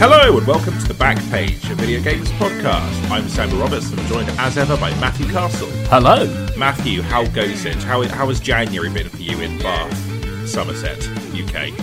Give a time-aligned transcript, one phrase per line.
[0.00, 3.10] Hello and welcome to the Back Page, a video games podcast.
[3.10, 5.68] I'm Samuel Roberts and I'm joined as ever by Matthew Castle.
[5.90, 6.24] Hello.
[6.56, 7.74] Matthew, how goes it?
[7.82, 9.94] How, how has January been for you in Bath,
[10.48, 11.78] Somerset, UK?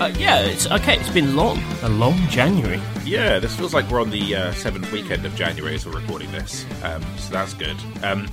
[0.00, 1.00] Uh, yeah, it's okay.
[1.00, 2.80] It's been long, a long January.
[3.04, 6.30] Yeah, this feels like we're on the uh, seventh weekend of January as we're recording
[6.30, 7.76] this, um, so that's good.
[8.04, 8.28] Um,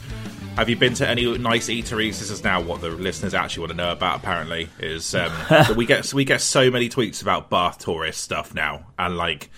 [0.59, 2.19] have you been to any nice eateries?
[2.19, 4.19] This is now what the listeners actually want to know about.
[4.19, 5.31] Apparently, is um,
[5.77, 9.49] we get we get so many tweets about Bath tourist stuff now, and like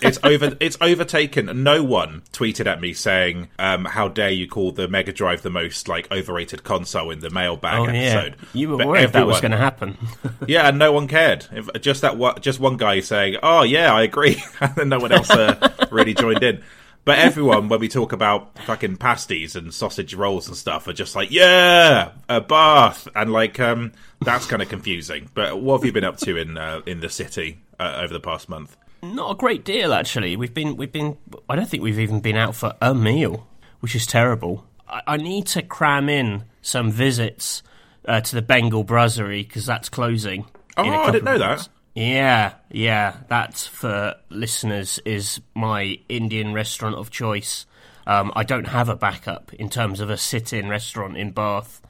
[0.00, 1.62] it's over it's overtaken.
[1.62, 5.50] No one tweeted at me saying, um, "How dare you call the Mega Drive the
[5.50, 9.26] most like overrated console in the mailbag Oh yeah, episode?" you were But worried that
[9.26, 9.98] was going to happen.
[10.48, 11.46] yeah, and no one cared.
[11.52, 15.00] If, just that one, just one guy saying, "Oh yeah, I agree," and then no
[15.00, 16.62] one else uh, really joined in.
[17.04, 21.14] But everyone, when we talk about fucking pasties and sausage rolls and stuff, are just
[21.14, 25.28] like, "Yeah, a bath," and like, um, that's kind of confusing.
[25.34, 28.20] But what have you been up to in uh, in the city uh, over the
[28.20, 28.76] past month?
[29.02, 30.34] Not a great deal, actually.
[30.36, 31.18] We've been, we've been.
[31.48, 33.46] I don't think we've even been out for a meal,
[33.80, 34.64] which is terrible.
[34.88, 37.62] I, I need to cram in some visits
[38.06, 40.46] uh, to the Bengal Brasserie because that's closing.
[40.78, 41.68] Oh, I didn't know that.
[41.94, 43.16] Yeah, yeah.
[43.28, 47.66] That for listeners is my Indian restaurant of choice.
[48.06, 51.80] Um, I don't have a backup in terms of a sit-in restaurant in Bath.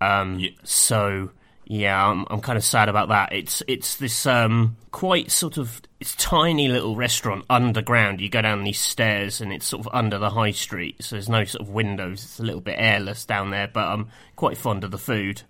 [0.00, 1.30] Um, So
[1.64, 3.32] yeah, I'm, I'm kind of sad about that.
[3.32, 8.20] It's it's this um, quite sort of it's tiny little restaurant underground.
[8.20, 11.28] You go down these stairs and it's sort of under the high street, so there's
[11.28, 12.24] no sort of windows.
[12.24, 15.42] It's a little bit airless down there, but I'm quite fond of the food.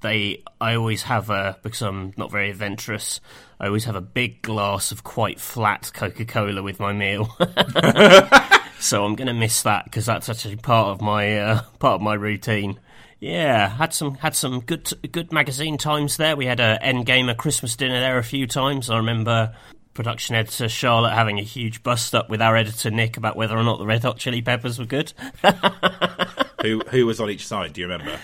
[0.00, 3.20] They, I always have a because I'm not very adventurous.
[3.60, 7.24] I always have a big glass of quite flat Coca Cola with my meal.
[8.78, 12.00] so I'm going to miss that because that's actually part of my uh, part of
[12.00, 12.78] my routine.
[13.20, 16.36] Yeah, had some had some good good magazine times there.
[16.36, 18.90] We had a NGamer Christmas dinner there a few times.
[18.90, 19.54] I remember
[19.92, 23.64] production editor Charlotte having a huge bust up with our editor Nick about whether or
[23.64, 25.12] not the Red Hot Chili Peppers were good.
[26.62, 27.72] Who who was on each side?
[27.72, 28.18] Do you remember?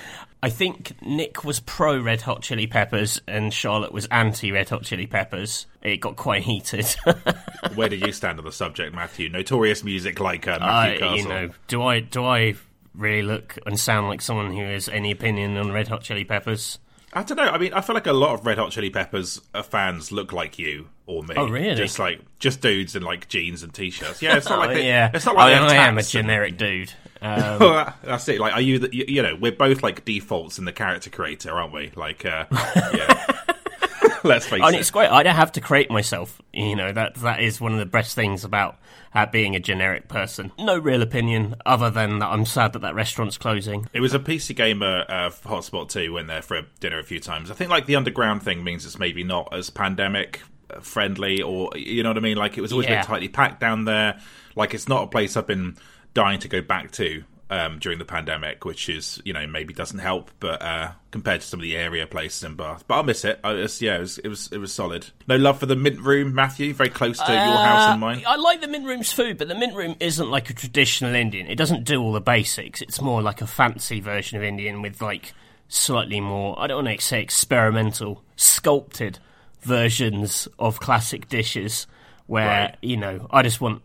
[0.44, 4.82] I think Nick was pro Red Hot Chili Peppers and Charlotte was anti Red Hot
[4.82, 5.66] Chili Peppers.
[5.82, 6.86] It got quite heated.
[7.74, 9.28] Where do you stand on the subject, Matthew?
[9.28, 11.16] Notorious music like uh, Matthew Castle.
[11.16, 12.54] you know, do I do I
[12.94, 16.78] really look and sound like someone who has any opinion on Red Hot Chili Peppers?
[17.16, 17.44] I don't know.
[17.44, 20.32] I mean, I feel like a lot of Red Hot Chili Peppers uh, fans look
[20.32, 21.36] like you or me.
[21.36, 21.74] Oh, really?
[21.76, 24.20] Just like just dudes in like jeans and t-shirts.
[24.20, 26.14] Yeah, it's not like Oh, they, yeah, It's not like I, I am a tats
[26.14, 26.92] and- generic dude.
[27.24, 28.38] Um, That's it.
[28.38, 28.78] Like, are you?
[28.80, 31.90] The, you, you know, we're both like defaults in the character creator, aren't we?
[31.96, 33.26] Like, uh, yeah.
[34.24, 34.80] Let's face and it.
[34.80, 35.10] it's great.
[35.10, 36.40] I don't have to create myself.
[36.52, 38.78] You know that that is one of the best things about
[39.14, 40.50] uh, being a generic person.
[40.58, 43.86] No real opinion other than that I'm sad that that restaurant's closing.
[43.92, 46.14] It was a PC Gamer uh, hotspot too.
[46.14, 47.50] Went there for dinner a few times.
[47.50, 50.40] I think like the underground thing means it's maybe not as pandemic
[50.70, 52.38] uh, friendly, or you know what I mean.
[52.38, 53.00] Like it was always Yeah.
[53.02, 54.18] bit tightly packed down there.
[54.56, 55.76] Like it's not a place I've been
[56.14, 59.98] dying to go back to um, during the pandemic, which is you know maybe doesn't
[59.98, 63.24] help, but uh, compared to some of the area places in Bath, but I'll miss
[63.24, 63.38] it.
[63.44, 65.06] I just, yeah, it was, it was it was solid.
[65.28, 66.72] No love for the Mint Room, Matthew.
[66.72, 68.22] Very close to your house and mine.
[68.24, 71.14] Uh, I like the mint room's food, but the mint room isn't like a traditional
[71.14, 71.46] Indian.
[71.46, 72.80] It doesn't do all the basics.
[72.80, 75.34] It's more like a fancy version of Indian with like
[75.68, 76.58] slightly more.
[76.58, 79.18] I don't want to say experimental, sculpted
[79.60, 81.86] versions of classic dishes.
[82.26, 82.76] Where Right.
[82.80, 83.82] you know, I just want.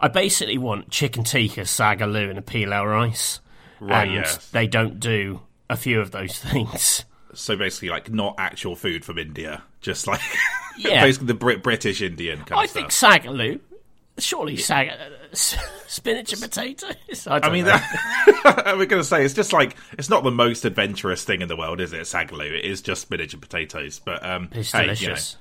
[0.00, 3.40] I basically want chicken tikka, saag aloo, and a pilau rice.
[3.80, 4.50] Right, and yes.
[4.50, 7.04] they don't do a few of those things.
[7.34, 10.20] So basically, like not actual food from India, just like
[10.78, 11.02] Yeah.
[11.02, 13.60] basically the Brit- British Indian kind I of think saag aloo.
[14.18, 15.36] Surely sag, uh,
[15.86, 17.26] spinach and potatoes.
[17.26, 17.70] I, I mean, know.
[18.44, 21.48] that, we're going to say it's just like it's not the most adventurous thing in
[21.48, 22.02] the world, is it?
[22.02, 22.52] Saag aloo.
[22.52, 25.36] It is just spinach and potatoes, but um, it's hey, you know, delicious.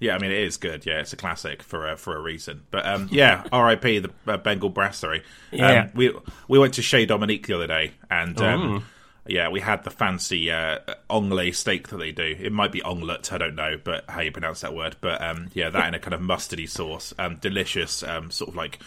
[0.00, 0.86] Yeah, I mean, it is good.
[0.86, 2.62] Yeah, it's a classic for a, for a reason.
[2.70, 4.00] But um, yeah, R.I.P.
[4.00, 5.22] the uh, Bengal Brasserie.
[5.52, 5.84] Yeah.
[5.84, 6.12] Um, we
[6.48, 8.84] we went to Chez Dominique the other day, and um,
[9.26, 10.78] yeah, we had the fancy uh,
[11.10, 12.34] onglet steak that they do.
[12.38, 14.96] It might be onglet, I don't know, but how you pronounce that word.
[15.02, 18.56] But um, yeah, that in a kind of mustardy sauce, um, delicious, um, sort of
[18.56, 18.80] like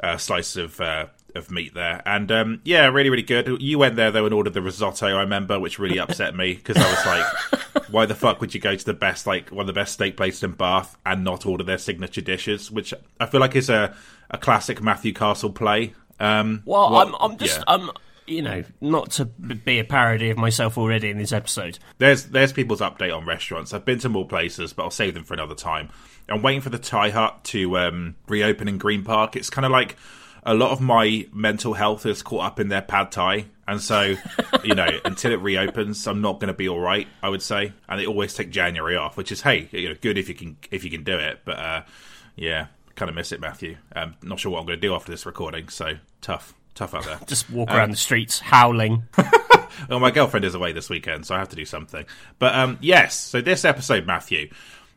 [0.00, 3.60] uh, slice of uh, of meat there, and um, yeah, really, really good.
[3.60, 5.06] You went there though and ordered the risotto.
[5.06, 8.60] I remember, which really upset me because I was like, "Why the fuck would you
[8.60, 11.46] go to the best, like one of the best steak places in Bath, and not
[11.46, 13.94] order their signature dishes?" Which I feel like is a
[14.30, 15.94] a classic Matthew Castle play.
[16.18, 17.64] Um, Well, what- I'm, I'm just, yeah.
[17.66, 17.90] I'm,
[18.26, 21.78] you know, not to be a parody of myself already in this episode.
[21.98, 23.74] There's there's people's update on restaurants.
[23.74, 25.88] I've been to more places, but I'll save them for another time.
[26.28, 29.34] I'm waiting for the Thai Hut to um, reopen in Green Park.
[29.34, 29.96] It's kind of like
[30.42, 34.14] a lot of my mental health is caught up in their pad thai, And so,
[34.64, 37.06] you know, until it reopens, I'm not going to be all right.
[37.22, 40.18] I would say, and they always take January off, which is hey, you know, good
[40.18, 41.40] if you can if you can do it.
[41.44, 41.82] But uh,
[42.36, 43.76] yeah, kind of miss it, Matthew.
[43.94, 45.68] I'm not sure what I'm going to do after this recording.
[45.68, 47.18] So tough, tough out there.
[47.26, 49.04] Just walk around the streets howling.
[49.88, 52.04] well, my girlfriend is away this weekend, so I have to do something.
[52.38, 54.50] But um, yes, so this episode, Matthew,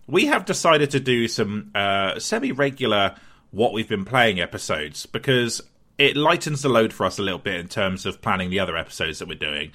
[0.08, 3.16] we have decided to do some uh, semi-regular
[3.54, 5.62] what we've been playing episodes because
[6.00, 8.76] it lightens the load for us a little bit in terms of planning the other
[8.76, 9.72] episodes that we're doing.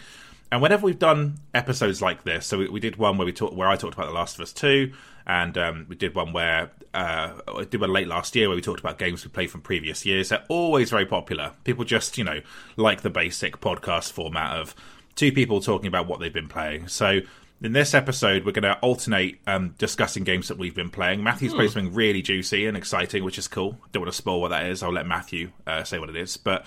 [0.50, 3.54] And whenever we've done episodes like this, so we, we did one where we talked
[3.54, 4.92] where I talked about The Last of Us Two,
[5.26, 8.62] and um, we did one where uh, I did one late last year where we
[8.62, 10.30] talked about games we played from previous years.
[10.30, 11.52] They're always very popular.
[11.64, 12.40] People just you know
[12.76, 14.74] like the basic podcast format of
[15.14, 16.88] two people talking about what they've been playing.
[16.88, 17.20] So
[17.60, 21.22] in this episode, we're going to alternate um, discussing games that we've been playing.
[21.22, 23.78] Matthew's played something really juicy and exciting, which is cool.
[23.92, 24.82] Don't want to spoil what that is.
[24.82, 26.36] I'll let Matthew uh, say what it is.
[26.36, 26.64] But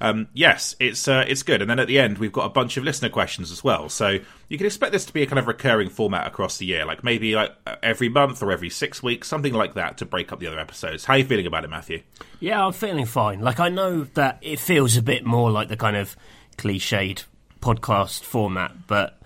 [0.00, 1.60] um, yes, it's uh, it's good.
[1.60, 3.90] And then at the end, we've got a bunch of listener questions as well.
[3.90, 6.86] So you can expect this to be a kind of recurring format across the year,
[6.86, 7.52] like maybe like
[7.82, 11.04] every month or every six weeks, something like that, to break up the other episodes.
[11.04, 12.02] How are you feeling about it, Matthew?
[12.40, 13.40] Yeah, I'm feeling fine.
[13.40, 16.16] Like I know that it feels a bit more like the kind of
[16.56, 17.24] cliched
[17.60, 19.19] podcast format, but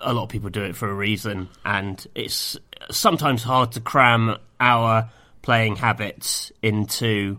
[0.00, 2.56] a lot of people do it for a reason, and it's
[2.90, 5.10] sometimes hard to cram our
[5.42, 7.38] playing habits into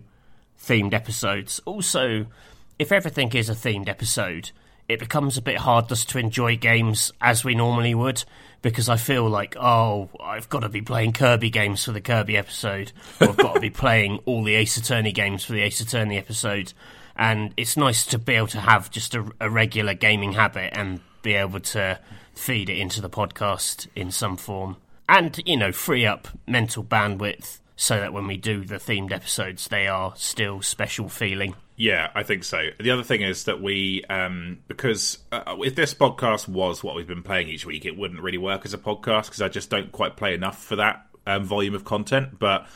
[0.62, 1.60] themed episodes.
[1.64, 2.26] Also,
[2.78, 4.50] if everything is a themed episode,
[4.88, 8.24] it becomes a bit hard just to enjoy games as we normally would
[8.62, 12.36] because I feel like, oh, I've got to be playing Kirby games for the Kirby
[12.36, 15.80] episode, or I've got to be playing all the Ace Attorney games for the Ace
[15.80, 16.72] Attorney episode.
[17.16, 21.00] And it's nice to be able to have just a, a regular gaming habit and
[21.22, 21.98] be able to
[22.40, 24.76] feed it into the podcast in some form.
[25.08, 29.68] And, you know, free up mental bandwidth so that when we do the themed episodes,
[29.68, 31.54] they are still special feeling.
[31.76, 32.68] Yeah, I think so.
[32.78, 37.06] The other thing is that we, um, because uh, if this podcast was what we've
[37.06, 39.90] been playing each week, it wouldn't really work as a podcast because I just don't
[39.90, 42.38] quite play enough for that um, volume of content.
[42.38, 42.66] But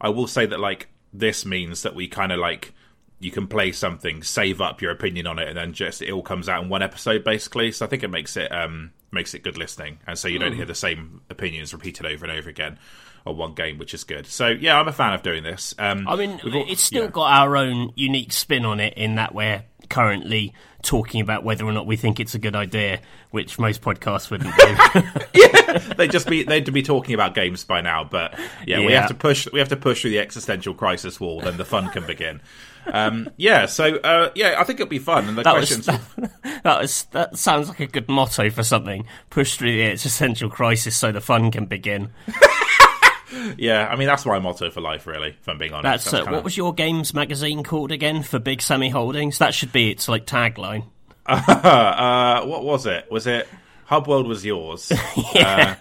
[0.00, 2.72] I will say that, like, this means that we kind of like
[3.18, 6.22] you can play something, save up your opinion on it, and then just it all
[6.22, 7.72] comes out in one episode, basically.
[7.72, 10.54] So I think it makes it um, makes it good listening, and so you don't
[10.54, 12.78] hear the same opinions repeated over and over again
[13.24, 14.26] on one game, which is good.
[14.26, 15.74] So yeah, I'm a fan of doing this.
[15.78, 17.10] Um, I mean, all- it's still yeah.
[17.10, 21.72] got our own unique spin on it in that we're currently talking about whether or
[21.72, 23.00] not we think it's a good idea,
[23.30, 25.02] which most podcasts wouldn't do.
[25.34, 28.04] yeah, they'd just be they'd be talking about games by now.
[28.04, 31.40] But yeah, we have to push we have to push through the existential crisis wall,
[31.40, 32.40] then the fun can begin.
[32.86, 35.28] Um, yeah, so uh, yeah, I think it'll be fun.
[35.28, 38.62] And the That was, questions, that, that was that sounds like a good motto for
[38.62, 39.06] something.
[39.30, 42.10] Push through the existential crisis so the fun can begin.
[43.56, 45.36] yeah, I mean that's my motto for life, really.
[45.40, 48.38] If I'm being honest, That's uh, kinda- what was your games magazine called again for
[48.38, 49.38] Big Sammy Holdings?
[49.38, 50.84] That should be its like tagline.
[51.26, 53.10] uh, what was it?
[53.10, 53.48] Was it
[53.86, 54.92] Hub World was yours?
[55.34, 55.74] uh,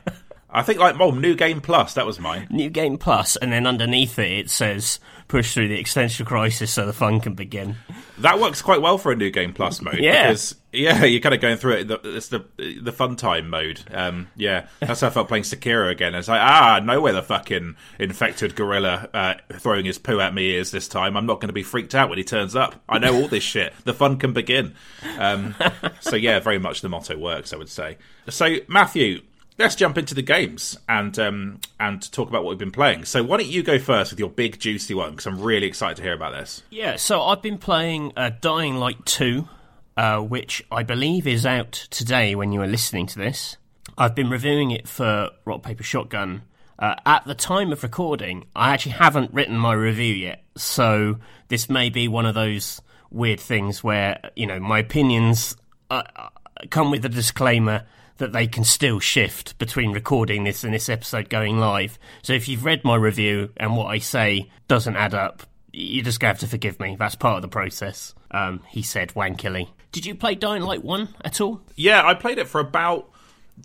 [0.50, 1.94] I think like oh, New Game Plus.
[1.96, 2.48] That was mine.
[2.50, 6.86] New Game Plus, and then underneath it it says push through the existential crisis so
[6.86, 7.76] the fun can begin.
[8.20, 9.98] That works quite well for a New Game Plus mode.
[9.98, 10.28] Yeah.
[10.28, 11.92] because yeah, you're kind of going through it.
[12.04, 12.46] It's the
[12.82, 13.82] the fun time mode.
[13.92, 16.16] Um, yeah, that's how I felt playing Sekiro again.
[16.16, 20.56] It's like ah, no way the fucking infected gorilla uh, throwing his poo at me
[20.56, 21.18] is this time.
[21.18, 22.76] I'm not going to be freaked out when he turns up.
[22.88, 23.74] I know all this shit.
[23.84, 24.76] The fun can begin.
[25.18, 25.56] Um,
[26.00, 27.54] so yeah, very much the motto works.
[27.54, 27.98] I would say.
[28.30, 29.22] So Matthew.
[29.58, 33.06] Let's jump into the games and um, and talk about what we've been playing.
[33.06, 35.12] So why don't you go first with your big juicy one?
[35.12, 36.62] Because I'm really excited to hear about this.
[36.70, 39.48] Yeah, so I've been playing uh, Dying Light 2,
[39.96, 43.56] uh, which I believe is out today when you are listening to this.
[43.98, 46.42] I've been reviewing it for Rock Paper Shotgun.
[46.78, 51.70] Uh, at the time of recording, I actually haven't written my review yet, so this
[51.70, 55.56] may be one of those weird things where, you know, my opinions
[55.90, 56.30] uh, uh,
[56.70, 57.86] come with a disclaimer
[58.18, 62.00] that they can still shift between recording this and this episode going live.
[62.22, 66.20] So if you've read my review and what I say doesn't add up, you're just
[66.22, 66.96] to have to forgive me.
[66.98, 69.70] That's part of the process, um, he said wankily.
[69.92, 71.62] Did you play Dying Light 1 at all?
[71.76, 73.10] Yeah, I played it for about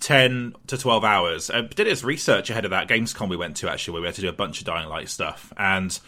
[0.01, 1.51] 10 to 12 hours.
[1.51, 4.15] I did his research ahead of that Gamescom we went to, actually, where we had
[4.17, 5.53] to do a bunch of Dying Light stuff.
[5.57, 5.99] And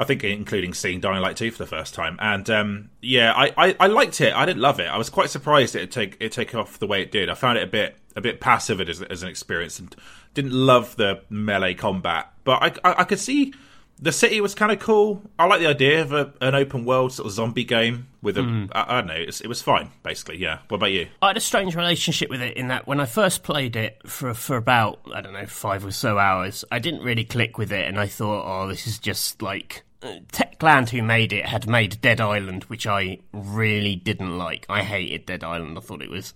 [0.00, 2.16] I think including seeing Dying Light 2 for the first time.
[2.20, 4.32] And um, yeah, I, I, I liked it.
[4.32, 4.86] I didn't love it.
[4.86, 7.28] I was quite surprised it take it take off the way it did.
[7.28, 9.94] I found it a bit a bit passive as, as an experience and
[10.34, 12.32] didn't love the melee combat.
[12.44, 13.52] But I, I, I could see
[14.00, 15.22] the city was kind of cool.
[15.38, 18.68] I like the idea of a, an open world sort of zombie game with a.
[18.72, 19.14] I, I don't know.
[19.14, 20.38] It's, it was fine, basically.
[20.38, 20.58] Yeah.
[20.68, 21.08] What about you?
[21.20, 24.34] I had a strange relationship with it in that when I first played it for
[24.34, 27.88] for about I don't know five or so hours, I didn't really click with it,
[27.88, 32.20] and I thought, oh, this is just like Techland, who made it, had made Dead
[32.20, 34.66] Island, which I really didn't like.
[34.68, 35.76] I hated Dead Island.
[35.76, 36.34] I thought it was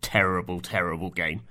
[0.00, 1.42] terrible, terrible game.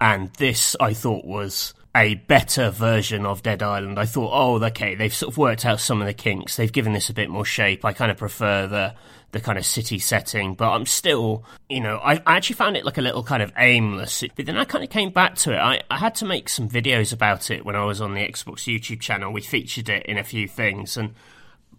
[0.00, 3.98] And this, I thought, was a better version of Dead Island.
[3.98, 6.56] I thought, oh, okay, they've sort of worked out some of the kinks.
[6.56, 7.84] They've given this a bit more shape.
[7.84, 8.94] I kind of prefer the
[9.32, 12.84] the kind of city setting, but I'm still, you know, I, I actually found it
[12.84, 14.24] like a little kind of aimless.
[14.36, 15.58] But then I kind of came back to it.
[15.58, 18.64] I, I had to make some videos about it when I was on the Xbox
[18.64, 19.32] YouTube channel.
[19.32, 21.14] We featured it in a few things, and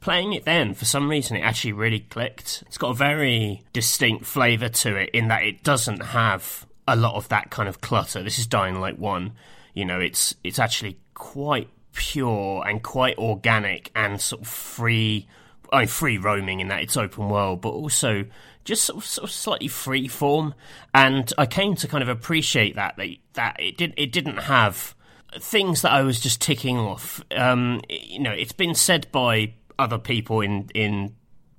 [0.01, 2.63] playing it then, for some reason, it actually really clicked.
[2.67, 7.15] It's got a very distinct flavour to it in that it doesn't have a lot
[7.15, 8.21] of that kind of clutter.
[8.21, 9.31] This is Dying Light 1
[9.73, 15.27] you know, it's it's actually quite pure and quite organic and sort of free.
[15.73, 18.25] I mean, free roaming in that it's open world, but also
[18.63, 20.53] just sort of, sort of slightly free form.
[20.93, 24.95] And I came to kind of appreciate that that, that it did it didn't have
[25.39, 27.21] things that I was just ticking off.
[27.35, 31.15] Um, you know, it's been said by other people in in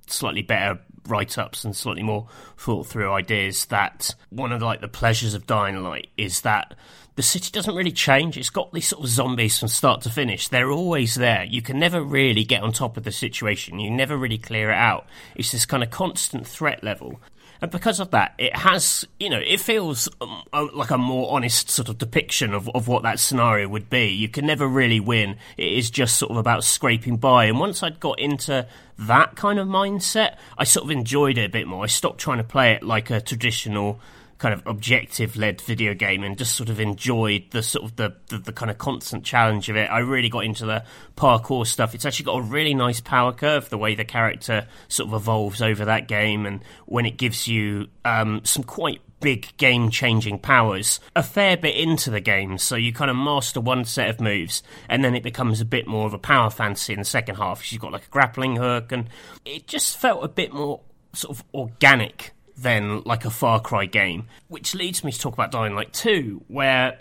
[0.07, 4.87] slightly better write ups and slightly more thought through ideas that one of like the
[4.87, 6.75] pleasures of Dying Light is that
[7.15, 8.37] the city doesn't really change.
[8.37, 10.49] It's got these sort of zombies from start to finish.
[10.49, 11.45] They're always there.
[11.45, 13.79] You can never really get on top of the situation.
[13.79, 15.07] You never really clear it out.
[15.35, 17.21] It's this kind of constant threat level.
[17.61, 20.43] And because of that, it has, you know, it feels um,
[20.73, 24.07] like a more honest sort of depiction of, of what that scenario would be.
[24.07, 25.37] You can never really win.
[25.57, 27.45] It is just sort of about scraping by.
[27.45, 28.67] And once I'd got into
[28.99, 31.83] that kind of mindset, I sort of enjoyed it a bit more.
[31.83, 33.99] I stopped trying to play it like a traditional
[34.37, 38.13] kind of objective led video game and just sort of enjoyed the sort of the,
[38.27, 39.89] the, the, kind of constant challenge of it.
[39.89, 40.83] I really got into the
[41.15, 41.95] parkour stuff.
[41.95, 45.61] It's actually got a really nice power curve, the way the character sort of evolves
[45.61, 50.99] over that game and when it gives you um, some quite big game changing powers
[51.15, 52.57] a fair bit into the game.
[52.57, 55.87] So you kind of master one set of moves and then it becomes a bit
[55.87, 57.71] more of a power fantasy in the second half.
[57.71, 59.07] You've got like a grappling hook and
[59.45, 60.81] it just felt a bit more
[61.13, 64.27] sort of organic than like a Far Cry game.
[64.47, 66.97] Which leads me to talk about Dying Light 2, where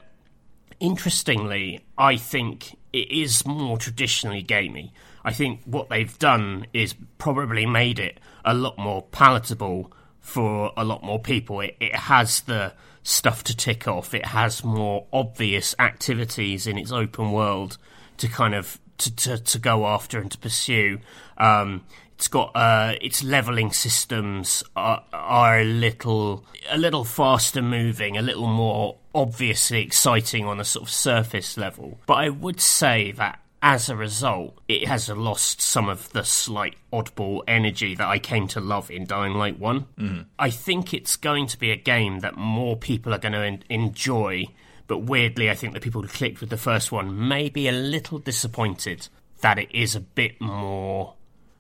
[0.80, 4.92] interestingly, I think it is more traditionally gamey.
[5.24, 10.84] I think what they've done is probably made it a lot more palatable for a
[10.84, 11.60] lot more people.
[11.60, 14.14] It, it has the stuff to tick off.
[14.14, 17.78] It has more obvious activities in its open world
[18.18, 21.00] to kind of to, to, to go after and to pursue.
[21.36, 21.84] Um,
[22.16, 28.22] it's got uh, its leveling systems are, are a little a little faster moving, a
[28.22, 31.98] little more obviously exciting on a sort of surface level.
[32.06, 36.76] But I would say that as a result, it has lost some of the slight
[36.92, 40.22] oddball energy that I came to love in Dying Light one mm-hmm.
[40.38, 43.64] I think it's going to be a game that more people are going to en-
[43.70, 44.48] enjoy.
[44.86, 47.72] But weirdly, I think the people who clicked with the first one may be a
[47.72, 49.08] little disappointed
[49.40, 51.14] that it is a bit more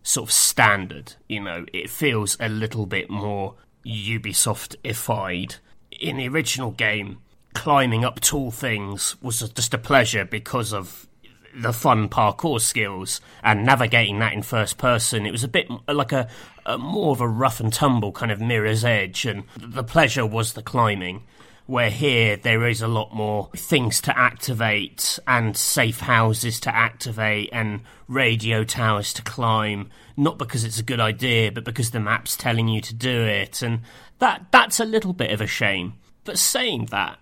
[0.04, 1.14] sort of standard.
[1.28, 5.56] You know, it feels a little bit more Ubisoft-ified.
[5.90, 7.18] In the original game,
[7.54, 11.08] climbing up tall things was just a pleasure because of
[11.56, 15.24] the fun parkour skills and navigating that in first person.
[15.24, 16.28] It was a bit like a,
[16.66, 20.52] a more of a rough and tumble kind of mirror's edge, and the pleasure was
[20.52, 21.22] the climbing
[21.66, 27.48] where here there is a lot more things to activate and safe houses to activate
[27.52, 29.90] and radio towers to climb.
[30.16, 33.62] Not because it's a good idea but because the map's telling you to do it.
[33.62, 33.80] And
[34.18, 35.94] that that's a little bit of a shame.
[36.24, 37.18] But saying that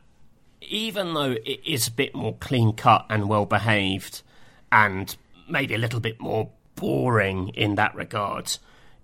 [0.60, 4.22] even though it is a bit more clean cut and well behaved
[4.70, 5.16] and
[5.48, 8.56] maybe a little bit more boring in that regard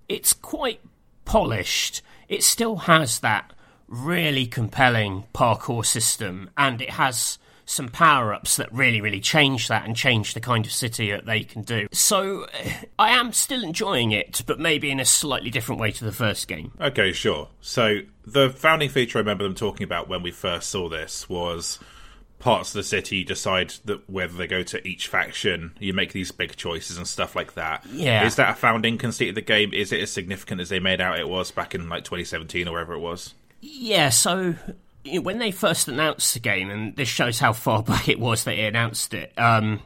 [0.09, 0.81] it's quite
[1.25, 2.03] polished.
[2.29, 3.53] It still has that
[3.89, 9.85] really compelling parkour system, and it has some power ups that really, really change that
[9.85, 11.87] and change the kind of city that they can do.
[11.93, 12.47] So
[12.99, 16.49] I am still enjoying it, but maybe in a slightly different way to the first
[16.49, 16.73] game.
[16.81, 17.49] Okay, sure.
[17.61, 21.79] So the founding feature I remember them talking about when we first saw this was
[22.39, 26.31] parts of the city decide that whether they go to each faction you make these
[26.31, 29.75] big choices and stuff like that yeah is that a founding conceit of the game
[29.75, 32.71] is it as significant as they made out it was back in like 2017 or
[32.71, 34.55] wherever it was yeah, so
[35.05, 38.57] when they first announced the game, and this shows how far back it was that
[38.57, 39.81] they announced it, um,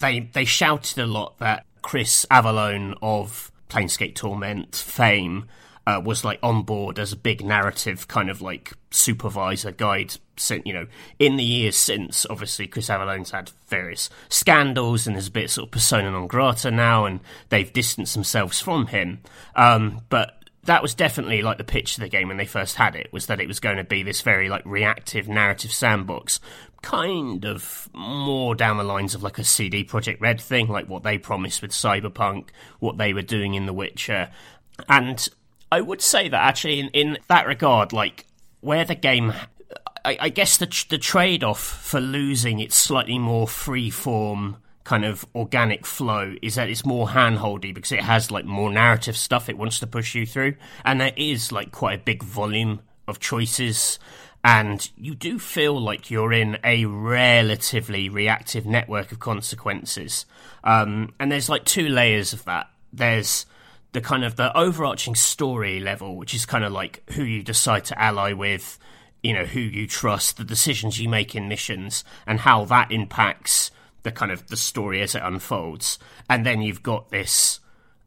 [0.00, 5.46] they they shouted a lot that Chris Avellone of Planescape Torment fame
[5.86, 10.14] uh, was like on board as a big narrative kind of like supervisor guide.
[10.48, 10.86] You know,
[11.18, 15.68] in the years since, obviously Chris Avellone's had various scandals and there's a bit sort
[15.68, 17.20] of persona non grata now, and
[17.50, 19.20] they've distanced themselves from him.
[19.54, 22.96] Um, but that was definitely like the pitch of the game when they first had
[22.96, 26.40] it was that it was going to be this very like reactive narrative sandbox
[26.84, 31.02] kind of more down the lines of like a CD Projekt Red thing, like what
[31.02, 34.30] they promised with Cyberpunk, what they were doing in The Witcher.
[34.86, 35.26] And
[35.72, 38.26] I would say that actually, in, in that regard, like
[38.60, 39.32] where the game,
[40.04, 45.04] I, I guess the, the trade off for losing its slightly more free form kind
[45.04, 49.48] of organic flow is that it's more handholdy because it has like more narrative stuff
[49.48, 53.18] it wants to push you through and there is like quite a big volume of
[53.18, 53.98] choices
[54.44, 60.26] and you do feel like you're in a relatively reactive network of consequences.
[60.62, 62.68] Um, and there's like two layers of that.
[62.92, 63.46] There's
[63.92, 67.86] the kind of the overarching story level, which is kind of like who you decide
[67.86, 68.78] to ally with,
[69.22, 73.70] you know, who you trust, the decisions you make in missions, and how that impacts
[74.04, 75.98] the kind of the story as it unfolds.
[76.30, 77.60] And then you've got this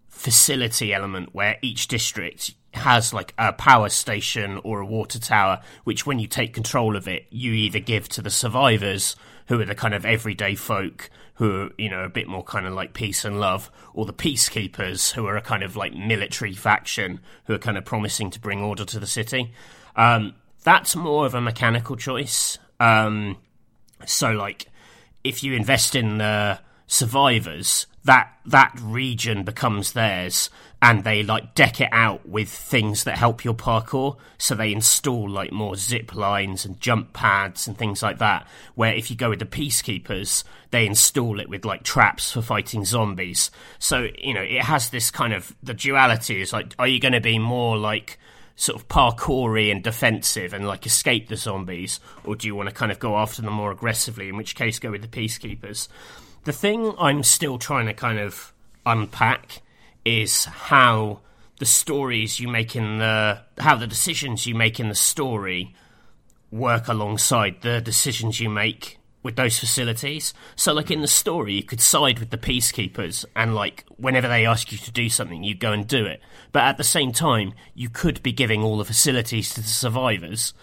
[0.08, 6.06] facility element where each district has like a power station or a water tower, which
[6.06, 9.16] when you take control of it, you either give to the survivors,
[9.48, 12.66] who are the kind of everyday folk who are, you know, a bit more kind
[12.66, 16.54] of like peace and love, or the peacekeepers, who are a kind of like military
[16.54, 19.52] faction who are kind of promising to bring order to the city.
[19.96, 22.58] Um, that's more of a mechanical choice.
[22.80, 23.38] Um,
[24.06, 24.66] so, like,
[25.28, 30.50] if you invest in the survivors, that that region becomes theirs
[30.82, 34.16] and they like deck it out with things that help your parkour.
[34.38, 38.94] So they install like more zip lines and jump pads and things like that where
[38.94, 43.52] if you go with the peacekeepers they install it with like traps for fighting zombies.
[43.80, 47.14] So you know it has this kind of the duality is like are you going
[47.14, 48.18] to be more like
[48.58, 52.76] sort of parkoury and defensive and like escape the zombies or do you want to
[52.76, 55.88] kind of go after them more aggressively in which case go with the peacekeepers
[56.44, 58.52] the thing I'm still trying to kind of
[58.86, 59.62] unpack
[60.06, 61.20] is how
[61.60, 65.76] the stories you make in the how the decisions you make in the story
[66.50, 70.34] work alongside the decisions you make with those facilities.
[70.56, 74.46] So like in the story you could side with the peacekeepers and like whenever they
[74.46, 76.22] ask you to do something you go and do it.
[76.58, 80.56] But at the same time you could be giving all the facilities to the survivors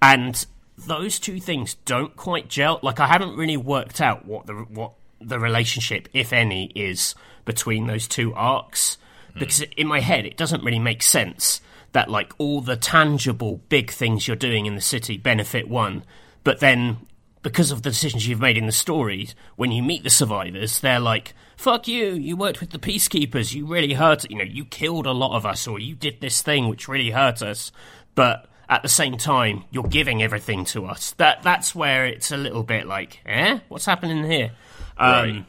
[0.00, 0.46] and
[0.78, 2.80] those two things don't quite gel.
[2.82, 7.86] Like I haven't really worked out what the what the relationship, if any, is between
[7.86, 8.96] those two arcs.
[9.34, 9.40] Mm.
[9.40, 11.60] Because in my head, it doesn't really make sense
[11.92, 16.02] that like all the tangible big things you're doing in the city benefit one,
[16.44, 16.96] but then
[17.42, 20.98] because of the decisions you've made in the stories, when you meet the survivors, they're
[20.98, 22.14] like, "Fuck you!
[22.14, 23.54] You worked with the peacekeepers.
[23.54, 24.28] You really hurt.
[24.28, 27.10] You know, you killed a lot of us, or you did this thing which really
[27.10, 27.70] hurt us."
[28.16, 31.12] But at the same time, you're giving everything to us.
[31.18, 34.50] That that's where it's a little bit like, eh, what's happening here?
[34.98, 35.44] Um, right.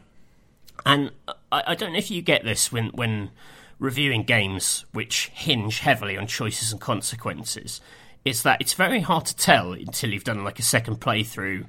[0.85, 1.11] And
[1.51, 3.31] I, I, don't know if you get this when when
[3.79, 7.81] reviewing games which hinge heavily on choices and consequences.
[8.23, 11.65] Is that it's very hard to tell until you've done like a second playthrough,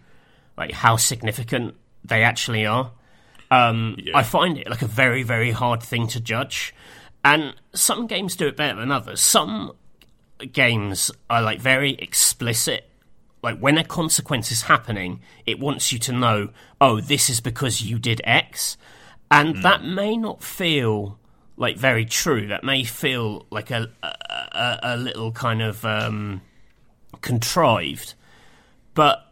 [0.59, 2.93] like how significant they actually are.
[3.55, 4.17] Um, yeah.
[4.17, 6.75] I find it like a very very hard thing to judge,
[7.25, 9.21] and some games do it better than others.
[9.21, 9.73] Some
[10.53, 12.91] games are like very explicit
[13.45, 16.49] like when a consequence is happening, it wants you to know,
[16.81, 18.79] oh, this is because you did X.
[19.31, 19.63] And mm.
[19.63, 21.19] that may not feel
[21.59, 22.47] like very true.
[22.47, 26.41] That may feel like a a, a little kind of um,
[27.21, 28.15] contrived.
[28.95, 29.24] But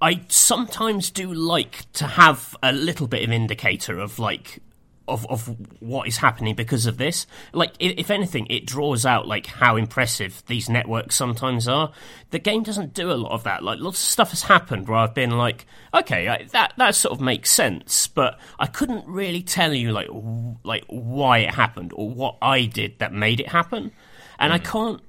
[0.00, 4.60] I sometimes do like to have a little bit of indicator of like
[5.08, 7.26] of of what is happening because of this.
[7.52, 11.92] Like, if anything, it draws out like how impressive these networks sometimes are.
[12.30, 13.64] The game doesn't do a lot of that.
[13.64, 17.20] Like, lots of stuff has happened where I've been like, okay, that that sort of
[17.20, 22.08] makes sense, but I couldn't really tell you like w- like why it happened or
[22.10, 23.90] what I did that made it happen,
[24.38, 24.56] and mm.
[24.56, 25.00] I can't.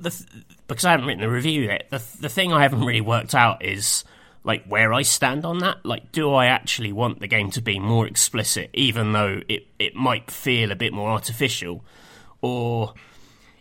[0.00, 0.26] The,
[0.68, 1.88] because I haven't written the review yet.
[1.90, 4.04] The the thing I haven't really worked out is
[4.44, 5.84] like where I stand on that.
[5.84, 9.94] Like, do I actually want the game to be more explicit, even though it, it
[9.94, 11.84] might feel a bit more artificial?
[12.40, 12.94] Or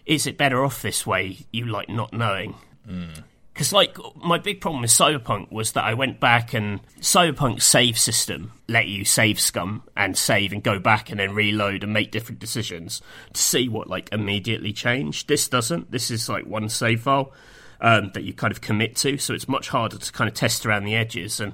[0.05, 2.55] is it better off this way, you like not knowing?
[2.85, 3.09] Hmm.
[3.57, 7.97] Because, like, my big problem with Cyberpunk was that I went back and Cyberpunk's save
[7.97, 12.11] system let you save scum and save and go back and then reload and make
[12.11, 13.01] different decisions
[13.33, 15.27] to see what, like, immediately changed.
[15.27, 15.89] This doesn't.
[15.89, 17.33] This is, like, one save file
[17.81, 19.17] um, that you kind of commit to.
[19.17, 21.39] So it's much harder to kind of test around the edges.
[21.39, 21.53] And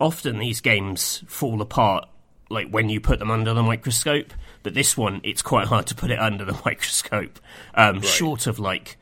[0.00, 2.08] often these games fall apart
[2.48, 4.32] like when you put them under the microscope.
[4.62, 7.38] But this one, it's quite hard to put it under the microscope.
[7.74, 8.04] Um, right.
[8.06, 8.96] Short of like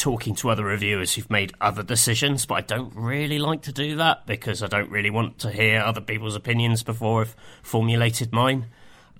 [0.00, 3.96] talking to other reviewers who've made other decisions, but I don't really like to do
[3.96, 8.66] that because I don't really want to hear other people's opinions before I've formulated mine.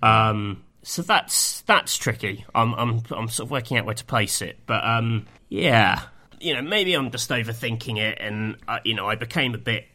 [0.02, 2.46] Um, so that's that's tricky.
[2.54, 6.02] I'm I'm I'm sort of working out where to place it, but um, yeah,
[6.40, 9.86] you know, maybe I'm just overthinking it, and uh, you know, I became a bit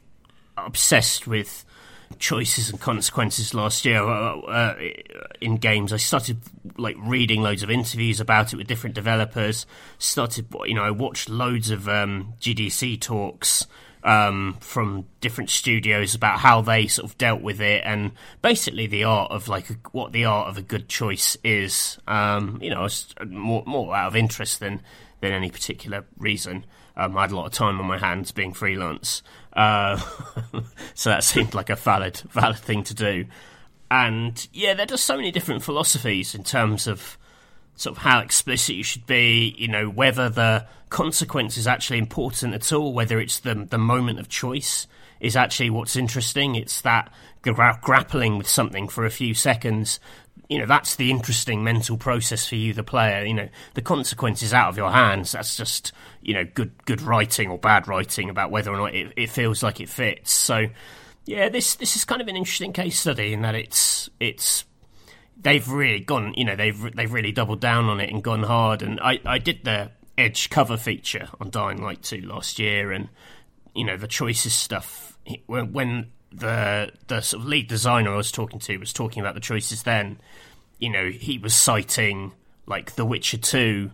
[0.56, 1.65] obsessed with
[2.20, 4.76] choices and consequences last year uh, uh,
[5.41, 5.94] in games.
[5.94, 6.39] I started
[6.78, 9.65] like reading loads of interviews about it with different developers.
[9.98, 13.68] Started, you know, I watched loads of um, GDC talks
[14.06, 19.04] um, from different studios about how they sort of dealt with it, and basically the
[19.04, 21.98] art of like a, what the art of a good choice is.
[22.08, 22.88] Um, you know,
[23.26, 24.82] more more out of interest than
[25.22, 26.65] than any particular reason.
[26.98, 29.22] Um, I had a lot of time on my hands being freelance,
[29.56, 29.98] uh,
[30.94, 33.26] so that seemed like a valid valid thing to do.
[33.89, 37.18] And yeah, there are just so many different philosophies in terms of
[37.76, 42.54] sort of how explicit you should be, you know, whether the consequence is actually important
[42.54, 44.88] at all, whether it's the the moment of choice
[45.20, 46.56] is actually what's interesting.
[46.56, 50.00] It's that gra- grappling with something for a few seconds.
[50.49, 53.25] You know, that's the interesting mental process for you, the player.
[53.25, 55.31] You know, the consequences out of your hands.
[55.31, 59.13] That's just you know good good writing or bad writing about whether or not it,
[59.15, 60.31] it feels like it fits.
[60.31, 60.67] So,
[61.25, 64.65] yeah, this this is kind of an interesting case study in that it's it's
[65.45, 68.81] they've really gone, you know, they've they've really doubled down on it and gone hard.
[68.81, 73.10] And I, I did the Edge cover feature on Dying Light 2 last year, and
[73.73, 75.17] you know the choices stuff.
[75.47, 79.41] When the the sort of lead designer I was talking to was talking about the
[79.41, 80.19] choices, then
[80.80, 82.34] you know he was citing
[82.67, 83.91] like The Witcher 2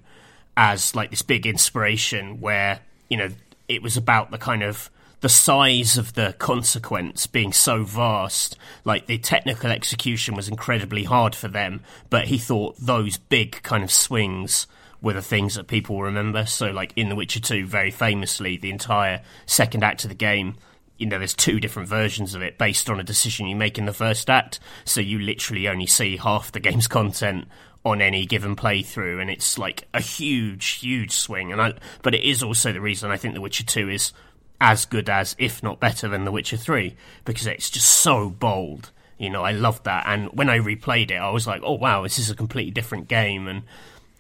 [0.58, 3.30] as like this big inspiration, where you know
[3.68, 4.90] it was about the kind of
[5.22, 11.36] the size of the consequence being so vast, like the technical execution was incredibly hard
[11.36, 14.66] for them, but he thought those big kind of swings
[15.00, 16.46] were the things that people remember.
[16.46, 20.56] So, like in The Witcher 2, very famously, the entire second act of the game,
[21.02, 23.86] you know, there's two different versions of it based on a decision you make in
[23.86, 24.60] the first act.
[24.86, 27.48] So, you literally only see half the game's content
[27.84, 31.52] on any given playthrough, and it's like a huge, huge swing.
[31.52, 34.14] And I, but it is also the reason I think The Witcher 2 is
[34.62, 38.92] as good as, if not better than, The Witcher 3 because it's just so bold.
[39.18, 40.04] You know, I loved that.
[40.06, 43.08] And when I replayed it, I was like, oh, wow, this is a completely different
[43.08, 43.48] game.
[43.48, 43.64] And,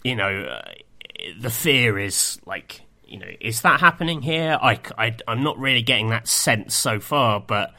[0.04, 0.72] you know, uh,
[1.40, 2.82] the fear is like,
[3.12, 4.58] you know, is that happening here?
[4.62, 7.74] I, I, I'm not really getting that sense so far, but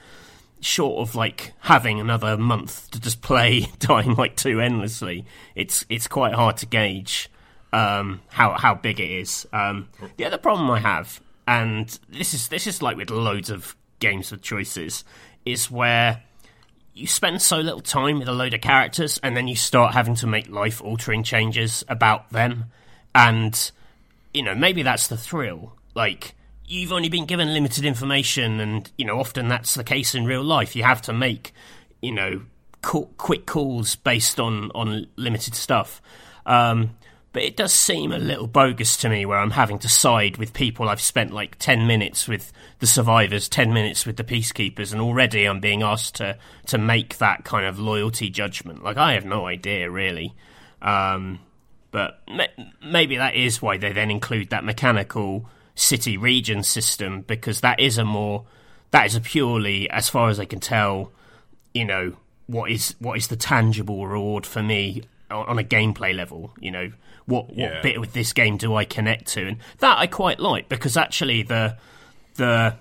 [0.60, 6.06] short of like having another month to just play Dying Light 2 endlessly, it's it's
[6.06, 7.30] quite hard to gauge
[7.72, 9.46] um, how how big it is.
[9.52, 13.76] Um, the other problem I have and this is this is like with loads of
[13.98, 15.04] games with choices,
[15.44, 16.22] is where
[16.94, 20.14] you spend so little time with a load of characters, and then you start having
[20.16, 22.66] to make life altering changes about them,
[23.14, 23.70] and
[24.34, 25.76] you know maybe that's the thrill.
[25.94, 26.34] Like
[26.66, 30.44] you've only been given limited information, and you know often that's the case in real
[30.44, 30.76] life.
[30.76, 31.52] You have to make
[32.00, 32.42] you know
[32.82, 36.02] quick calls based on on limited stuff.
[36.44, 36.96] Um,
[37.32, 40.52] but it does seem a little bogus to me where I'm having to side with
[40.52, 45.00] people I've spent like 10 minutes with the survivors, 10 minutes with the peacekeepers, and
[45.00, 48.84] already I'm being asked to, to make that kind of loyalty judgment.
[48.84, 50.34] Like, I have no idea, really.
[50.82, 51.40] Um,
[51.92, 52.20] but
[52.82, 57.98] maybe that is why they then include that mechanical city region system, because that is
[57.98, 58.44] a more,
[58.90, 61.12] that is a purely, as far as I can tell,
[61.74, 66.52] you know, what is what is the tangible reward for me on a gameplay level,
[66.58, 66.90] you know,
[67.26, 67.82] what what yeah.
[67.82, 69.46] bit with this game do I connect to?
[69.46, 71.76] And that I quite like because actually the
[72.36, 72.74] the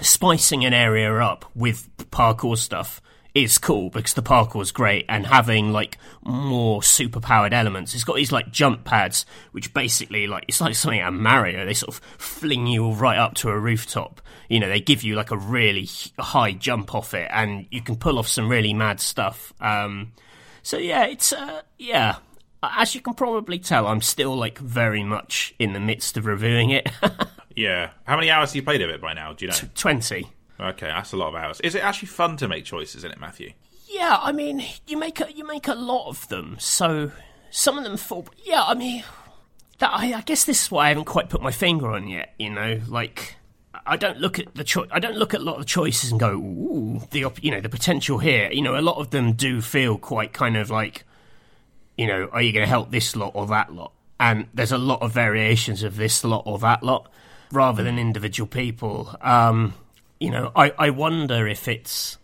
[0.00, 3.00] spicing an area up with parkour stuff
[3.44, 7.94] is cool because the parkour is great and having like more super powered elements.
[7.94, 11.64] It's got these like jump pads, which basically like it's like something out of Mario.
[11.64, 14.20] They sort of fling you right up to a rooftop.
[14.48, 17.96] You know, they give you like a really high jump off it, and you can
[17.96, 19.52] pull off some really mad stuff.
[19.60, 20.12] Um,
[20.62, 22.16] so yeah, it's uh, yeah,
[22.62, 26.70] as you can probably tell, I'm still like very much in the midst of reviewing
[26.70, 26.88] it.
[27.56, 27.90] yeah.
[28.04, 29.32] How many hours have you played of it by now?
[29.32, 29.56] Do you know?
[29.56, 30.28] T- Twenty.
[30.60, 31.60] Okay, that's a lot of hours.
[31.60, 33.52] Is it actually fun to make choices in it, Matthew?
[33.88, 36.56] Yeah, I mean, you make a, you make a lot of them.
[36.58, 37.12] So
[37.50, 38.26] some of them fall.
[38.44, 39.04] Yeah, I mean,
[39.78, 42.34] that I, I guess this is why I haven't quite put my finger on yet.
[42.38, 43.36] You know, like
[43.86, 44.88] I don't look at the choice.
[44.92, 47.60] I don't look at a lot of choices and go, ooh, the op- you know
[47.60, 48.50] the potential here.
[48.50, 51.04] You know, a lot of them do feel quite kind of like
[51.98, 53.92] you know, are you going to help this lot or that lot?
[54.20, 57.10] And there's a lot of variations of this lot or that lot
[57.52, 59.14] rather than individual people.
[59.20, 59.74] Um,
[60.20, 62.18] you know, I, I wonder if it's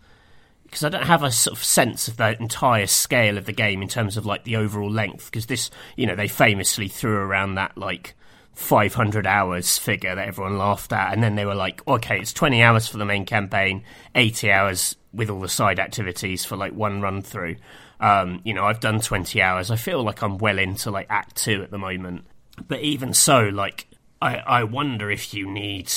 [0.65, 3.81] because I don't have a sort of sense of the entire scale of the game
[3.81, 5.27] in terms of like the overall length.
[5.27, 8.15] Because this, you know, they famously threw around that like
[8.55, 12.63] 500 hours figure that everyone laughed at, and then they were like, okay, it's 20
[12.63, 17.01] hours for the main campaign, 80 hours with all the side activities for like one
[17.01, 17.57] run through.
[18.01, 19.71] Um, you know, I've done 20 hours.
[19.71, 22.25] I feel like I'm well into like Act 2 at the moment.
[22.67, 23.87] But even so, like,
[24.21, 25.93] I, I wonder if you need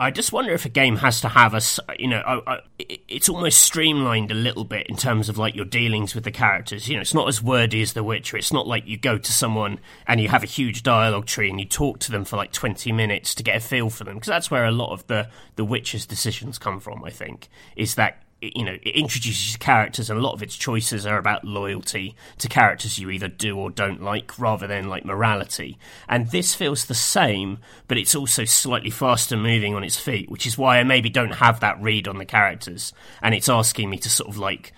[0.00, 1.60] I just wonder if a game has to have a,
[1.96, 2.42] you know,
[2.78, 6.88] it's almost streamlined a little bit in terms of like your dealings with the characters.
[6.88, 8.36] You know, it's not as wordy as The Witcher.
[8.36, 11.60] It's not like you go to someone and you have a huge dialogue tree and
[11.60, 14.14] you talk to them for like 20 minutes to get a feel for them.
[14.14, 17.94] Because that's where a lot of the, the Witcher's decisions come from, I think, is
[17.94, 22.16] that you know, it introduces characters, and a lot of its choices are about loyalty
[22.38, 25.78] to characters you either do or don't like, rather than like morality.
[26.08, 30.46] And this feels the same, but it's also slightly faster moving on its feet, which
[30.46, 33.98] is why I maybe don't have that read on the characters, and it's asking me
[33.98, 34.72] to sort of like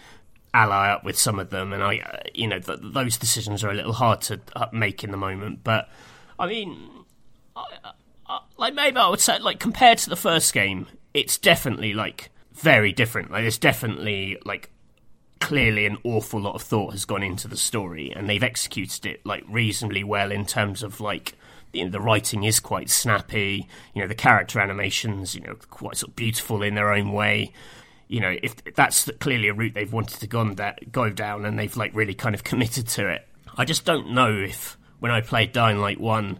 [0.52, 3.70] ally up with some of them, and I, uh, you know, th- those decisions are
[3.70, 5.64] a little hard to uh, make in the moment.
[5.64, 5.88] But
[6.38, 6.90] I mean,
[7.56, 7.64] I,
[8.26, 12.30] I, like maybe I would say, like compared to the first game, it's definitely like
[12.54, 13.30] very different.
[13.30, 14.70] Like there's definitely like
[15.40, 19.26] clearly an awful lot of thought has gone into the story, and they've executed it
[19.26, 21.34] like reasonably well in terms of like
[21.74, 23.68] you know, the writing is quite snappy.
[23.94, 27.52] You know, the character animations, you know, quite sort of beautiful in their own way.
[28.08, 31.58] You know, if that's clearly a route they've wanted to go, that, go down, and
[31.58, 33.26] they've like really kind of committed to it.
[33.56, 36.38] I just don't know if when I played Dying Light One,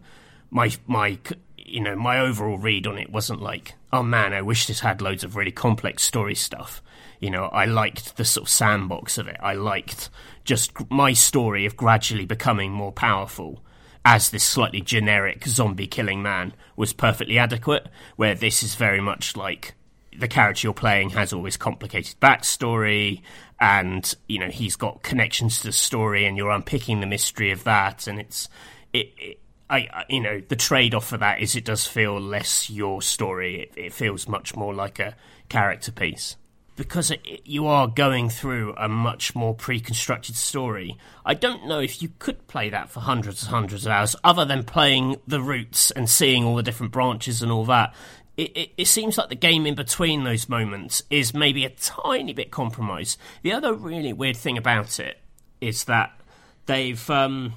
[0.50, 1.18] my my
[1.64, 5.00] you know my overall read on it wasn't like oh man, I wish this had
[5.00, 6.83] loads of really complex story stuff.
[7.20, 9.37] You know, I liked the sort of sandbox of it.
[9.40, 10.11] I liked
[10.42, 13.62] just my story of gradually becoming more powerful
[14.05, 19.37] as this slightly generic zombie killing man was perfectly adequate, where this is very much
[19.37, 19.74] like
[20.18, 23.22] the character you're playing has always complicated backstory
[23.61, 27.64] and you know he's got connections to the story and you're unpicking the mystery of
[27.64, 28.48] that and it's
[28.92, 29.38] it,
[29.70, 33.62] I, you know, the trade off for that is it does feel less your story.
[33.62, 35.16] It, it feels much more like a
[35.48, 36.37] character piece
[36.77, 40.96] because it, you are going through a much more pre-constructed story.
[41.24, 44.44] I don't know if you could play that for hundreds and hundreds of hours, other
[44.44, 47.94] than playing the routes and seeing all the different branches and all that.
[48.37, 52.33] It, it, it, seems like the game in between those moments is maybe a tiny
[52.33, 53.16] bit compromised.
[53.42, 55.18] The other really weird thing about it
[55.61, 56.18] is that
[56.66, 57.55] they've um,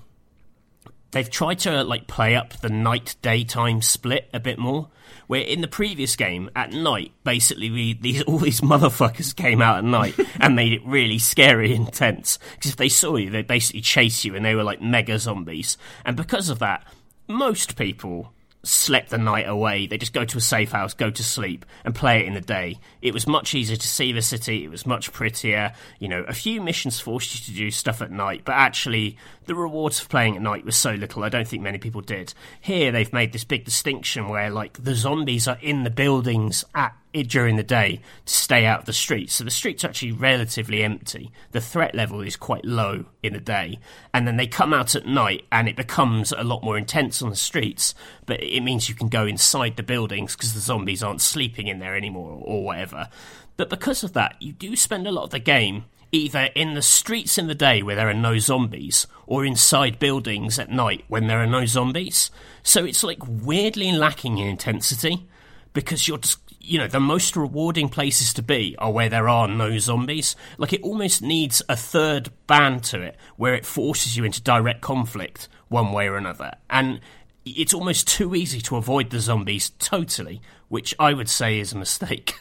[1.12, 4.90] they've tried to like play up the night daytime split a bit more.
[5.28, 9.78] Where in the previous game at night, basically we, these all these motherfuckers came out
[9.78, 12.40] at night and made it really scary and tense.
[12.56, 15.78] Because if they saw you, they'd basically chase you, and they were like mega zombies.
[16.06, 16.86] And because of that,
[17.28, 19.88] most people slept the night away.
[19.88, 22.42] They just go to a safe house, go to sleep, and play it in the
[22.42, 22.80] day.
[23.02, 24.64] It was much easier to see the city.
[24.64, 25.74] It was much prettier.
[26.00, 29.56] You know, a few missions forced you to do stuff at night, but actually, the
[29.56, 31.24] rewards for playing at night was so little.
[31.24, 32.34] I don't think many people did.
[32.62, 36.96] Here, they've made this big distinction where, like, the zombies are in the buildings at
[37.24, 39.34] during the day to stay out of the streets.
[39.34, 41.32] So the streets are actually relatively empty.
[41.52, 43.80] The threat level is quite low in the day.
[44.14, 47.30] And then they come out at night and it becomes a lot more intense on
[47.30, 47.96] the streets.
[48.26, 51.80] But it means you can go inside the buildings because the zombies aren't sleeping in
[51.80, 53.10] there anymore or whatever.
[53.56, 56.82] But because of that, you do spend a lot of the game either in the
[56.82, 61.28] streets in the day where there are no zombies or inside buildings at night when
[61.28, 62.32] there are no zombies.
[62.64, 65.28] So it's like weirdly lacking in intensity
[65.74, 69.48] because you're just you know, the most rewarding places to be are where there are
[69.48, 70.36] no zombies.
[70.58, 74.82] Like, it almost needs a third band to it where it forces you into direct
[74.82, 76.52] conflict one way or another.
[76.70, 77.00] And
[77.46, 81.78] it's almost too easy to avoid the zombies totally, which I would say is a
[81.78, 82.34] mistake.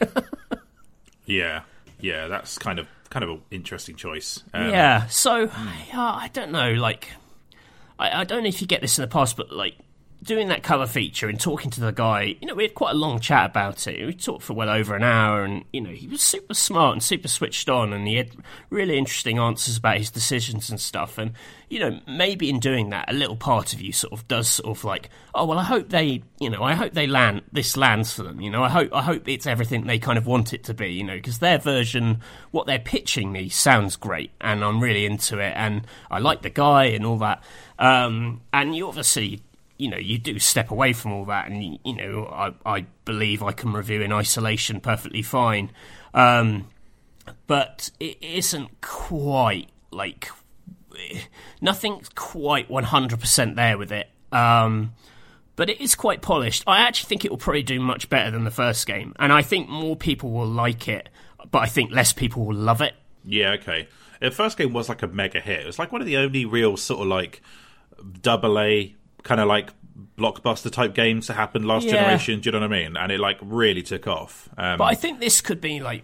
[1.25, 1.61] yeah,
[2.01, 4.43] yeah, that's kind of kind of an interesting choice.
[4.53, 5.99] Um, yeah, so hmm.
[5.99, 7.09] I don't know, like
[7.97, 9.75] I, I, don't know if you get this in the past, but like
[10.27, 12.97] doing that cover feature and talking to the guy, you know, we had quite a
[12.97, 14.05] long chat about it.
[14.05, 17.01] We talked for well over an hour, and you know, he was super smart and
[17.01, 18.31] super switched on, and he had
[18.69, 21.17] really interesting answers about his decisions and stuff.
[21.17, 21.31] And
[21.69, 24.77] you know, maybe in doing that, a little part of you sort of does sort
[24.77, 28.13] of like, oh well, I hope they, you know, I hope they land this lands
[28.13, 28.41] for them.
[28.41, 30.89] You know, I hope I hope it's everything they kind of want it to be.
[30.89, 32.19] You know, because their version,
[32.51, 36.49] what they're pitching me, sounds great, and I'm really into it, and I like the
[36.49, 37.43] guy and all that.
[37.79, 39.41] Um, and you obviously
[39.77, 43.43] you know, you do step away from all that, and you know, I, I believe
[43.43, 45.71] I can review in isolation perfectly fine.
[46.13, 46.67] Um,
[47.45, 50.29] but it isn't quite like
[51.61, 54.09] nothing's quite one hundred percent there with it.
[54.31, 54.93] Um,
[55.55, 56.63] but it is quite polished.
[56.67, 59.41] I actually think it will probably do much better than the first game, and I
[59.41, 61.09] think more people will like it,
[61.51, 62.93] but I think less people will love it.
[63.23, 63.87] Yeah, okay.
[64.19, 65.59] The first game was like a mega hit.
[65.59, 67.41] It was like one of the only real sort of like
[68.21, 68.95] double A
[69.27, 69.69] kind of like
[70.17, 71.93] blockbuster type games that happened last yeah.
[71.93, 72.39] generation.
[72.39, 72.97] Do you know what I mean?
[72.97, 74.49] And it like really took off.
[74.57, 76.03] Um, but I think this could be like.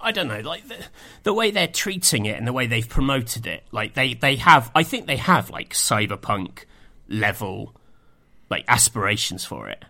[0.00, 0.76] I don't know, like the,
[1.24, 3.64] the way they're treating it and the way they've promoted it.
[3.72, 6.66] Like they, they have, I think they have like cyberpunk
[7.08, 7.74] level,
[8.48, 9.84] like aspirations for it.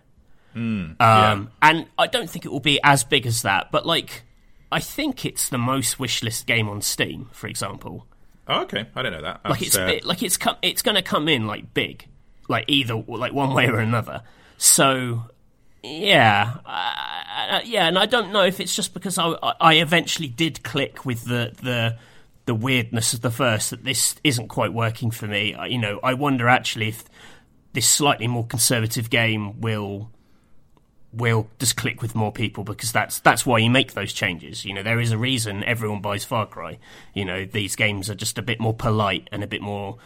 [0.99, 1.69] um, yeah.
[1.69, 3.71] and I don't think it will be as big as that.
[3.71, 4.23] But like,
[4.71, 8.07] I think it's the most wishlist game on Steam, for example.
[8.47, 9.41] Oh, okay, I don't know that.
[9.43, 9.99] That's, like it's uh...
[10.05, 12.07] like it's com- it's going to come in like big,
[12.49, 14.23] like either like one way or another.
[14.57, 15.23] So
[15.81, 19.29] yeah, uh, yeah, and I don't know if it's just because I,
[19.61, 21.97] I eventually did click with the the
[22.45, 25.55] the weirdness of the first that this isn't quite working for me.
[25.69, 27.05] You know, I wonder actually if
[27.73, 30.09] this slightly more conservative game will
[31.11, 34.65] will just click with more people because that's that's why you make those changes.
[34.65, 36.79] You know, there is a reason everyone buys Far Cry.
[37.13, 39.97] You know, these games are just a bit more polite and a bit more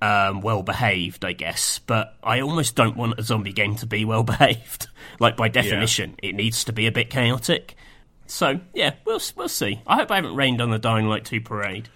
[0.00, 1.80] um, well behaved, I guess.
[1.80, 4.88] But I almost don't want a zombie game to be well behaved.
[5.20, 6.30] like by definition, yeah.
[6.30, 7.76] it needs to be a bit chaotic.
[8.26, 9.80] So yeah, we'll we'll see.
[9.86, 11.88] I hope I haven't rained on the Dying Light two parade.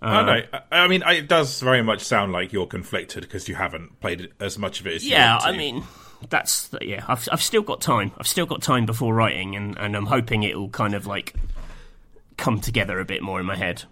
[0.00, 0.60] Uh, I know.
[0.70, 4.58] I mean, it does very much sound like you're conflicted because you haven't played as
[4.58, 5.38] much of it as yeah.
[5.40, 5.82] I mean,
[6.28, 7.04] that's yeah.
[7.08, 8.12] I've I've still got time.
[8.18, 11.34] I've still got time before writing, and and I'm hoping it will kind of like
[12.36, 13.84] come together a bit more in my head.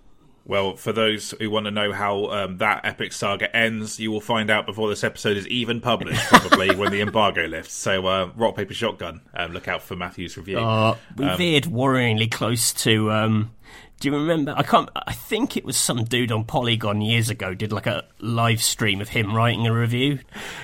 [0.48, 4.20] Well, for those who want to know how um, that epic saga ends, you will
[4.20, 7.74] find out before this episode is even published, probably when the embargo lifts.
[7.74, 9.22] So, uh, rock paper shotgun.
[9.34, 10.60] Um, look out for Matthew's review.
[10.60, 13.50] Uh, we um, veered worryingly close to um,
[13.98, 14.54] do you remember?
[14.56, 14.90] I can't.
[14.94, 19.00] I think it was some dude on Polygon years ago did like a live stream
[19.00, 20.18] of him writing a review.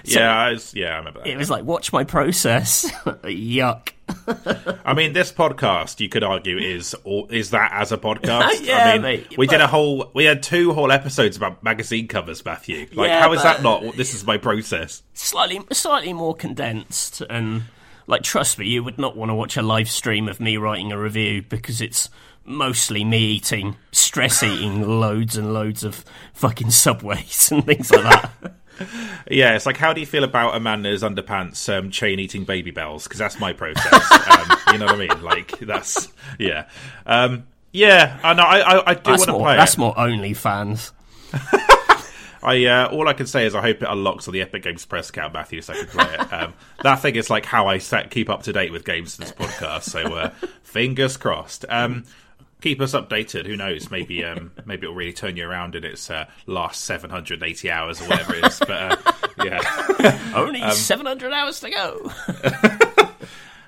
[0.05, 1.29] So yeah, I was, yeah, I remember that.
[1.29, 2.91] It was like, watch my process.
[3.25, 3.93] Yuck.
[4.85, 6.95] I mean, this podcast, you could argue, is
[7.31, 8.67] is that as a podcast?
[8.67, 9.53] yeah, I mean, mate, we but...
[9.53, 12.87] did a whole, we had two whole episodes about magazine covers, Matthew.
[12.93, 13.97] Like, yeah, how is that not?
[13.97, 15.03] This is my process.
[15.15, 17.63] Slightly, slightly more condensed, and
[18.07, 20.93] like, trust me, you would not want to watch a live stream of me writing
[20.93, 22.11] a review because it's
[22.45, 28.31] mostly me eating, stress eating loads and loads of fucking subways and things like that.
[29.31, 33.05] yeah, it's like how do you feel about a Amanda's underpants um, chain eating Babybels?
[33.05, 33.93] Because that's my process.
[34.29, 35.23] um, you know what I mean?
[35.23, 36.69] Like that's yeah,
[37.07, 38.19] um, yeah.
[38.23, 38.43] I know.
[38.43, 39.57] I, I, I do want to play.
[39.57, 39.79] That's it.
[39.79, 40.93] more OnlyFans.
[42.43, 44.85] I uh, all I can say is I hope it unlocks on the Epic Games
[44.85, 46.33] press account, Matthew, so I can play it.
[46.33, 49.25] Um, that thing is like how I set, keep up to date with games in
[49.25, 49.85] this podcast.
[49.85, 50.31] So uh,
[50.63, 51.65] fingers crossed.
[51.69, 52.05] Um,
[52.63, 53.47] keep us updated.
[53.47, 53.91] Who knows?
[53.91, 58.09] Maybe um, maybe it'll really turn you around in its uh, last 780 hours or
[58.09, 58.59] whatever it is.
[58.59, 58.97] But uh,
[59.45, 62.13] yeah, only um, 700 hours to go.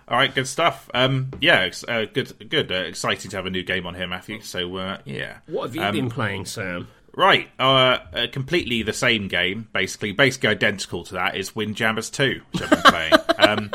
[0.07, 0.91] All right, good stuff.
[0.93, 2.71] Um, yeah, uh, good, good.
[2.71, 4.41] Uh, exciting to have a new game on here, Matthew.
[4.41, 6.89] So uh, yeah, what have you um, been playing, Sam?
[7.17, 12.43] Right, uh, uh, completely the same game, basically, basically identical to that is Windjammers Two,
[12.51, 13.13] which I've been playing.
[13.39, 13.71] um,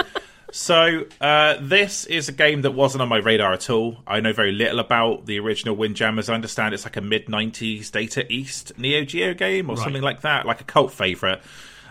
[0.52, 3.99] so uh, this is a game that wasn't on my radar at all.
[4.06, 6.28] I know very little about the original Windjammers.
[6.28, 9.84] I understand it's like a mid '90s Data East Neo Geo game or right.
[9.84, 11.41] something like that, like a cult favorite.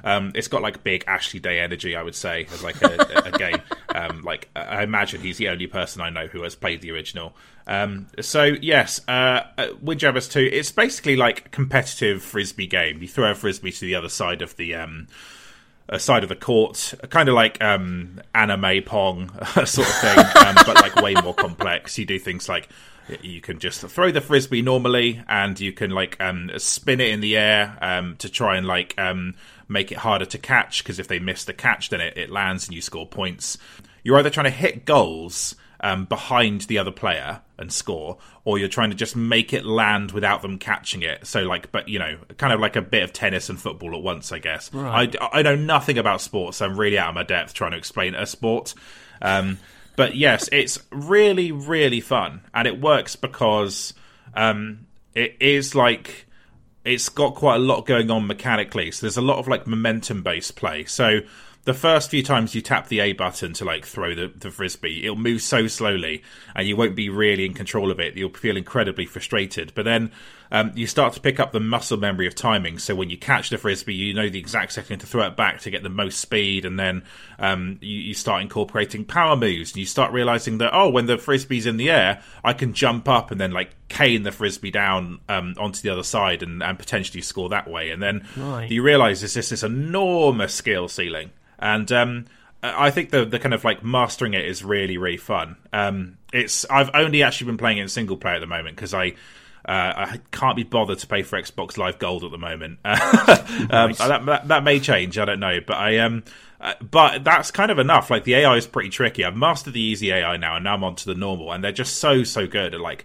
[0.04, 3.38] Um, it's got like big Ashley Day energy, I would say, as like a, a,
[3.38, 3.60] game.
[3.94, 7.34] Um, like I imagine he's the only person I know who has played the original.
[7.66, 10.48] Um, so yes, uh, uh Windjammers Two.
[10.50, 13.02] It's basically like a competitive frisbee game.
[13.02, 15.08] You throw a frisbee to the other side of the um,
[15.88, 19.30] a side of the court, kind of like um, anime pong
[19.64, 21.98] sort of thing, um, but like way more complex.
[21.98, 22.68] You do things like
[23.22, 27.20] you can just throw the frisbee normally, and you can like um, spin it in
[27.20, 29.34] the air um, to try and like um,
[29.68, 30.82] make it harder to catch.
[30.82, 33.58] Because if they miss the catch, then it, it lands and you score points.
[34.02, 38.68] You're either trying to hit goals um, behind the other player and score, or you're
[38.68, 41.26] trying to just make it land without them catching it.
[41.26, 44.02] So, like, but you know, kind of like a bit of tennis and football at
[44.02, 44.72] once, I guess.
[44.72, 45.14] Right.
[45.20, 47.76] I, I know nothing about sports, so I'm really out of my depth trying to
[47.76, 48.74] explain a sport.
[49.20, 49.58] Um,
[49.96, 53.94] but yes, it's really, really fun, and it works because
[54.34, 56.27] um, it is like
[56.88, 58.90] it's got quite a lot going on mechanically.
[58.90, 60.84] So there's a lot of like momentum based play.
[60.84, 61.20] So
[61.68, 65.04] the first few times you tap the A button to like throw the, the frisbee,
[65.04, 66.22] it'll move so slowly
[66.56, 68.16] and you won't be really in control of it.
[68.16, 69.72] You'll feel incredibly frustrated.
[69.74, 70.10] But then
[70.50, 72.78] um, you start to pick up the muscle memory of timing.
[72.78, 75.60] So when you catch the frisbee, you know the exact second to throw it back
[75.60, 76.64] to get the most speed.
[76.64, 77.02] And then
[77.38, 81.18] um, you, you, start incorporating power moves and you start realizing that, oh, when the
[81.18, 85.20] frisbee's in the air, I can jump up and then like cane the frisbee down
[85.28, 87.90] um, onto the other side and, and, potentially score that way.
[87.90, 88.70] And then right.
[88.70, 92.24] you realize there's this, this enormous skill ceiling and um,
[92.62, 95.56] I think the the kind of like mastering it is really really fun.
[95.72, 98.94] Um, it's I've only actually been playing it in single player at the moment because
[98.94, 99.14] I.
[99.66, 102.78] Uh, I can't be bothered to pay for Xbox Live Gold at the moment.
[102.86, 105.18] um, that, that, that, may change.
[105.18, 106.22] I don't know, but I um,
[106.60, 108.10] uh, but that's kind of enough.
[108.10, 109.24] Like the AI is pretty tricky.
[109.24, 111.70] I've mastered the easy AI now, and now I'm on to the normal, and they're
[111.70, 112.74] just so so good.
[112.74, 113.04] At like,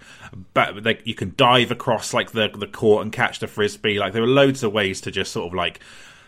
[0.53, 3.99] but like you can dive across like the the court and catch the frisbee.
[3.99, 5.79] Like there are loads of ways to just sort of like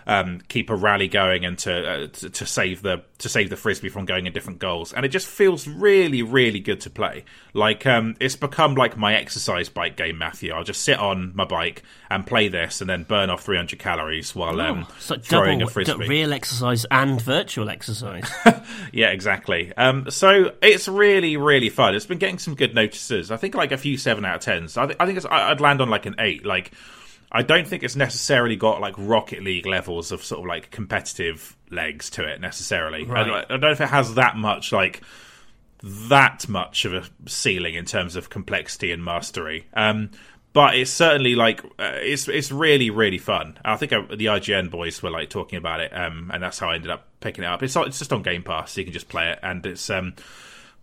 [0.08, 3.56] um, keep a rally going and to, uh, to, to save the to save the
[3.56, 4.91] frisbee from going in different goals.
[4.93, 7.24] And it just feels really really good to play.
[7.53, 10.53] Like um, it's become like my exercise bike game, Matthew.
[10.53, 14.36] I'll just sit on my bike and play this, and then burn off 300 calories
[14.36, 16.08] while um, So throwing double, a frisbee.
[16.08, 18.30] real exercise and virtual exercise.
[18.91, 19.74] Yeah, exactly.
[19.76, 21.95] Um, so it's really, really fun.
[21.95, 23.30] It's been getting some good notices.
[23.32, 24.78] I think like a few seven out of tens.
[24.78, 26.45] I, th- I think I- I'd land on like an eight.
[26.45, 26.72] Like,
[27.36, 31.56] I don't think it's necessarily got like Rocket League levels of sort of like competitive
[31.70, 33.06] legs to it necessarily.
[33.06, 33.46] I, Right.
[33.46, 35.02] I don't know if it has that much like
[35.84, 39.68] that much of a ceiling in terms of complexity and mastery.
[39.74, 40.12] Um,
[40.54, 43.58] but it's certainly like uh, it's it's really really fun.
[43.66, 46.70] I think uh, the IGN boys were like talking about it, um, and that's how
[46.70, 47.62] I ended up picking it up.
[47.62, 50.14] It's it's just on Game Pass, so you can just play it, and it's um,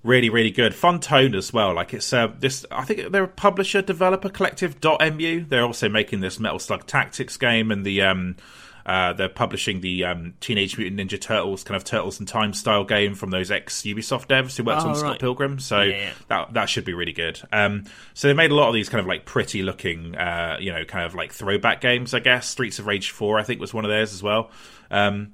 [0.03, 1.75] really really good, fun tone as well.
[1.75, 2.65] Like it's uh, this.
[2.71, 5.49] I think they're a publisher developer collective Dotemu.
[5.49, 8.37] They're also making this Metal Slug Tactics game, and the um,
[8.85, 12.83] uh, they're publishing the um, Teenage Mutant Ninja Turtles kind of Turtles in Time style
[12.83, 15.21] game from those ex Ubisoft devs who worked Oh, on Scott.
[15.21, 15.61] Pilgrim.
[15.61, 16.11] So Yeah.
[16.27, 17.41] that that should be really good.
[17.53, 20.73] Um, so they made a lot of these kind of like pretty looking, uh, you
[20.73, 22.13] know, kind of like throwback games.
[22.13, 24.51] I guess Streets of Rage Four, I think, was one of theirs as well.
[24.91, 25.33] Um,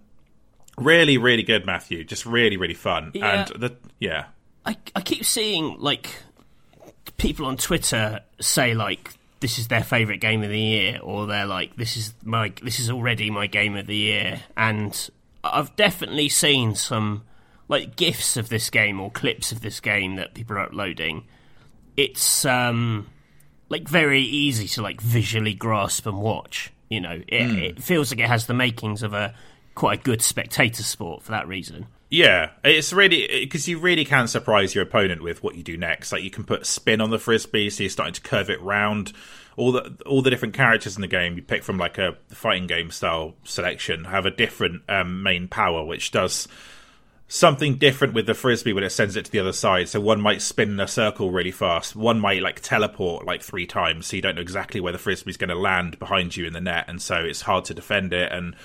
[0.77, 2.05] really, really good, Matthew.
[2.05, 3.13] Just really, really fun.
[3.15, 3.47] Yeah.
[3.51, 4.27] And the yeah,
[4.69, 6.11] I, I keep seeing like
[7.17, 11.47] people on Twitter say like this is their favorite game of the year, or they're
[11.47, 15.11] like this is my this is already my game of the year, and
[15.43, 17.25] I've definitely seen some
[17.69, 21.25] like gifs of this game or clips of this game that people are uploading.
[21.97, 23.09] It's um
[23.71, 26.73] like very easy to like visually grasp and watch.
[26.91, 29.35] You know, it, it feels like it has the makings of a
[29.75, 31.87] quite a good spectator sport for that reason.
[32.11, 36.11] Yeah, it's really because you really can surprise your opponent with what you do next.
[36.11, 39.13] Like you can put spin on the frisbee, so you're starting to curve it round.
[39.57, 42.67] All the all the different characters in the game you pick from like a fighting
[42.67, 46.49] game style selection have a different um, main power, which does
[47.31, 49.87] something different with the frisbee when it sends it to the other side.
[49.91, 51.95] So one might spin in a circle really fast.
[51.95, 55.37] One might like teleport like three times, so you don't know exactly where the frisbee's
[55.37, 58.33] going to land behind you in the net, and so it's hard to defend it.
[58.33, 58.57] And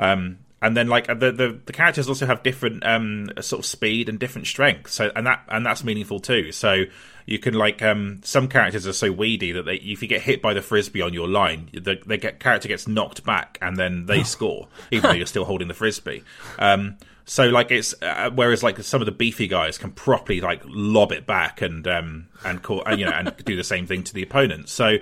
[0.00, 4.08] um, and then like the, the the characters also have different um sort of speed
[4.08, 4.90] and different strength.
[4.90, 6.52] So and that and that's meaningful too.
[6.52, 6.84] So
[7.26, 10.42] you can like um some characters are so weedy that they if you get hit
[10.42, 14.06] by the frisbee on your line, the the get, character gets knocked back and then
[14.06, 16.24] they score even though you're still holding the frisbee.
[16.58, 20.62] Um, so like it's uh, whereas like some of the beefy guys can properly like
[20.64, 24.02] lob it back and um and call and, you know and do the same thing
[24.04, 24.68] to the opponent.
[24.68, 24.96] So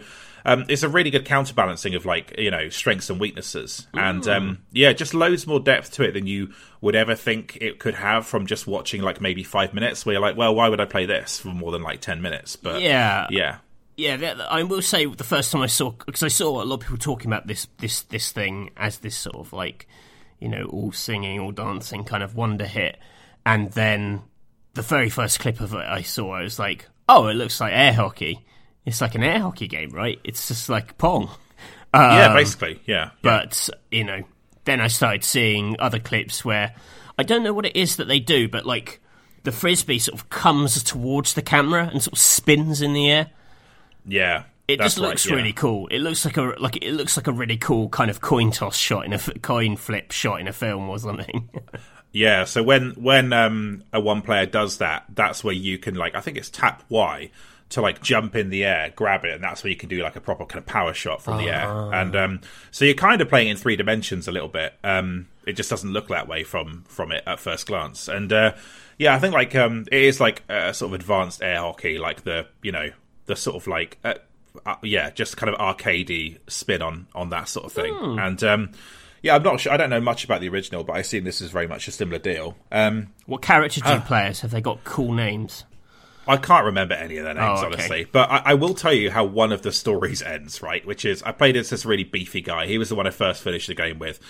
[0.47, 4.59] um, it's a really good counterbalancing of like you know strengths and weaknesses, and um,
[4.71, 8.27] yeah, just loads more depth to it than you would ever think it could have
[8.27, 10.07] from just watching like maybe five minutes.
[10.07, 12.55] Where you're like, well, why would I play this for more than like ten minutes?
[12.55, 13.59] But Yeah, yeah,
[13.97, 16.81] Yeah, I will say the first time I saw because I saw a lot of
[16.83, 19.89] people talking about this this this thing as this sort of like
[20.39, 22.99] you know all singing, all dancing kind of wonder hit,
[23.45, 24.23] and then
[24.75, 27.73] the very first clip of it I saw, I was like, oh, it looks like
[27.73, 28.47] air hockey.
[28.87, 30.19] It's like an air hockey game, right?
[30.25, 31.29] It's just like pong.
[31.93, 34.23] yeah, Um, basically, yeah, But you know,
[34.65, 36.75] then I started seeing other clips where
[37.19, 39.01] I don't know what it is that they do, but like
[39.43, 43.31] the frisbee sort of comes towards the camera and sort of spins in the air.
[44.07, 44.45] yeah.
[44.69, 45.37] It just looks right, yeah.
[45.37, 45.87] really cool.
[45.89, 48.77] It looks like a like it looks like a really cool kind of coin toss
[48.77, 51.49] shot in a coin flip shot in a film or something.
[52.13, 56.15] Yeah, so when when um, a one player does that, that's where you can like
[56.15, 57.31] I think it's tap Y
[57.71, 60.15] to like jump in the air, grab it, and that's where you can do like
[60.17, 61.69] a proper kind of power shot from the air.
[61.93, 62.41] And um,
[62.71, 64.75] so you're kind of playing in three dimensions a little bit.
[64.85, 68.07] Um, it just doesn't look that way from from it at first glance.
[68.09, 68.55] And uh,
[68.99, 72.23] yeah, I think like um, it is like a sort of advanced air hockey, like
[72.23, 72.91] the you know
[73.27, 74.15] the sort of like uh,
[74.65, 77.95] uh, yeah, just kind of arcadey spin on on that sort of thing.
[78.19, 78.71] And um,
[79.23, 79.73] yeah, I'm not sure.
[79.73, 81.91] I don't know much about the original, but I assume this is very much a
[81.93, 82.57] similar deal.
[82.71, 83.99] Um, what character Ah.
[83.99, 85.65] do players have they got cool names?
[86.29, 87.75] I can't remember any of their oh, names, Oh, okay.
[87.75, 88.07] honestly.
[88.11, 90.85] But I, I will tell you how one of the stories ends, right?
[90.85, 92.67] Which is I played as this really beefy guy.
[92.67, 94.21] He was the one I first finished the game with.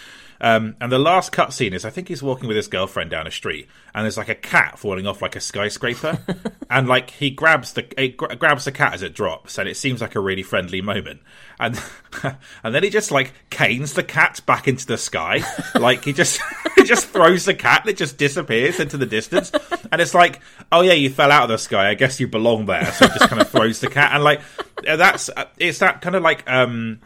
[0.40, 3.30] Um, and the last cutscene is I think he's walking with his girlfriend down a
[3.30, 6.18] street, and there's like a cat falling off like a skyscraper,
[6.70, 9.76] and like he grabs the he gra- grabs the cat as it drops, and it
[9.76, 11.20] seems like a really friendly moment,
[11.58, 11.80] and
[12.62, 15.42] and then he just like canes the cat back into the sky,
[15.74, 16.40] like he just
[16.76, 19.52] he just throws the cat, and it just disappears into the distance,
[19.90, 22.66] and it's like, oh yeah, you fell out of the sky, I guess you belong
[22.66, 24.40] there, so he just kind of throws the cat, and like
[24.84, 27.00] that's it's that kind of like um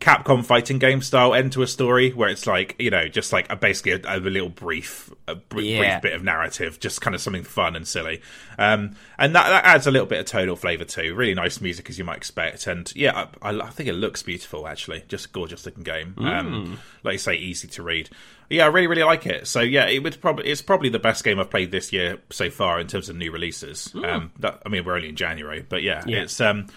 [0.00, 3.50] Capcom fighting game style end to a story where it's like you know just like
[3.50, 5.98] a basically a, a little brief a br- Yeah.
[5.98, 8.22] brief bit of narrative, just kind of something fun and silly,
[8.60, 11.16] um, and that, that adds a little bit of tonal flavour too.
[11.16, 14.22] Really nice music as you might expect, and yeah, I, I, I think it looks
[14.22, 16.14] beautiful actually, just a gorgeous looking game.
[16.18, 18.08] Um, like you say, easy to read.
[18.48, 19.48] Yeah, I really really like it.
[19.48, 22.50] So yeah, it would probably it's probably the best game I've played this year so
[22.50, 23.92] far in terms of new releases.
[23.96, 26.18] Um, that, I mean, we're only in January, but yeah, Yeah.
[26.22, 26.68] it's um.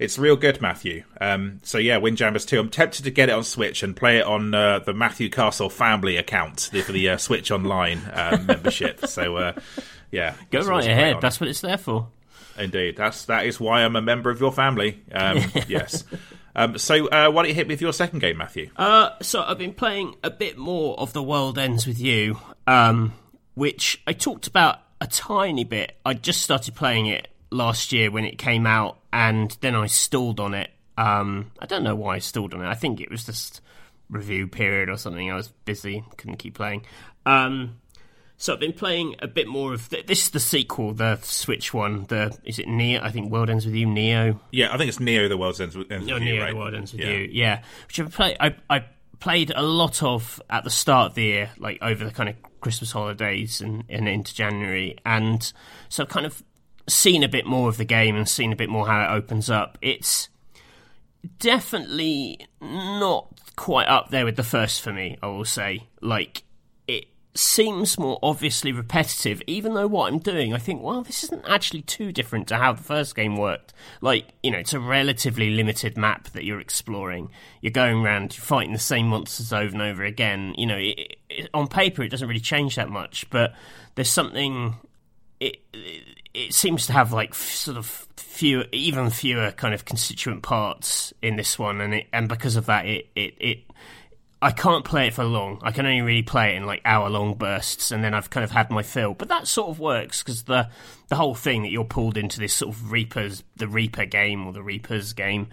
[0.00, 1.04] It's real good, Matthew.
[1.20, 2.58] Um, so yeah, Windjammers 2.
[2.58, 5.68] I'm tempted to get it on Switch and play it on uh, the Matthew Castle
[5.68, 9.04] family account the- for the uh, Switch Online um, membership.
[9.06, 9.52] So uh,
[10.10, 11.18] yeah, Go right ahead.
[11.20, 12.08] That's what it's there for.
[12.58, 15.02] Indeed, that's that is why I'm a member of your family.
[15.12, 15.38] Um,
[15.68, 16.04] yes.
[16.56, 18.70] Um, so uh, why don't you hit me with your second game, Matthew?
[18.78, 23.12] Uh, so I've been playing a bit more of The World Ends with You, um,
[23.52, 25.92] which I talked about a tiny bit.
[26.06, 30.40] I just started playing it last year when it came out, and then I stalled
[30.40, 30.70] on it.
[30.96, 32.68] Um, I don't know why I stalled on it.
[32.68, 33.60] I think it was just
[34.08, 35.30] review period or something.
[35.30, 36.84] I was busy, couldn't keep playing.
[37.26, 37.76] Um,
[38.36, 41.74] so I've been playing a bit more of th- this is the sequel, the Switch
[41.74, 42.04] one.
[42.08, 43.02] The is it Neo?
[43.02, 44.40] I think World Ends with You, Neo.
[44.50, 46.50] Yeah, I think it's Neo: The World's Ends with, Ends Oh, with You, Neo, right?
[46.52, 47.10] the World Ends with Yeah.
[47.10, 47.28] You.
[47.30, 48.36] Yeah, which I played.
[48.40, 48.84] I, I
[49.20, 52.36] played a lot of at the start of the year, like over the kind of
[52.62, 55.52] Christmas holidays and, and into January, and
[55.90, 56.42] so I've kind of
[56.88, 59.50] seen a bit more of the game and seen a bit more how it opens
[59.50, 59.78] up.
[59.80, 60.28] It's
[61.38, 65.18] definitely not quite up there with the first for me.
[65.22, 66.44] I will say, like
[66.88, 71.44] it seems more obviously repetitive, even though what I'm doing, I think, well, this isn't
[71.46, 73.72] actually too different to how the first game worked.
[74.00, 77.30] Like, you know, it's a relatively limited map that you're exploring.
[77.60, 80.54] You're going around, you're fighting the same monsters over and over again.
[80.56, 83.54] You know, it, it, on paper, it doesn't really change that much, but
[83.94, 84.74] there's something.
[85.38, 85.58] It,
[86.34, 91.12] it seems to have like f- sort of fewer, even fewer kind of constituent parts
[91.22, 93.58] in this one, and it, and because of that, it, it it
[94.42, 95.58] I can't play it for long.
[95.62, 98.44] I can only really play it in like hour long bursts, and then I've kind
[98.44, 99.14] of had my fill.
[99.14, 100.70] But that sort of works because the
[101.08, 104.52] the whole thing that you're pulled into this sort of Reapers, the Reaper game or
[104.52, 105.48] the Reapers game,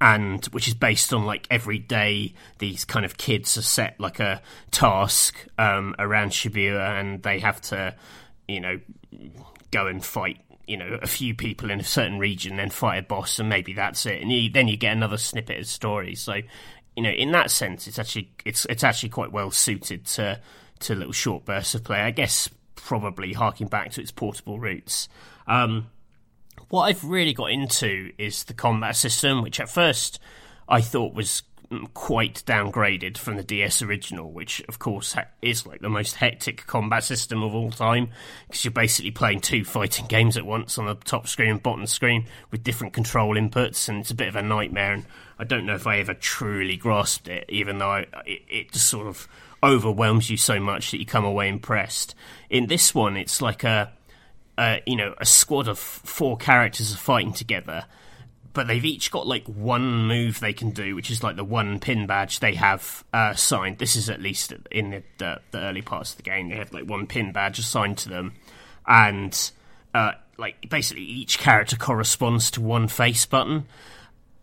[0.00, 4.18] and which is based on like every day these kind of kids are set like
[4.18, 4.40] a
[4.70, 7.94] task um, around Shibuya, and they have to,
[8.48, 8.80] you know,
[9.70, 10.38] go and fight.
[10.66, 13.72] You know, a few people in a certain region, then fight a boss, and maybe
[13.72, 14.20] that's it.
[14.20, 16.16] And you, then you get another snippet of story.
[16.16, 16.40] So,
[16.96, 20.40] you know, in that sense, it's actually it's it's actually quite well suited to
[20.80, 22.00] to little short bursts of play.
[22.00, 25.08] I guess probably harking back to its portable roots.
[25.46, 25.90] Um,
[26.68, 30.18] what I've really got into is the combat system, which at first
[30.68, 31.42] I thought was
[31.94, 37.04] quite downgraded from the DS original, which of course is like the most hectic combat
[37.04, 38.10] system of all time
[38.46, 41.86] because you're basically playing two fighting games at once on the top screen and bottom
[41.86, 44.92] screen with different control inputs, and it's a bit of a nightmare.
[44.92, 45.06] And
[45.38, 48.88] I don't know if I ever truly grasped it, even though I, it, it just
[48.88, 49.28] sort of
[49.62, 52.14] overwhelms you so much that you come away impressed.
[52.48, 53.92] In this one, it's like a
[54.86, 57.84] you know, a squad of four characters are fighting together,
[58.56, 61.78] but they've each got like one move they can do, which is like the one
[61.78, 63.34] pin badge they have uh.
[63.76, 66.48] This is at least in the, the, the early parts of the game.
[66.48, 68.32] They have like one pin badge assigned to them,
[68.86, 69.50] and
[69.92, 73.66] uh, like basically each character corresponds to one face button,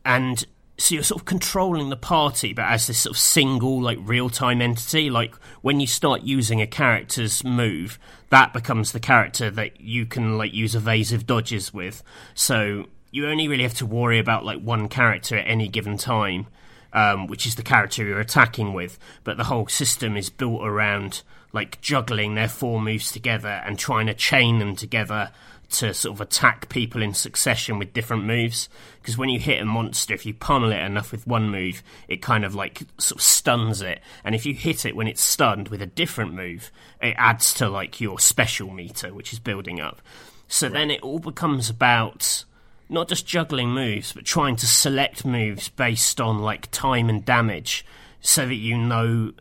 [0.06, 0.46] and
[0.78, 4.30] so you're sort of controlling the party, but as this sort of single, like real
[4.30, 5.10] time entity.
[5.10, 5.34] Like
[5.64, 7.98] when you start using a character's move,
[8.30, 12.04] that becomes the character that you can like use evasive dodges with.
[12.36, 16.48] So you only really have to worry about like one character at any given time,
[16.94, 18.98] um, which is the character you're attacking with.
[19.24, 21.22] But the whole system is built around
[21.54, 25.30] like juggling their four moves together and trying to chain them together
[25.70, 28.68] to sort of attack people in succession with different moves.
[29.00, 32.24] Because when you hit a monster, if you pummel it enough with one move, it
[32.24, 34.02] kind of like sort of stuns it.
[34.24, 37.70] And if you hit it when it's stunned with a different move, it adds to
[37.70, 40.02] like your special meter, which is building up.
[40.48, 42.46] So then it all becomes about
[42.94, 47.86] not just juggling moves, but trying to select moves based on like time and damage
[48.22, 49.34] so that you know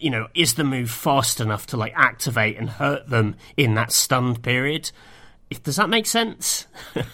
[0.00, 3.92] you know, is the move fast enough to like activate and hurt them in that
[3.92, 4.92] stunned period?
[5.50, 6.66] If, does that make sense?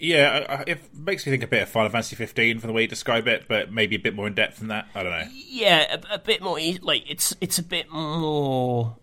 [0.00, 2.88] Yeah, it makes me think a bit of Final Fantasy 15 from the way you
[2.88, 4.86] describe it, but maybe a bit more in depth than that.
[4.94, 5.26] I don't know.
[5.32, 8.96] yeah, a, a bit more like it's it's a bit more.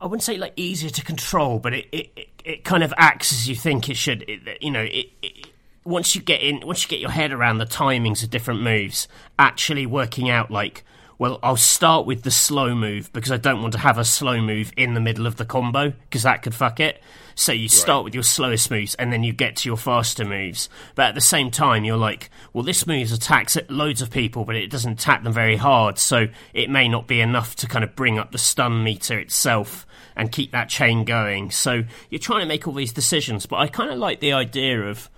[0.00, 3.32] I wouldn't say like easier to control, but it it, it, it kind of acts
[3.32, 4.24] as you think it should.
[4.28, 5.46] It, you know, it, it
[5.84, 9.08] once you get in, once you get your head around the timings of different moves,
[9.38, 10.84] actually working out like
[11.18, 14.40] well, I'll start with the slow move because I don't want to have a slow
[14.40, 17.00] move in the middle of the combo because that could fuck it.
[17.34, 18.04] So you start right.
[18.04, 20.68] with your slowest moves and then you get to your faster moves.
[20.94, 24.44] But at the same time, you're like, well, this move attacks at loads of people,
[24.44, 25.98] but it doesn't attack them very hard.
[25.98, 29.86] So it may not be enough to kind of bring up the stun meter itself
[30.16, 31.50] and keep that chain going.
[31.50, 33.46] So you're trying to make all these decisions.
[33.46, 35.10] But I kind of like the idea of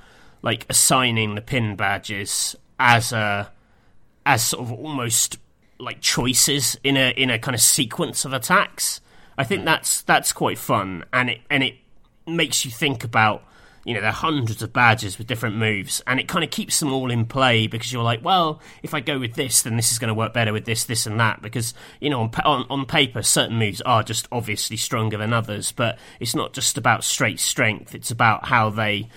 [0.43, 3.51] like assigning the pin badges as a
[4.25, 5.39] as sort of almost
[5.79, 9.01] like choices in a in a kind of sequence of attacks.
[9.39, 9.67] I think hmm.
[9.67, 11.75] that's that's quite fun, and it and it
[12.27, 13.43] makes you think about
[13.85, 16.81] you know there are hundreds of badges with different moves, and it kind of keeps
[16.81, 19.93] them all in play because you're like, well, if I go with this, then this
[19.93, 21.41] is going to work better with this, this, and that.
[21.41, 25.71] Because you know on, on on paper, certain moves are just obviously stronger than others,
[25.71, 29.09] but it's not just about straight strength; it's about how they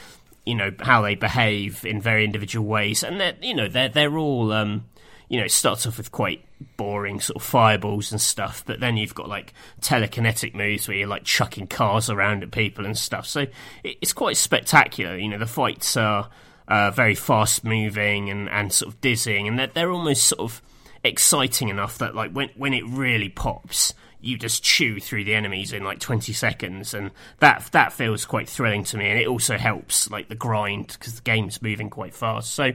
[0.45, 4.17] you know how they behave in very individual ways, and they're you know they're they're
[4.17, 4.51] all.
[4.51, 4.85] Um,
[5.29, 6.43] you know, it starts off with quite
[6.77, 11.07] boring sort of fireballs and stuff, but then you've got like telekinetic moves where you're
[11.07, 13.25] like chucking cars around at people and stuff.
[13.25, 13.47] So
[13.83, 15.17] it's quite spectacular.
[15.17, 16.29] You know, the fights are
[16.67, 20.61] uh, very fast moving and, and sort of dizzying, and they're, they're almost sort of
[21.03, 25.71] exciting enough that like when when it really pops, you just chew through the enemies
[25.71, 29.57] in like 20 seconds and that that feels quite thrilling to me and it also
[29.57, 32.71] helps like the grind because the game's moving quite fast so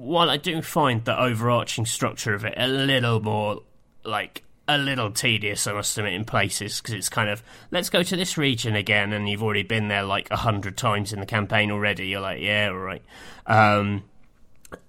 [0.00, 3.60] while I do find the overarching structure of it a little more
[4.02, 8.02] like a little tedious, I must admit, in places because it's kind of let's go
[8.02, 11.26] to this region again, and you've already been there like a hundred times in the
[11.26, 12.08] campaign already.
[12.08, 13.02] You're like, yeah, all right.
[13.46, 14.04] Um,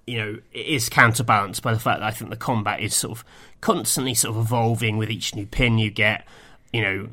[0.08, 3.18] you know, it is counterbalanced by the fact that I think the combat is sort
[3.18, 3.26] of
[3.60, 6.26] constantly sort of evolving with each new pin you get.
[6.72, 7.10] You know,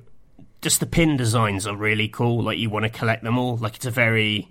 [0.62, 2.44] just the pin designs are really cool.
[2.44, 3.57] Like you want to collect them all.
[3.57, 4.49] Like it's a very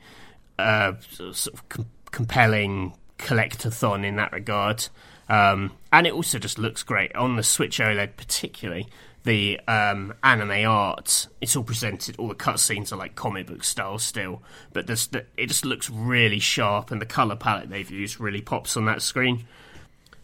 [0.59, 4.87] uh, sort of com- compelling collectathon in that regard.
[5.29, 8.87] Um, and it also just looks great on the Switch OLED, particularly
[9.23, 11.27] the um, anime art.
[11.41, 12.15] It's all presented.
[12.17, 14.41] All the cutscenes are like comic book style still,
[14.71, 18.77] but the, it just looks really sharp, and the color palette they've used really pops
[18.77, 19.45] on that screen.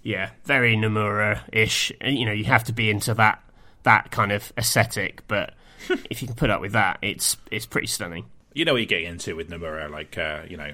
[0.04, 1.92] Yeah, very Nomura-ish.
[2.02, 3.44] You know, you have to be into that
[3.84, 5.54] that kind of aesthetic, but
[6.10, 8.86] if you can put up with that, it's it's pretty stunning you know what you're
[8.86, 9.90] getting into with Nomura.
[9.90, 10.72] Like, uh, you know,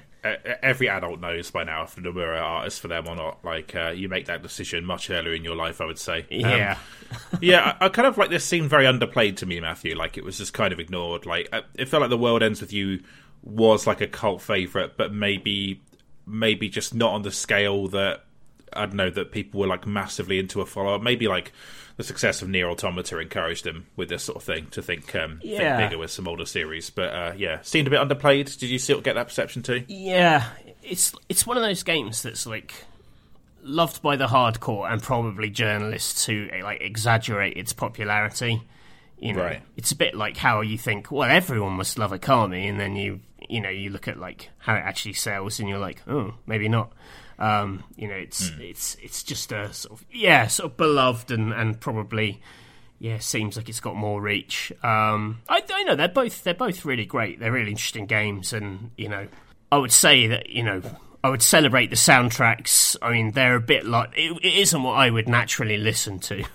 [0.62, 3.44] every adult knows by now if the Nomura artist for them or not.
[3.44, 6.26] Like, uh, you make that decision much earlier in your life, I would say.
[6.30, 6.78] Yeah,
[7.32, 7.76] um, yeah.
[7.80, 9.96] I, I, kind of like this seemed very underplayed to me, Matthew.
[9.96, 11.26] Like, it was just kind of ignored.
[11.26, 13.02] Like, uh, it felt like the world ends with you
[13.42, 15.80] was like a cult favorite, but maybe,
[16.26, 18.24] maybe just not on the scale that
[18.72, 21.02] I don't know that people were like massively into a follow up.
[21.02, 21.52] Maybe like
[22.00, 25.38] the success of NieR Automata encouraged them with this sort of thing to think, um,
[25.42, 25.76] yeah.
[25.76, 26.88] think bigger with some older series.
[26.88, 28.58] But uh, yeah, seemed a bit underplayed.
[28.58, 29.84] Did you still get that perception too?
[29.86, 30.46] Yeah,
[30.82, 32.72] it's it's one of those games that's like
[33.62, 38.62] loved by the hardcore and probably journalists who like exaggerate its popularity.
[39.18, 39.62] You know, right.
[39.76, 43.20] it's a bit like how you think, well, everyone must love Okami, and then you
[43.46, 46.66] you know you look at like how it actually sells, and you're like, oh, maybe
[46.66, 46.94] not.
[47.40, 48.60] Um, you know, it's mm.
[48.60, 52.40] it's it's just a sort of yeah, sort of beloved and and probably
[53.00, 54.70] yeah, seems like it's got more reach.
[54.82, 57.40] Um, I, I know they're both they're both really great.
[57.40, 59.26] They're really interesting games, and you know,
[59.72, 60.82] I would say that you know
[61.24, 62.96] I would celebrate the soundtracks.
[63.00, 66.44] I mean, they're a bit like it, it isn't what I would naturally listen to.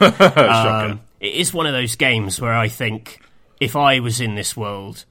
[0.00, 3.20] um, it is one of those games where I think
[3.60, 5.04] if I was in this world,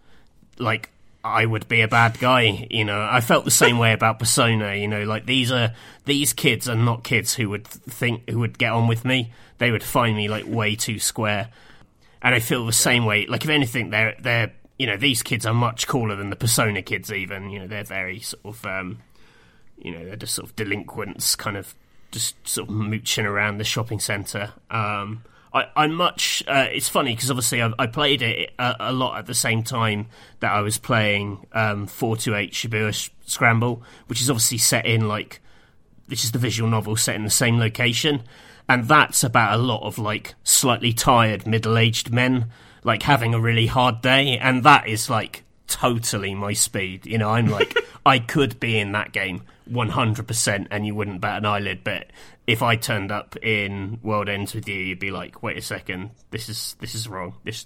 [0.58, 0.90] like
[1.24, 2.68] I would be a bad guy.
[2.70, 4.76] You know, I felt the same way about Persona.
[4.76, 5.74] You know, like these are
[6.06, 9.32] these kids are not kids who would think who would get on with me.
[9.58, 11.50] They would find me like way too square.
[12.22, 13.26] And I feel the same way.
[13.26, 16.82] Like if anything, they're they're you know these kids are much cooler than the Persona
[16.82, 17.12] kids.
[17.12, 19.00] Even you know they're very sort of um,
[19.78, 21.76] you know they're just sort of delinquents, kind of
[22.12, 24.54] just sort of mooching around the shopping centre.
[24.72, 26.44] Um, I, am much.
[26.48, 29.64] Uh, it's funny because obviously I, I played it a, a, lot at the same
[29.64, 30.08] time
[30.40, 35.42] that I was playing um, 428 Shibuya Scramble, which is obviously set in like
[36.08, 38.24] this is the visual novel set in the same location,
[38.70, 42.48] and that's about a lot of like slightly tired middle-aged men
[42.84, 47.06] like having a really hard day, and that is like totally my speed.
[47.06, 51.38] You know, I'm like I could be in that game 100% and you wouldn't bat
[51.40, 52.08] an eyelid, but
[52.48, 56.12] if I turned up in World Ends with you, you'd be like, "Wait a second,
[56.32, 57.66] this is this is wrong." This,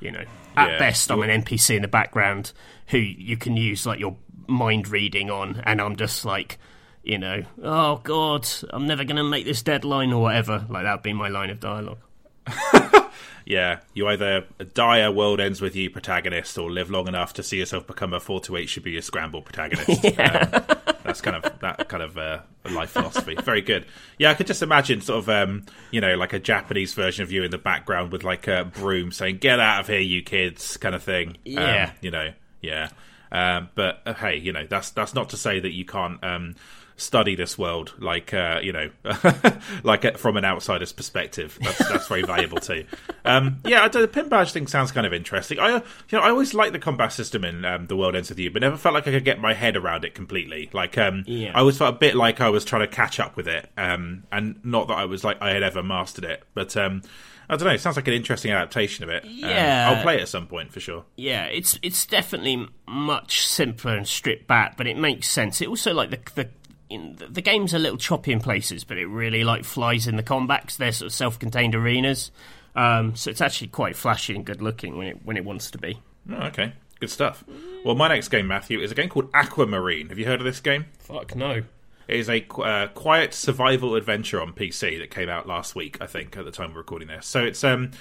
[0.00, 0.24] you know,
[0.56, 0.78] at yeah.
[0.78, 2.52] best, I'm an NPC in the background
[2.88, 4.16] who you can use like your
[4.46, 6.58] mind reading on, and I'm just like,
[7.02, 10.64] you know, oh god, I'm never going to make this deadline or whatever.
[10.68, 11.98] Like that would be my line of dialogue.
[13.44, 17.42] yeah, you either die a world ends with you protagonist or live long enough to
[17.42, 20.04] see yourself become a 428 Shibuya Scramble protagonist.
[20.04, 20.48] yeah.
[20.52, 22.40] Um, that's kind of that kind of uh,
[22.70, 23.36] life philosophy.
[23.42, 23.84] Very good.
[24.18, 27.30] Yeah, I could just imagine sort of um, you know like a Japanese version of
[27.30, 30.78] you in the background with like a broom saying "Get out of here, you kids"
[30.78, 31.36] kind of thing.
[31.44, 31.84] Yeah.
[31.84, 32.32] Um, you know.
[32.62, 32.88] Yeah.
[33.30, 36.54] Um, but uh, hey, you know that's that's not to say that you can't um,
[36.96, 38.88] study this world like uh, you know
[39.82, 41.58] like uh, from an outsider's perspective.
[41.60, 42.84] That's that's very valuable too.
[43.24, 45.58] Um, yeah, the pin badge thing sounds kind of interesting.
[45.58, 48.28] I uh, you know I always liked the combat system in um, the world ends
[48.28, 50.70] with you, but never felt like I could get my head around it completely.
[50.72, 51.52] Like um, Yeah.
[51.54, 54.24] I always felt a bit like I was trying to catch up with it, um,
[54.30, 56.76] and not that I was like I had ever mastered it, but.
[56.76, 57.02] Um,
[57.46, 57.74] I don't know.
[57.74, 59.22] It sounds like an interesting adaptation of it.
[59.22, 59.90] Um, Yeah.
[59.94, 61.04] I'll play it at some point for sure.
[61.16, 65.60] Yeah, it's it's definitely much simpler and stripped back, but it makes sense.
[65.60, 66.48] It also like the the
[66.94, 70.22] in, the game's a little choppy in places, but it really like flies in the
[70.22, 72.30] combat 'cause they're sort of self-contained arenas.
[72.76, 75.78] Um, so it's actually quite flashy and good looking when it when it wants to
[75.78, 76.00] be.
[76.30, 77.44] Oh, okay, good stuff.
[77.84, 80.08] Well, my next game, Matthew, is a game called Aquamarine.
[80.08, 80.86] Have you heard of this game?
[81.00, 81.62] Fuck no.
[82.06, 86.06] It is a uh, quiet survival adventure on PC that came out last week, I
[86.06, 87.26] think, at the time we're recording this.
[87.26, 87.92] So it's um,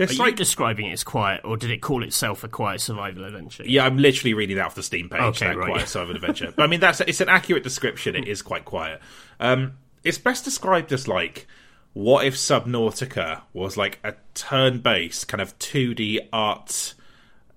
[0.00, 2.80] Are this you like describing it as quiet, or did it call itself a quiet
[2.80, 3.64] survival adventure?
[3.66, 5.20] yeah, I'm literally reading that off the Steam page.
[5.20, 5.70] Okay, that right.
[5.70, 6.52] quiet survival adventure.
[6.54, 8.14] But I mean, that's it's an accurate description.
[8.16, 9.00] It is quite quiet.
[9.38, 11.46] Um, it's best described as like.
[11.92, 16.94] What if Subnautica was like a turn-based kind of 2D art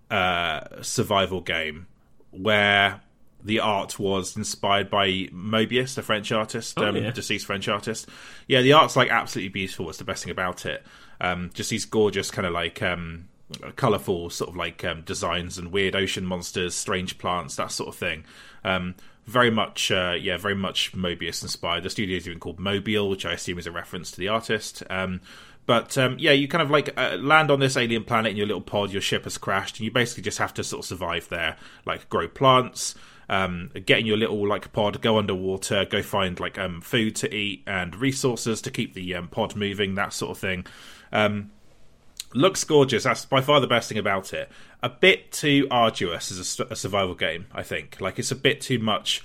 [0.09, 1.85] uh, survival game
[2.31, 3.01] where
[3.43, 7.11] the art was inspired by Moebius, the French artist, um, yeah.
[7.11, 8.07] deceased French artist.
[8.47, 9.89] Yeah, the art's like absolutely beautiful.
[9.89, 10.83] It's the best thing about it.
[11.23, 13.29] Um, just these gorgeous kind of like um,
[13.75, 17.95] colorful sort of like um, designs and weird ocean monsters, strange plants, that sort of
[17.95, 18.25] thing.
[18.63, 18.95] Um,
[19.25, 21.83] very much, uh, yeah, very much Moebius inspired.
[21.83, 24.83] The studio is even called Moebial, which I assume is a reference to the artist.
[24.89, 25.21] Um,
[25.65, 28.47] but um, yeah, you kind of like uh, land on this alien planet in your
[28.47, 28.91] little pod.
[28.91, 31.55] Your ship has crashed, and you basically just have to sort of survive there,
[31.85, 32.95] like grow plants,
[33.29, 37.33] um, get in your little like pod, go underwater, go find like um, food to
[37.33, 40.65] eat and resources to keep the pod moving, that sort of thing.
[41.13, 41.51] Um,
[42.33, 43.03] looks gorgeous.
[43.03, 44.49] That's by far the best thing about it.
[44.81, 48.01] A bit too arduous as a survival game, I think.
[48.01, 49.23] Like it's a bit too much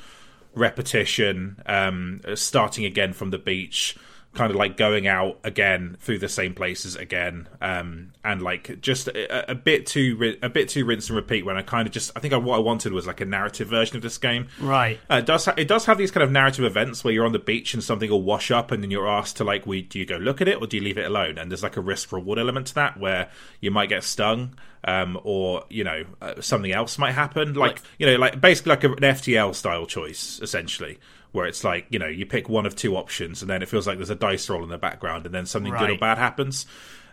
[0.54, 3.96] repetition, um, starting again from the beach,
[4.38, 9.08] kind of like going out again through the same places again, um, and like just
[9.08, 11.44] a, a bit too a bit too rinse and repeat.
[11.44, 13.68] When I kind of just, I think I, what I wanted was like a narrative
[13.68, 14.46] version of this game.
[14.60, 14.98] Right.
[15.10, 17.32] Uh, it does ha- it does have these kind of narrative events where you're on
[17.32, 19.98] the beach and something will wash up, and then you're asked to like, we do
[19.98, 21.36] you go look at it or do you leave it alone?
[21.36, 23.28] And there's like a risk reward element to that where
[23.60, 27.82] you might get stung, um, or you know uh, something else might happen, like, Like-
[27.98, 30.98] you know like basically like an FTL style choice essentially.
[31.32, 33.86] Where it's like you know you pick one of two options and then it feels
[33.86, 36.66] like there's a dice roll in the background and then something good or bad happens.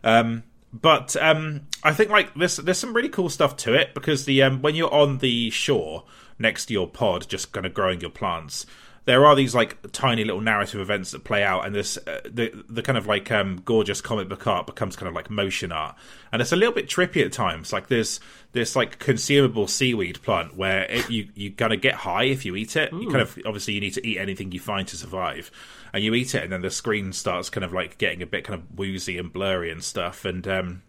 [0.03, 4.25] Um, but um, I think like there's there's some really cool stuff to it because
[4.25, 6.03] the um, when you're on the shore
[6.37, 8.65] next to your pod, just kind of growing your plants,
[9.05, 12.51] there are these like tiny little narrative events that play out, and this uh, the
[12.67, 15.95] the kind of like um, gorgeous comic book art becomes kind of like motion art,
[16.31, 17.71] and it's a little bit trippy at times.
[17.71, 18.19] Like there's
[18.53, 22.55] this like consumable seaweed plant where it, you you kind of get high if you
[22.55, 22.91] eat it.
[22.91, 25.51] You kind of obviously you need to eat anything you find to survive,
[25.93, 28.43] and you eat it, and then the screen starts kind of like getting a bit
[28.43, 30.81] kind of woozy and blurry and stuff, and um,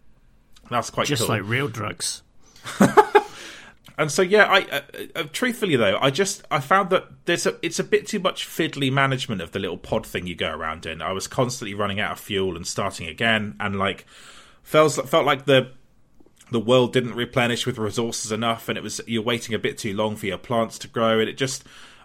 [0.70, 1.28] that's quite Just cool.
[1.28, 2.22] like real drugs.
[3.98, 4.80] And so, yeah, I uh,
[5.14, 8.46] uh, truthfully though, I just I found that there's a it's a bit too much
[8.46, 11.00] fiddly management of the little pod thing you go around in.
[11.00, 14.06] I was constantly running out of fuel and starting again, and like
[14.62, 15.70] felt felt like the
[16.50, 19.94] the world didn't replenish with resources enough, and it was you're waiting a bit too
[19.94, 21.64] long for your plants to grow, and it just.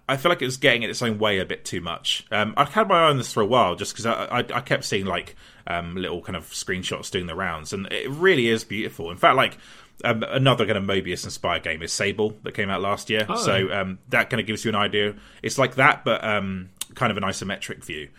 [0.09, 2.25] I feel like it was getting in its own way a bit too much.
[2.31, 4.59] Um, I've had my eye on this for a while, just because I, I, I
[4.59, 5.37] kept seeing like
[5.67, 9.09] um, little kind of screenshots doing the rounds, and it really is beautiful.
[9.09, 9.57] In fact, like
[10.03, 13.25] um, another kind of Moebius inspired game is Sable that came out last year.
[13.37, 15.15] So um, that kind of gives you an idea.
[15.41, 18.09] It's like that, but um, kind of an isometric view.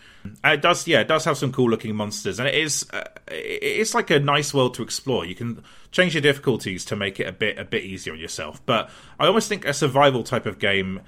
[0.43, 3.03] And it does, yeah, it does have some cool looking monsters, and it is uh,
[3.27, 5.25] it's like a nice world to explore.
[5.25, 8.65] You can change your difficulties to make it a bit a bit easier on yourself.
[8.65, 11.01] But I almost think a survival type of game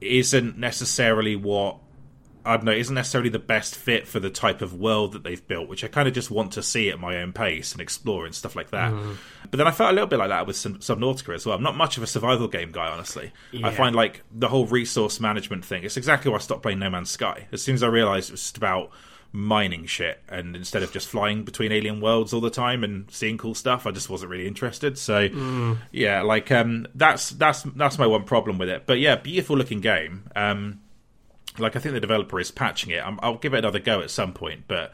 [0.00, 1.78] isn't necessarily what
[2.44, 5.46] I don't know, isn't necessarily the best fit for the type of world that they've
[5.46, 8.24] built, which I kind of just want to see at my own pace and explore
[8.26, 8.92] and stuff like that.
[9.50, 11.56] But then I felt a little bit like that with Sub- Subnautica as well.
[11.56, 13.32] I'm not much of a survival game guy, honestly.
[13.62, 16.90] I find like the whole resource management thing, it's exactly why I stopped playing No
[16.90, 17.48] Man's Sky.
[17.52, 18.90] As soon as I realized it was just about
[19.34, 23.38] mining shit and instead of just flying between alien worlds all the time and seeing
[23.38, 25.26] cool stuff i just wasn't really interested so
[25.90, 29.80] yeah like um that's that's that's my one problem with it but yeah beautiful looking
[29.80, 30.81] game um
[31.58, 33.04] like I think the developer is patching it.
[33.04, 34.92] I'm, I'll give it another go at some point, but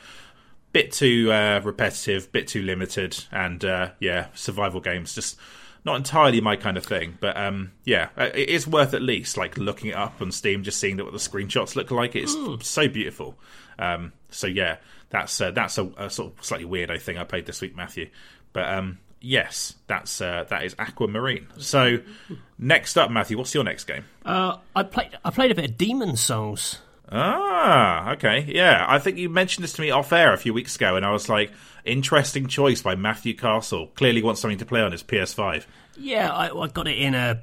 [0.72, 5.38] bit too uh, repetitive, bit too limited, and uh, yeah, survival games just
[5.84, 9.36] not entirely my kind of thing, but um, yeah, uh, it is worth at least
[9.36, 12.16] like looking it up on Steam, just seeing what the screenshots look like.
[12.16, 12.62] It's mm.
[12.62, 13.36] so beautiful.
[13.78, 14.78] Um, so yeah,
[15.11, 18.11] that's uh, that's a, a, sort of slightly weirdo thing I played this week, Matthew.
[18.52, 21.47] But um, yes, that's uh, that is Aquamarine.
[21.59, 21.99] So
[22.59, 24.05] next up, Matthew, what's your next game?
[24.25, 26.79] Uh, I played I played a bit of Demon Souls.
[27.11, 28.85] Ah, okay, yeah.
[28.87, 31.11] I think you mentioned this to me off air a few weeks ago, and I
[31.11, 31.51] was like,
[31.85, 33.87] interesting choice by Matthew Castle.
[33.95, 35.64] Clearly wants something to play on his PS5.
[35.97, 37.43] Yeah, I, I got it in a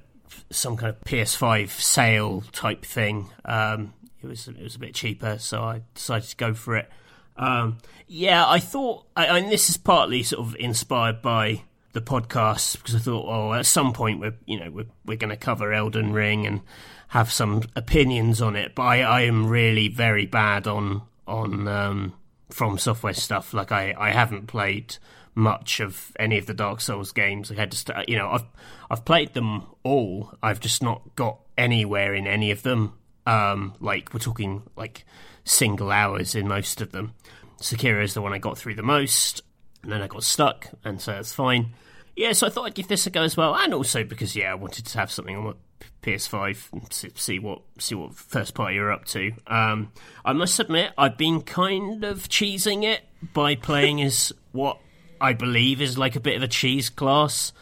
[0.52, 3.30] some kind of PS5 sale type thing.
[3.44, 6.90] Um, it was it was a bit cheaper, so I decided to go for it.
[7.38, 7.78] Um,
[8.08, 11.64] yeah, I thought, I, mean, this is partly sort of inspired by
[11.96, 15.30] the podcast because I thought, oh, at some point we're you know we're we're going
[15.30, 16.62] to cover Elden Ring and
[17.08, 18.76] have some opinions on it.
[18.76, 22.14] But I, I am really very bad on on um,
[22.52, 23.54] FromSoftware stuff.
[23.54, 24.98] Like I, I haven't played
[25.34, 27.52] much of any of the Dark Souls games.
[27.52, 28.46] I had to start, you know, I've
[28.90, 30.34] I've played them all.
[30.44, 32.94] I've just not got anywhere in any of them.
[33.26, 35.06] Um, like we're talking like
[35.46, 37.14] single hours in most of them.
[37.62, 39.42] Sekiro is the one I got through the most,
[39.82, 41.74] and then I got stuck, and so that's fine.
[42.16, 44.52] Yeah, so I thought I'd give this a go as well, and also because yeah,
[44.52, 45.54] I wanted to have something on my
[46.02, 49.32] PS5 and see what see what first party you're up to.
[49.48, 49.92] Um,
[50.24, 53.02] I must admit, I've been kind of cheesing it
[53.34, 54.80] by playing as what
[55.22, 57.54] I believe is like a bit of a cheese class,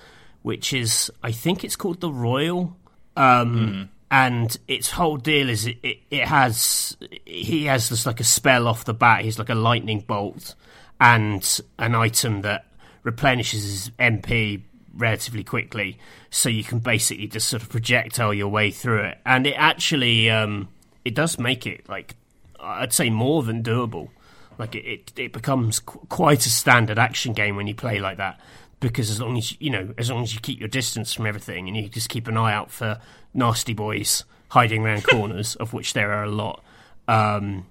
[0.41, 2.75] which is I think it's called the Royal.
[3.15, 6.95] Um, mm and its whole deal is it, it, it, has
[7.26, 9.24] he has this like a spell off the bat.
[9.24, 10.53] He's like a lightning bolt
[11.01, 12.68] and an item that
[13.01, 14.61] replenishes his MP
[14.95, 15.97] relatively quickly,
[16.30, 19.18] so you can basically just sort of projectile your way through it.
[19.26, 20.68] And it actually um,
[21.03, 22.16] it does make it like
[22.59, 24.09] I'd say more than doable.
[24.59, 28.18] Like it, it, it becomes qu- quite a standard action game when you play like
[28.18, 28.39] that
[28.80, 31.68] because as long as you know, as long as you keep your distance from everything
[31.68, 32.99] and you just keep an eye out for
[33.34, 36.63] nasty boys hiding around corners, of which there are a lot.
[37.07, 37.65] Um,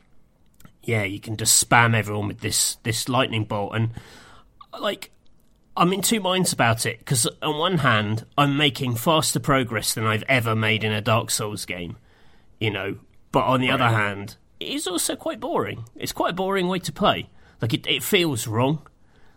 [0.82, 3.90] yeah, you can just spam everyone with this this lightning bolt, and
[4.78, 5.10] like
[5.76, 10.06] I'm in two minds about it because on one hand, I'm making faster progress than
[10.06, 11.96] I've ever made in a Dark Souls game,
[12.60, 12.98] you know.
[13.30, 13.80] But on the right.
[13.80, 15.84] other hand, it is also quite boring.
[15.96, 17.30] It's quite a boring way to play.
[17.60, 18.86] Like it, it feels wrong.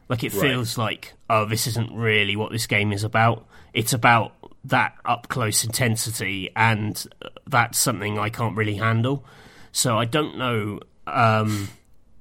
[0.10, 3.48] Like it feels like, oh, this isn't really what this game is about.
[3.74, 4.34] It's about
[4.66, 7.06] that up close intensity, and
[7.48, 9.26] that's something I can't really handle.
[9.72, 10.80] So I don't know.
[11.08, 11.70] Um,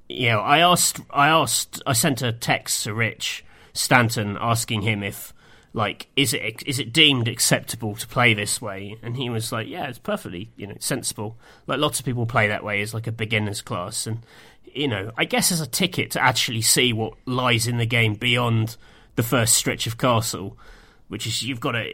[0.08, 5.02] you know, I asked, I asked, I sent a text to Rich Stanton asking him
[5.02, 5.32] if,
[5.72, 8.96] like, is it is it deemed acceptable to play this way?
[9.02, 11.36] And he was like, yeah, it's perfectly, you know, sensible.
[11.66, 14.18] Like lots of people play that way as like a beginner's class, and
[14.64, 18.14] you know, I guess as a ticket to actually see what lies in the game
[18.14, 18.76] beyond
[19.16, 20.56] the first stretch of castle
[21.14, 21.84] which is you've got to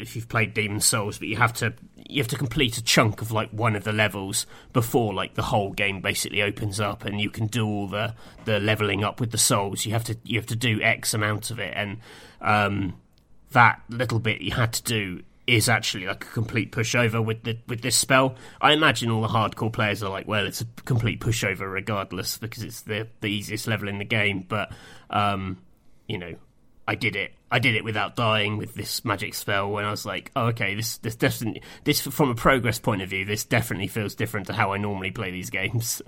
[0.00, 1.72] if you've played Demon Souls, but you have to
[2.08, 5.42] you have to complete a chunk of like one of the levels before like the
[5.42, 8.12] whole game basically opens up, and you can do all the
[8.46, 9.86] the leveling up with the souls.
[9.86, 11.98] You have to you have to do X amount of it, and
[12.40, 13.00] um,
[13.52, 17.56] that little bit you had to do is actually like a complete pushover with the
[17.68, 18.34] with this spell.
[18.60, 22.64] I imagine all the hardcore players are like, well, it's a complete pushover regardless because
[22.64, 24.44] it's the the easiest level in the game.
[24.48, 24.72] But
[25.08, 25.58] um,
[26.08, 26.34] you know,
[26.90, 27.32] I did it.
[27.52, 29.70] I did it without dying with this magic spell.
[29.70, 33.08] When I was like, oh, okay, this this definitely this from a progress point of
[33.08, 36.02] view, this definitely feels different to how I normally play these games.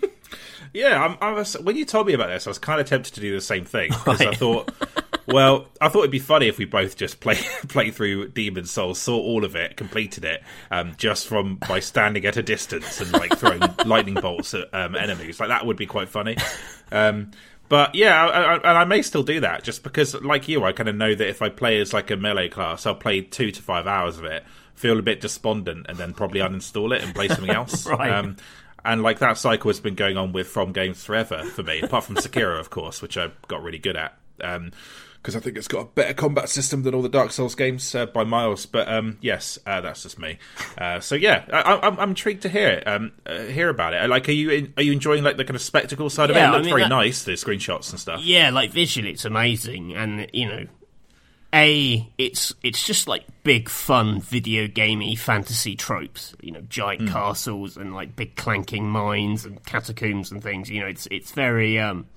[0.72, 3.12] yeah, I'm, I was, when you told me about this, I was kind of tempted
[3.12, 4.30] to do the same thing because right.
[4.30, 4.72] I thought.
[5.26, 7.34] well, I thought it'd be funny if we both just play
[7.68, 12.24] play through Demon's Souls, saw all of it, completed it, um, just from by standing
[12.24, 15.38] at a distance and like throwing lightning bolts at um, enemies.
[15.38, 16.38] Like that would be quite funny.
[16.90, 17.32] Um,
[17.74, 20.70] but yeah, I, I, and I may still do that just because, like you, I
[20.70, 23.50] kind of know that if I play as like a melee class, I'll play two
[23.50, 24.44] to five hours of it,
[24.76, 27.84] feel a bit despondent, and then probably uninstall it and play something else.
[27.84, 28.12] right.
[28.12, 28.36] Um,
[28.84, 32.04] and like that cycle has been going on with From Games forever for me, apart
[32.04, 34.16] from Sekiro, of course, which I got really good at.
[34.40, 34.70] Um,
[35.24, 37.94] because I think it's got a better combat system than all the Dark Souls games
[37.94, 38.66] uh, by miles.
[38.66, 40.38] But um, yes, uh, that's just me.
[40.76, 44.06] Uh, so yeah, I, am intrigued to hear it, um, uh, hear about it.
[44.10, 46.40] Like, are you are you enjoying like the kind of spectacle side yeah, of it?
[46.40, 48.20] It looks I mean, very that, nice, the screenshots and stuff.
[48.22, 50.66] Yeah, like visually, it's amazing, and you know,
[51.54, 56.34] a it's it's just like big fun video gamey fantasy tropes.
[56.42, 57.08] You know, giant mm.
[57.08, 60.68] castles and like big clanking mines and catacombs and things.
[60.68, 62.08] You know, it's it's very um,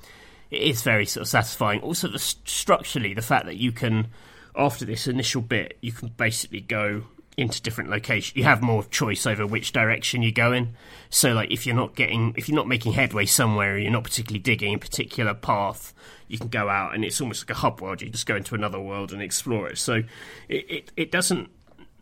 [0.51, 1.81] it is very sort of satisfying.
[1.81, 4.07] Also, the, structurally, the fact that you can,
[4.55, 7.03] after this initial bit, you can basically go
[7.37, 8.35] into different locations.
[8.35, 10.75] You have more choice over which direction you go in.
[11.09, 14.39] So, like, if you're not getting, if you're not making headway somewhere, you're not particularly
[14.39, 15.93] digging a particular path,
[16.27, 18.01] you can go out, and it's almost like a hub world.
[18.01, 19.77] You just go into another world and explore it.
[19.77, 20.03] So,
[20.49, 21.49] it it, it doesn't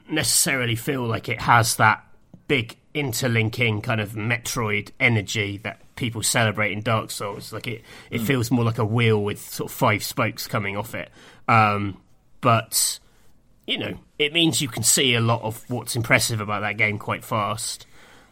[0.10, 2.04] necessarily feel like it has that
[2.48, 7.52] big interlinking kind of Metroid energy that people celebrate in Dark Souls.
[7.52, 8.26] Like it, it mm.
[8.26, 11.10] feels more like a wheel with sort of five spokes coming off it.
[11.48, 12.02] Um,
[12.42, 13.00] but
[13.68, 17.00] you know, it means you can see a lot of what's impressive about that game
[17.00, 17.88] quite fast.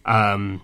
[0.05, 0.61] Um,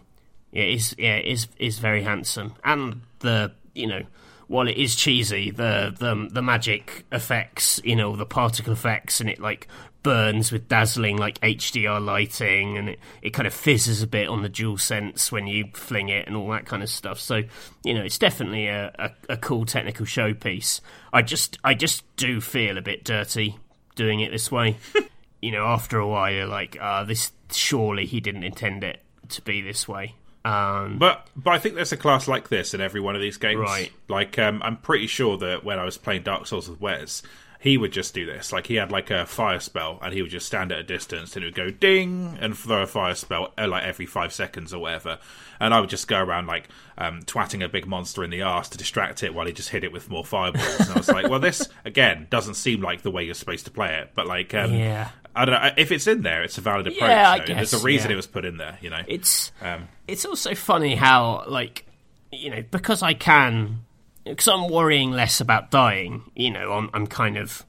[0.52, 4.04] yeah, it is yeah, it is is very handsome, and the you know
[4.50, 9.30] while it is cheesy, the the the magic effects, you know, the particle effects, and
[9.30, 9.68] it like
[10.04, 14.42] burns with dazzling like HDR lighting, and it, it kind of fizzes a bit on
[14.42, 17.20] the DualSense when you fling it, and all that kind of stuff.
[17.20, 17.44] So
[17.84, 20.82] you know, it's definitely a, a, a cool technical showpiece.
[21.12, 23.58] I just I just do feel a bit dirty
[23.96, 24.78] doing it this way.
[25.42, 29.42] you know, after a while, you're like, uh, this surely he didn't intend it to
[29.42, 30.16] be this way.
[30.46, 33.38] Um, but but I think there's a class like this in every one of these
[33.38, 33.60] games.
[33.60, 33.92] Right.
[34.08, 37.24] Like um, I'm pretty sure that when I was playing Dark Souls with Wes,
[37.62, 38.54] he would just do this.
[38.54, 41.36] Like he had like a fire spell, and he would just stand at a distance,
[41.36, 44.74] and it would go ding, and throw a fire spell uh, like every five seconds
[44.74, 45.20] or whatever.
[45.60, 48.70] And I would just go around like um, twatting a big monster in the arse
[48.70, 50.80] to distract it while he just hit it with more fireballs.
[50.80, 53.72] And I was like, well, this again doesn't seem like the way you're supposed to
[53.72, 55.10] play it, but like, um, yeah.
[55.36, 56.44] I don't know if it's in there.
[56.44, 57.10] It's a valid approach.
[57.10, 58.14] Yeah, I guess, There's a reason yeah.
[58.14, 58.78] it was put in there.
[58.82, 61.86] You know, it's um, it's also funny how like
[62.32, 63.86] you know because I can
[64.30, 66.24] because I'm worrying less about dying.
[66.36, 67.66] You know, I'm I'm kind of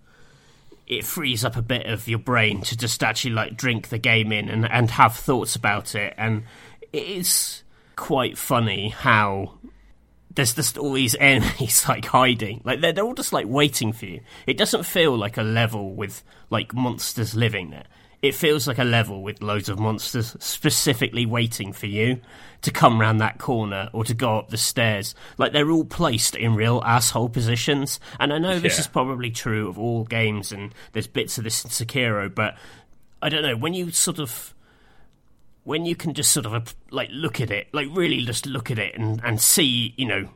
[0.86, 4.32] it frees up a bit of your brain to just actually like drink the game
[4.32, 6.14] in and, and have thoughts about it.
[6.16, 6.42] And
[6.92, 7.62] it is
[7.94, 9.54] quite funny how
[10.34, 12.60] there's just all these enemies like hiding.
[12.64, 14.20] Like they're, they're all just like waiting for you.
[14.48, 17.86] It doesn't feel like a level with like monsters living there
[18.22, 22.20] it feels like a level with loads of monsters specifically waiting for you
[22.62, 25.14] to come round that corner or to go up the stairs.
[25.38, 27.98] Like they're all placed in real asshole positions.
[28.18, 28.80] And I know this Yeah.
[28.80, 32.56] is probably true of all games, and there's bits of this in Sekiro, but
[33.22, 34.54] I don't know when you sort of
[35.64, 38.78] when you can just sort of like look at it, like really just look at
[38.78, 40.28] it and and see, you know.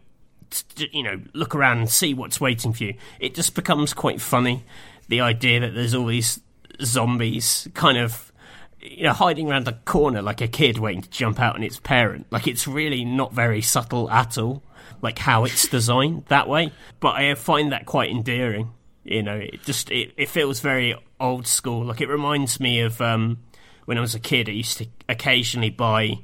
[0.50, 2.94] t- You know, look around and see what's waiting for you.
[3.20, 4.62] It just becomes quite funny.
[5.08, 6.40] The idea that there's all these
[6.82, 8.32] zombies kind of
[8.80, 11.78] you know hiding around the corner like a kid waiting to jump out on its
[11.80, 12.26] parent.
[12.30, 14.62] Like it's really not very subtle at all
[15.02, 16.72] like how it's designed that way.
[17.00, 18.72] But i find that quite endearing
[19.04, 21.84] you know it just it, it feels very old school.
[21.84, 23.38] Like it reminds me of um
[23.86, 26.18] when i was a kid i used to occasionally buy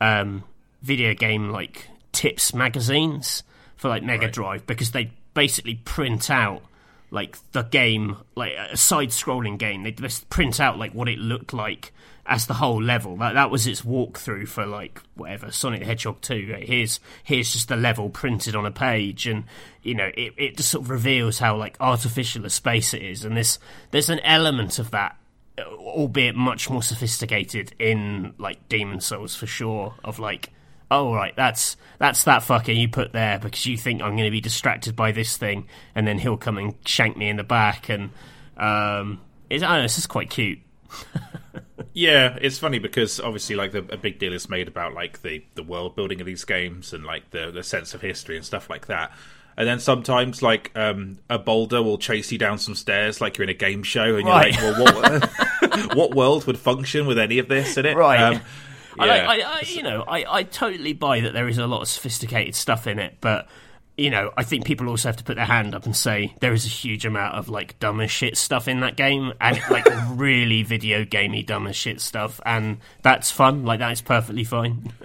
[0.00, 0.44] um
[0.82, 3.42] video game like tips magazines
[3.76, 4.32] for like mega Right.
[4.32, 6.62] drive because they basically print out
[7.10, 9.82] like the game, like a side-scrolling game.
[9.82, 11.92] They just print out like what it looked like
[12.26, 13.16] as the whole level.
[13.16, 16.50] That that was its walkthrough for like whatever Sonic the Hedgehog two.
[16.52, 19.44] Like, here's here's just the level printed on a page, and
[19.82, 23.24] you know it it just sort of reveals how like artificial a space it is.
[23.24, 23.58] And this
[23.90, 25.16] there's an element of that,
[25.58, 29.94] albeit much more sophisticated in like Demon's Souls for sure.
[30.04, 30.50] Of like.
[30.90, 34.30] Oh right, that's that's that fucker you put there because you think I'm going to
[34.30, 37.88] be distracted by this thing, and then he'll come and shank me in the back,
[37.88, 38.10] and
[38.56, 39.20] um,
[39.50, 40.60] it's, I don't know, it's just quite cute.
[41.98, 45.44] Yeah, it's funny because obviously, like, the, a big deal is made about like the
[45.54, 48.70] the world building of these games and like the the sense of history and stuff
[48.70, 49.10] like that.
[49.56, 53.42] And then sometimes, like, um, a boulder will chase you down some stairs, like you're
[53.42, 57.40] in a game show, and you're like, "Well, what what world would function with any
[57.40, 58.20] of this in it?" Right.
[58.20, 58.40] Um,
[59.06, 59.28] yeah.
[59.28, 62.54] I, I, you know, I, I totally buy that there is a lot of sophisticated
[62.54, 63.48] stuff in it, but
[63.98, 66.52] you know, I think people also have to put their hand up and say there
[66.52, 69.86] is a huge amount of like dumb as shit stuff in that game, and like
[70.10, 73.64] really video gamey dumb as shit stuff, and that's fun.
[73.64, 74.92] Like that is perfectly fine.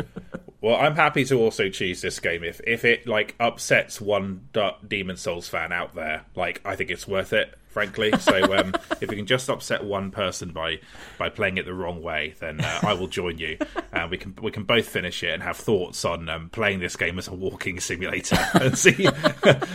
[0.63, 4.47] Well, I'm happy to also choose this game if if it like upsets one
[4.87, 6.23] Demon's Souls fan out there.
[6.37, 8.13] Like, I think it's worth it, frankly.
[8.17, 10.79] So, um, if we can just upset one person by
[11.17, 13.57] by playing it the wrong way, then uh, I will join you,
[13.91, 16.95] and we can we can both finish it and have thoughts on um, playing this
[16.95, 19.09] game as a walking simulator and see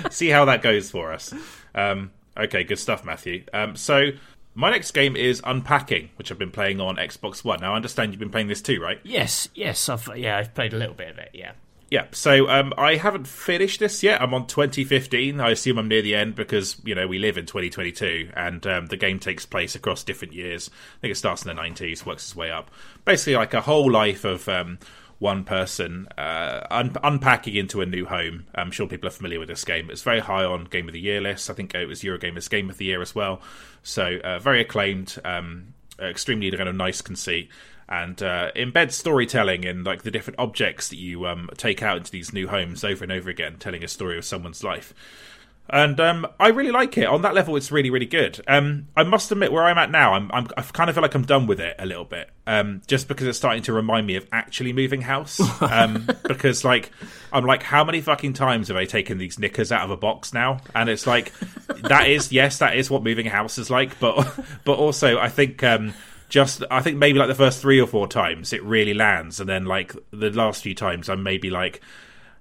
[0.09, 1.35] see how that goes for us.
[1.75, 3.45] Um, okay, good stuff, Matthew.
[3.53, 4.13] Um, so.
[4.59, 7.61] My next game is Unpacking, which I've been playing on Xbox One.
[7.61, 8.99] Now, I understand you've been playing this too, right?
[9.05, 11.31] yes, yes, I've yeah, I've played a little bit of it.
[11.33, 11.53] Yeah.
[11.91, 14.21] Yeah, so um, I haven't finished this yet.
[14.21, 15.41] I'm on 2015.
[15.41, 18.87] I assume I'm near the end because you know we live in 2022, and um,
[18.87, 20.69] the game takes place across different years.
[20.99, 22.69] I think it starts in the 90s, works its way up.
[23.05, 24.81] Basically, like a whole life of um,
[25.19, 28.47] one person uh, un- unpacking into a new home.
[28.55, 29.91] I'm sure people are familiar with this game.
[29.91, 31.51] It's very high on Game of the Year list.
[31.51, 33.41] I think it was Eurogamer's Game of the Year as well.
[33.83, 35.17] So uh, very acclaimed.
[35.25, 37.51] Um, extremely kind of nice conceit
[37.89, 38.51] and uh,
[38.89, 42.85] storytelling in like the different objects that you um, take out into these new homes
[42.85, 44.95] over and over again, telling a story of someone's life.
[45.71, 47.05] And um, I really like it.
[47.05, 48.43] On that level, it's really, really good.
[48.49, 51.15] Um, I must admit, where I'm at now, I'm, I'm, I kind of feel like
[51.15, 54.17] I'm done with it a little bit, um, just because it's starting to remind me
[54.17, 55.41] of actually moving house.
[55.61, 56.93] Um, because, like,
[57.33, 60.33] I'm like, how many fucking times have I taken these knickers out of a box
[60.33, 60.61] now?
[60.75, 61.33] And it's like,
[61.69, 63.99] that is, yes, that is what moving house is like.
[64.01, 65.93] But, but also, I think um,
[66.29, 69.49] just I think maybe like the first three or four times it really lands, and
[69.49, 71.81] then like the last few times I'm maybe like,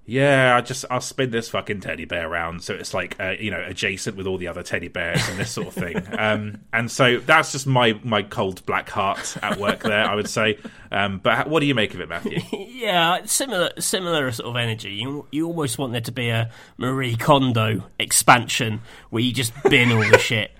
[0.08, 3.50] yeah, I just I'll spin this fucking teddy bear around so it's like uh, you
[3.50, 6.02] know adjacent with all the other teddy bears and this sort of thing.
[6.18, 10.30] um, and so that's just my my cold black heart at work there, I would
[10.30, 10.58] say.
[10.90, 12.40] Um, but what do you make of it, Matthew?
[12.70, 14.92] yeah, similar similar sort of energy.
[14.92, 18.80] You you almost want there to be a Marie Kondo expansion
[19.10, 20.52] where you just bin all the shit.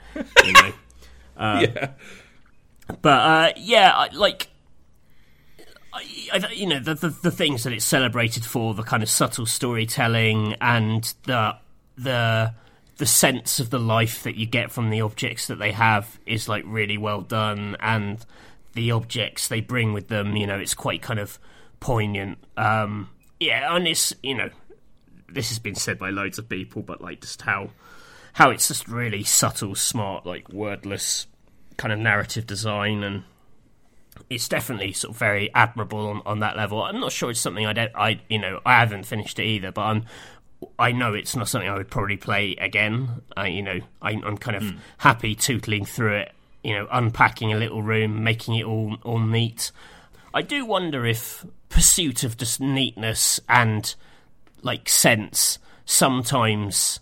[0.44, 0.72] You know.
[1.38, 1.90] Uh, yeah.
[3.01, 4.49] But uh, yeah, I, like
[5.93, 9.47] I, you know the, the, the things that it's celebrated for the kind of subtle
[9.47, 11.57] storytelling and the
[11.97, 12.55] the
[12.99, 16.49] the sense of the life that you get from the objects that they have is
[16.49, 17.76] like really well done.
[17.80, 18.24] And
[18.74, 21.39] the objects they bring with them you know it's quite kind of
[21.80, 22.39] poignant.
[22.57, 23.11] Um,
[23.41, 24.51] yeah and it's you know
[25.28, 27.70] this has been said by loads of people but like just how
[28.32, 31.26] how it's just really subtle smart like wordless
[31.76, 33.24] kind of narrative design and
[34.30, 36.82] it's definitely sort of very admirable on, on that level.
[36.82, 39.72] I'm not sure it's something I don't, I you know I haven't finished it either,
[39.72, 40.04] but I'm
[40.78, 43.22] I know it's not something I would probably play again.
[43.36, 44.78] I you know I, am kind of mm.
[44.98, 49.72] happy tootling through it, you know, unpacking a little room, making it all all neat.
[50.34, 53.94] I do wonder if pursuit of just neatness and
[54.62, 57.00] like sense sometimes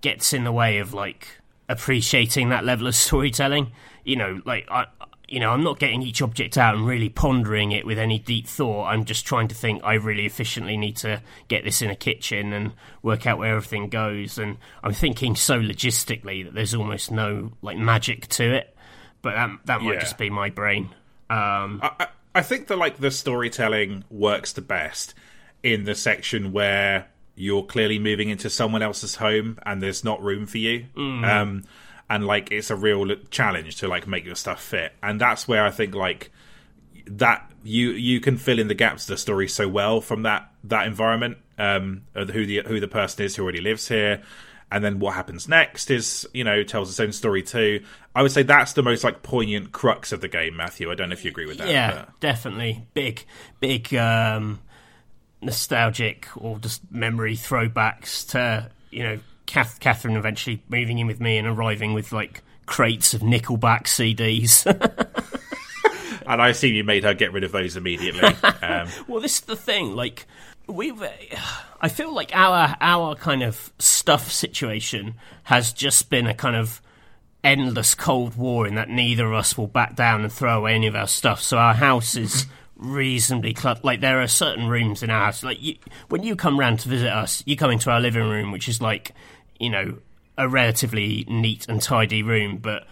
[0.00, 1.28] gets in the way of like
[1.68, 3.72] appreciating that level of storytelling.
[4.04, 4.86] You know, like I,
[5.32, 8.46] you know, I'm not getting each object out and really pondering it with any deep
[8.46, 8.84] thought.
[8.88, 12.52] I'm just trying to think I really efficiently need to get this in a kitchen
[12.52, 12.72] and
[13.02, 14.36] work out where everything goes.
[14.36, 18.76] And I'm thinking so logistically that there's almost no like magic to it.
[19.22, 20.00] But that that might yeah.
[20.00, 20.90] just be my brain.
[21.30, 25.14] Um, I, I think that like the storytelling works the best
[25.62, 27.06] in the section where
[27.36, 30.84] you're clearly moving into someone else's home and there's not room for you.
[30.94, 31.24] Mm.
[31.26, 31.64] Um,
[32.08, 34.92] and like it's a real challenge to like make your stuff fit.
[35.02, 36.30] And that's where i think like
[37.06, 40.50] that you you can fill in the gaps of the story so well from that
[40.64, 44.22] that environment um who the who the person is who already lives here.
[44.70, 47.84] And then what happens next is you know tells its own story too.
[48.14, 50.90] I would say that's the most like poignant crux of the game matthew.
[50.90, 52.20] I don't know if you agree with that yeah but.
[52.20, 52.86] definitely.
[52.94, 53.24] Big
[53.60, 54.60] big um
[55.40, 61.38] nostalgic or just memory throwbacks to you know Kath- Catherine eventually moving in with me
[61.38, 64.66] and arriving with like crates of Nickelback CDs.
[66.26, 68.34] and I assume you made her get rid of those immediately.
[68.62, 69.96] Um, well, this is the thing.
[69.96, 70.26] Like,
[70.68, 71.02] we've.
[71.80, 75.14] I feel like our our kind of stuff situation
[75.44, 76.80] has just been a kind of
[77.42, 80.86] endless cold war in that neither of us will back down and throw away any
[80.86, 81.42] of our stuff.
[81.42, 83.84] So our house is reasonably cluttered.
[83.84, 85.42] Like there are certain rooms in our house.
[85.42, 85.76] Like you,
[86.08, 88.80] when you come round to visit us, you come into our living room, which is
[88.80, 89.12] like
[89.62, 89.98] you know,
[90.36, 92.84] a relatively neat and tidy room, but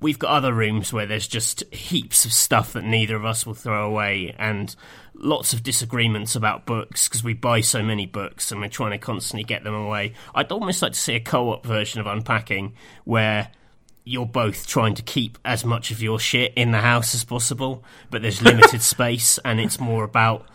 [0.00, 3.54] we've got other rooms where there's just heaps of stuff that neither of us will
[3.54, 4.76] throw away and
[5.14, 8.98] lots of disagreements about books because we buy so many books and we're trying to
[8.98, 10.12] constantly get them away.
[10.34, 13.48] I'd almost like to see a co op version of unpacking where
[14.04, 17.82] you're both trying to keep as much of your shit in the house as possible,
[18.10, 20.46] but there's limited space and it's more about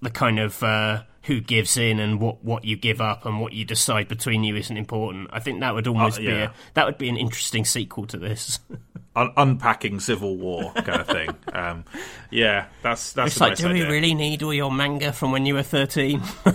[0.00, 3.52] the kind of uh, who gives in and what, what you give up and what
[3.52, 5.28] you decide between you isn't important.
[5.32, 6.30] I think that would almost uh, yeah.
[6.30, 8.58] be a, that would be an interesting sequel to this.
[9.16, 11.30] Un- unpacking civil war kind of thing.
[11.52, 11.84] um,
[12.30, 13.32] yeah, that's that's.
[13.32, 13.86] It's like, nice do idea.
[13.86, 16.22] we really need all your manga from when you were thirteen?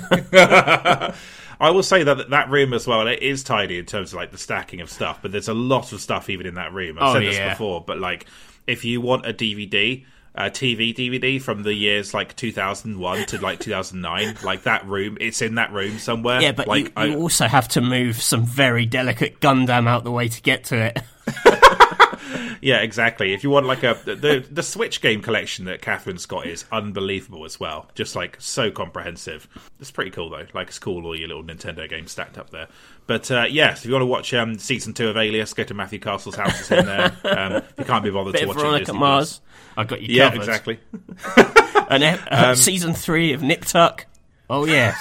[1.60, 4.32] I will say that that room as well, it is tidy in terms of like
[4.32, 6.98] the stacking of stuff, but there's a lot of stuff even in that room.
[6.98, 7.50] I've oh, said yeah.
[7.50, 8.26] this before, but like
[8.68, 10.06] if you want a DVD,
[10.38, 14.38] uh, TV DVD from the years like 2001 to like 2009.
[14.44, 16.42] like that room, it's in that room somewhere.
[16.42, 20.04] Yeah, but like, you, you I, also have to move some very delicate Gundam out
[20.04, 21.02] the way to get to it.
[22.62, 23.34] yeah, exactly.
[23.34, 27.46] If you want like a the the Switch game collection that Catherine's got is unbelievable
[27.46, 27.90] as well.
[27.96, 29.48] Just like so comprehensive.
[29.80, 30.46] It's pretty cool though.
[30.54, 32.68] Like it's cool all your little Nintendo games stacked up there.
[33.08, 35.74] But uh, yes, if you want to watch um, season two of Alias, go to
[35.74, 36.60] Matthew Castle's house.
[36.60, 37.16] It's in there.
[37.36, 39.42] Um, if you can't be bothered Bit to watch Veronica it, Disney Mars.
[39.76, 40.36] I got you covered.
[40.36, 40.80] yeah, exactly.
[41.90, 44.06] and uh, um, season three of Nip Tuck.
[44.50, 44.96] Oh yeah.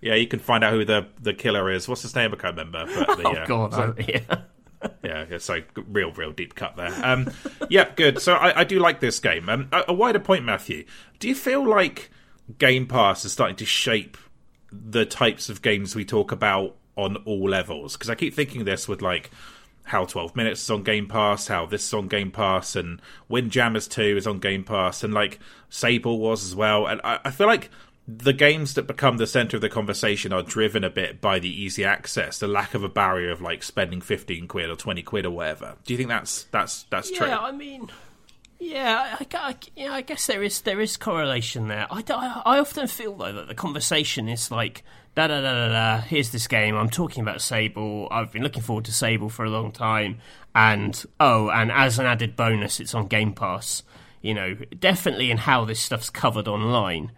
[0.00, 1.88] yeah, you can find out who the the killer is.
[1.88, 2.32] What's his name?
[2.32, 2.84] I can't remember.
[2.86, 4.42] But the, oh god, so, yeah.
[5.04, 6.92] yeah, so real, real deep cut there.
[7.02, 7.30] Um,
[7.68, 8.20] yeah, good.
[8.20, 9.48] So I, I do like this game.
[9.48, 10.84] Um, a, a wider point, Matthew.
[11.18, 12.10] Do you feel like
[12.58, 14.16] Game Pass is starting to shape
[14.70, 17.94] the types of games we talk about on all levels?
[17.94, 19.30] Because I keep thinking this with like
[19.84, 23.86] how 12 minutes is on Game Pass, how this is on Game Pass, and Windjammers
[23.88, 25.38] 2 is on Game Pass, and like
[25.70, 26.86] Sable was as well.
[26.86, 27.70] And I, I feel like
[28.08, 31.48] the games that become the center of the conversation are driven a bit by the
[31.48, 35.26] easy access, the lack of a barrier of like spending 15 quid or 20 quid
[35.26, 35.76] or whatever.
[35.84, 37.26] Do you think that's that's that's yeah, true?
[37.26, 37.90] Yeah, I mean,
[38.60, 41.86] yeah, I, I, yeah, I guess there is there is correlation there.
[41.90, 44.84] I, I, I often feel though that the conversation is like
[45.16, 46.00] da da da da da.
[46.02, 46.76] Here's this game.
[46.76, 48.06] I'm talking about Sable.
[48.12, 50.18] I've been looking forward to Sable for a long time,
[50.54, 53.82] and oh, and as an added bonus, it's on Game Pass.
[54.22, 57.10] You know, definitely in how this stuff's covered online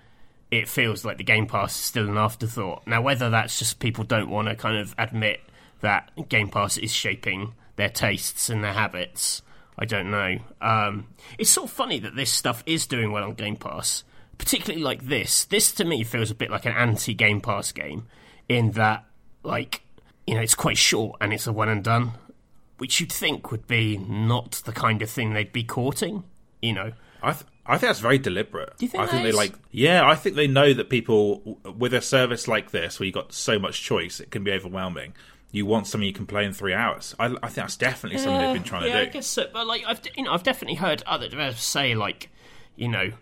[0.51, 2.87] it feels like the Game Pass is still an afterthought.
[2.87, 5.41] Now, whether that's just people don't want to kind of admit
[5.81, 9.43] that Game Pass is shaping their tastes and their habits,
[9.79, 10.39] I don't know.
[10.61, 11.09] Um,
[11.39, 14.05] it's sort of funny that this stuff is doing well on Game Pass,
[14.39, 15.45] particularly like this.
[15.45, 18.07] This to me feels a bit like an anti Game Pass game
[18.49, 19.05] in that,
[19.43, 19.83] like,
[20.27, 22.13] you know, it's quite short and it's a one and done,
[22.79, 26.25] which you'd think would be not the kind of thing they'd be courting,
[26.63, 26.93] you know.
[27.23, 28.77] I th- I think that's very deliberate.
[28.79, 31.93] Do you think I think they like yeah, I think they know that people with
[31.93, 35.13] a service like this where you got so much choice, it can be overwhelming.
[35.53, 37.15] You want something you can play in three hours.
[37.19, 39.11] I, I think that's definitely something they've been trying yeah, to do.
[39.11, 39.47] I guess so.
[39.53, 42.31] But like, I've you know, I've definitely heard other developers say like,
[42.77, 43.13] you know,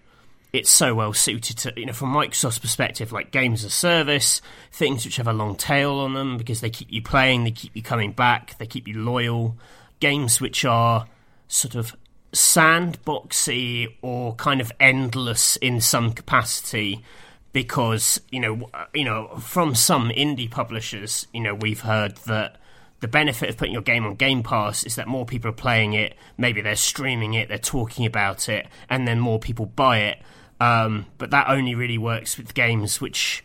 [0.53, 4.41] it's so well suited to you know, from Microsoft's perspective, like games as a service,
[4.73, 7.75] things which have a long tail on them because they keep you playing, they keep
[7.75, 9.57] you coming back, they keep you loyal.
[9.99, 11.07] Games which are
[11.49, 11.97] sort of
[12.33, 17.03] sandboxy or kind of endless in some capacity
[17.53, 22.59] because you know you know from some indie publishers you know we've heard that
[23.01, 25.95] the benefit of putting your game on Game Pass is that more people are playing
[25.95, 30.19] it maybe they're streaming it they're talking about it and then more people buy it.
[30.59, 33.45] Um, but that only really works with games which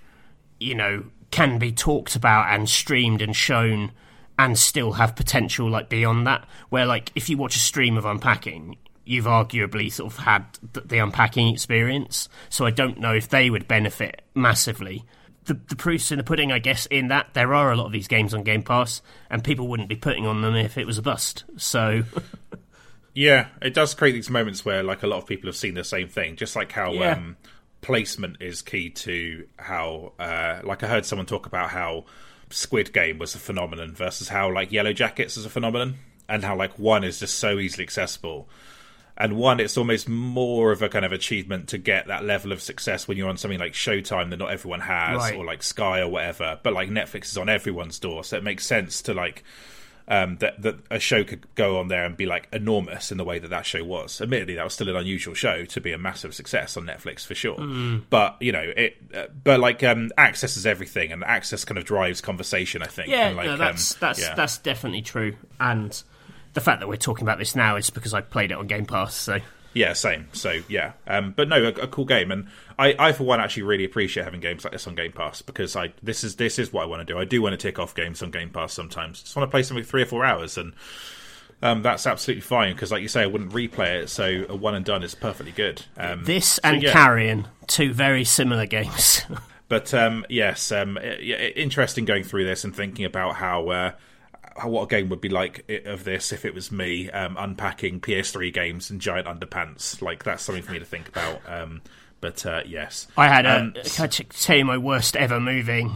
[0.60, 3.91] you know can be talked about and streamed and shown
[4.40, 6.48] and still have potential like beyond that.
[6.70, 10.45] Where like if you watch a stream of unpacking you've arguably sort of had
[10.86, 12.30] the unpacking experience.
[12.49, 15.03] So i don't know if they would benefit massively.
[15.45, 17.91] The, the proof's in the pudding i guess in that there are a lot of
[17.91, 20.99] these games on game pass and people wouldn't be putting on them if it was
[20.99, 21.45] a bust.
[21.58, 22.03] So
[23.14, 25.84] yeah it does create these moments where like a lot of people have seen the
[25.84, 26.36] same thing.
[26.36, 27.14] Just like how Yeah.
[27.14, 27.38] um,
[27.82, 32.06] placement is key to how uh, like i heard someone talk about how
[32.52, 35.95] squid game was a phenomenon versus how like Yellowjackets is a phenomenon
[36.30, 38.48] and how like one is just so easily accessible
[39.18, 42.61] and one it's almost more of a kind of achievement to get that level of
[42.61, 45.36] success when you're on something like showtime that not everyone has Right.
[45.36, 48.65] or like sky or whatever but like netflix is on everyone's door so it makes
[48.65, 49.44] sense to like
[50.07, 53.23] um, that that a show could go on there and be like enormous in the
[53.23, 54.22] way that that show was.
[54.22, 57.36] Admittedly, that was still an unusual show to be a massive success on Netflix for
[57.36, 57.57] sure.
[58.10, 58.98] But you know, it.
[59.14, 62.82] Uh, but like, um, access is everything, and access kind of drives conversation.
[62.82, 63.10] I think.
[63.10, 64.36] yeah and, like, no, that's um, that's yeah.
[64.36, 66.03] that's definitely true and
[66.53, 68.86] the fact that we're talking about this now is because i played it on game
[68.86, 69.40] pass so
[69.73, 70.27] Yeah, same.
[70.34, 73.64] So yeah, um, but no, a, a cool game, and I, I for one actually
[73.64, 76.73] really appreciate having games like this on Game Pass because I this is this is
[76.73, 77.18] what I want to do.
[77.18, 79.22] I do want to tick off games on Game Pass sometimes.
[79.23, 80.73] Just want to play something three or four hours, and
[81.61, 84.10] um, that's absolutely fine because, like you say, I wouldn't replay it.
[84.10, 85.84] So a one and done is perfectly good.
[85.95, 86.91] Um, this so, and yeah.
[86.91, 89.22] carrion two very similar games
[89.72, 93.91] But um, yes, um, i- yeah, interesting going through this and thinking about how, uh,
[93.91, 93.95] how
[94.70, 98.54] what a game would be like of this if it was me um, unpacking PS3
[98.54, 100.02] games and giant underpants.
[100.02, 101.42] Like that's something for me to think about.
[101.48, 101.82] Um,
[102.22, 103.60] but uh, yes, I had a.
[103.60, 105.96] Um, can I t- tell you my worst ever moving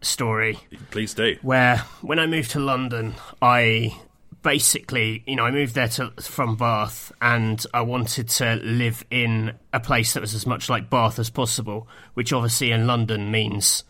[0.00, 0.58] story?
[0.90, 1.36] please do.
[1.42, 3.94] Where when I moved to London, I
[4.42, 9.52] basically, you know, I moved there to from Bath, and I wanted to live in
[9.72, 11.86] a place that was as much like Bath as possible.
[12.14, 13.84] Which obviously in London means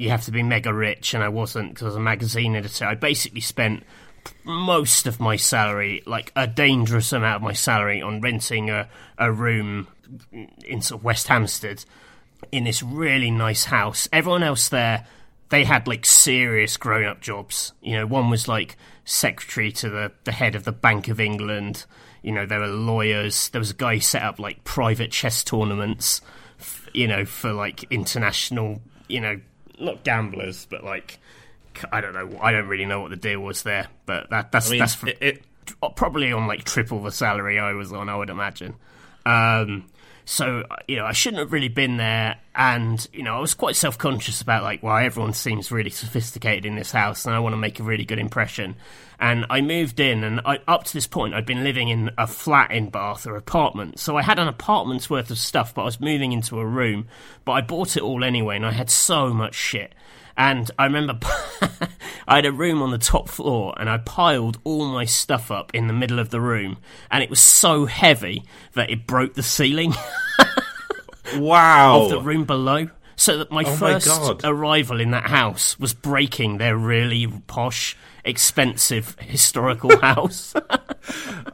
[0.00, 2.86] you have to be mega rich, and I wasn't because I was a magazine editor.
[2.86, 3.82] I basically spent
[4.44, 9.30] most of my salary, like a dangerous amount of my salary, on renting a, a
[9.30, 9.88] room
[10.64, 11.84] in sort of West Hampstead
[12.50, 14.08] in this really nice house.
[14.10, 15.06] Everyone else there,
[15.50, 17.74] they had like serious grown up jobs.
[17.82, 21.84] You know, one was like secretary to the, the head of the Bank of England.
[22.22, 23.50] You know, there were lawyers.
[23.50, 26.22] There was a guy who set up like private chess tournaments,
[26.94, 29.38] you know, for like international, you know,
[29.80, 31.18] not gamblers, but like,
[31.92, 32.38] I don't know.
[32.40, 35.02] I don't really know what the deal was there, but that, that's I mean, that's
[35.04, 35.42] it, it,
[35.96, 38.74] probably on like triple the salary I was on, I would imagine.
[39.26, 39.86] Um,
[40.24, 43.54] so uh, you know I shouldn't have really been there, and you know I was
[43.54, 47.38] quite self conscious about like, well, everyone seems really sophisticated in this house, and I
[47.38, 48.76] want to make a really good impression.
[49.18, 52.26] And I moved in, and I, up to this point, I'd been living in a
[52.26, 55.86] flat in Bath or apartment, so I had an apartment's worth of stuff, but I
[55.86, 57.06] was moving into a room.
[57.44, 59.94] But I bought it all anyway, and I had so much shit.
[60.40, 61.18] And I remember
[62.26, 65.70] I had a room on the top floor and I piled all my stuff up
[65.74, 66.78] in the middle of the room.
[67.10, 69.92] And it was so heavy that it broke the ceiling
[71.36, 72.04] wow.
[72.04, 72.88] of the room below.
[73.16, 74.40] So that my Oh first God.
[74.42, 77.94] arrival in that house was breaking their really posh,
[78.24, 80.54] expensive historical house.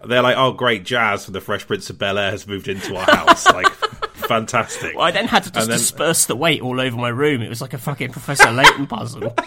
[0.07, 2.95] They're like, oh, great, Jazz from the Fresh Prince of Bel Air has moved into
[2.95, 3.47] our house.
[3.53, 3.67] like,
[4.27, 4.95] fantastic.
[4.99, 7.43] I then had to just then- disperse the weight all over my room.
[7.43, 9.35] It was like a fucking Professor Layton puzzle.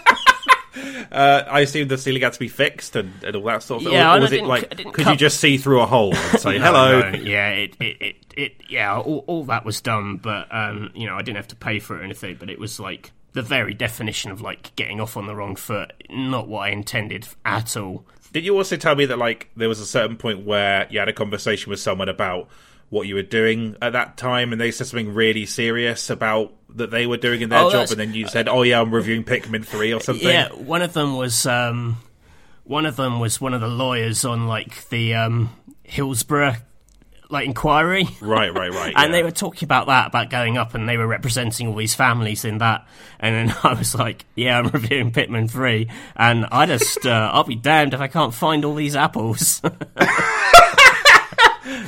[1.12, 3.86] Uh, I assume the ceiling had to be fixed and, and all that sort of
[3.86, 3.94] thing.
[3.94, 6.14] Yeah, or, or was it didn't- like, could cut- you just see through a hole
[6.16, 7.10] and say No, hello?
[7.10, 11.08] no, yeah, it, it, it, it yeah, all, all that was done, but um, you
[11.08, 12.36] know, I didn't have to pay for it or anything.
[12.40, 15.94] But it was like the very definition of like getting off on the wrong foot.
[16.12, 18.06] Not what I intended at all.
[18.32, 21.10] Did you also tell me that like there was a certain point where you had
[21.10, 22.48] a conversation with someone about
[22.90, 26.92] what you were doing at that time, and they said something really serious about that
[26.92, 29.24] they were doing in their Oh, job, and then you said, "Oh yeah, I'm reviewing
[29.24, 31.98] Pikmin three or something." Yeah, one of them was um,
[32.64, 35.50] one of them was one of the lawyers on like the um,
[35.84, 36.56] Hillsborough
[37.30, 38.08] like inquiry.
[38.22, 38.94] Right, right, right.
[38.98, 39.18] And yeah.
[39.18, 42.44] they were talking about that, about going up, and they were representing all these families
[42.44, 42.88] in that.
[43.20, 47.44] And then I was like, "Yeah, I'm reviewing Pikmin three, and I just, uh, I'll
[47.44, 49.62] be damned if I can't find all these apples."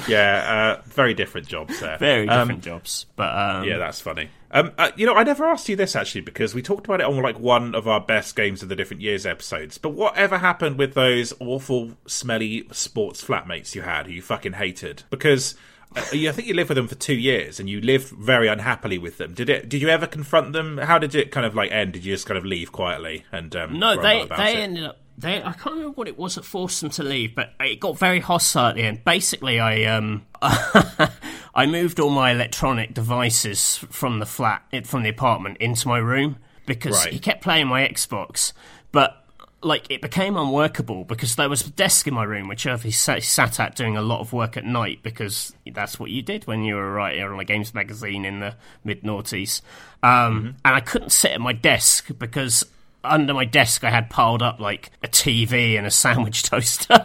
[0.07, 1.97] yeah, uh, very different jobs there.
[1.97, 4.29] Very Um, different jobs, but um, Yeah, that's funny.
[4.53, 7.05] Um, uh, you know, I never asked you this actually because we talked about it
[7.05, 9.77] on like one of our best games of the different years episodes.
[9.77, 15.03] But whatever happened with those awful, smelly sports flatmates you had who you fucking hated?
[15.09, 15.55] Because
[15.95, 18.49] uh, you, I think you lived with them for two years and you lived very
[18.49, 19.33] unhappily with them.
[19.33, 19.69] Did it?
[19.69, 20.77] Did you ever confront them?
[20.79, 21.93] How did it kind of like end?
[21.93, 24.63] Did you just kind of leave quietly and um, No, they they it?
[24.63, 24.97] ended up.
[25.17, 27.97] They, I can't remember what it was that forced them to leave, but it got
[27.99, 29.03] very hostile at the end.
[29.05, 35.09] Basically, I um, I moved all my electronic devices from the flat, it- from the
[35.09, 37.13] apartment, into my room because Right.
[37.13, 38.53] he kept playing my Xbox,
[38.91, 39.17] but
[39.63, 43.59] like it became unworkable because there was a desk in my room which he sat,
[43.59, 46.73] at doing a lot of work at night because that's what you did when you
[46.73, 49.61] were writer on a games magazine in the mid noughties.
[50.01, 52.63] Um, And I couldn't sit at my desk because
[53.03, 57.01] under my desk I had piled up like a TV and a sandwich toaster.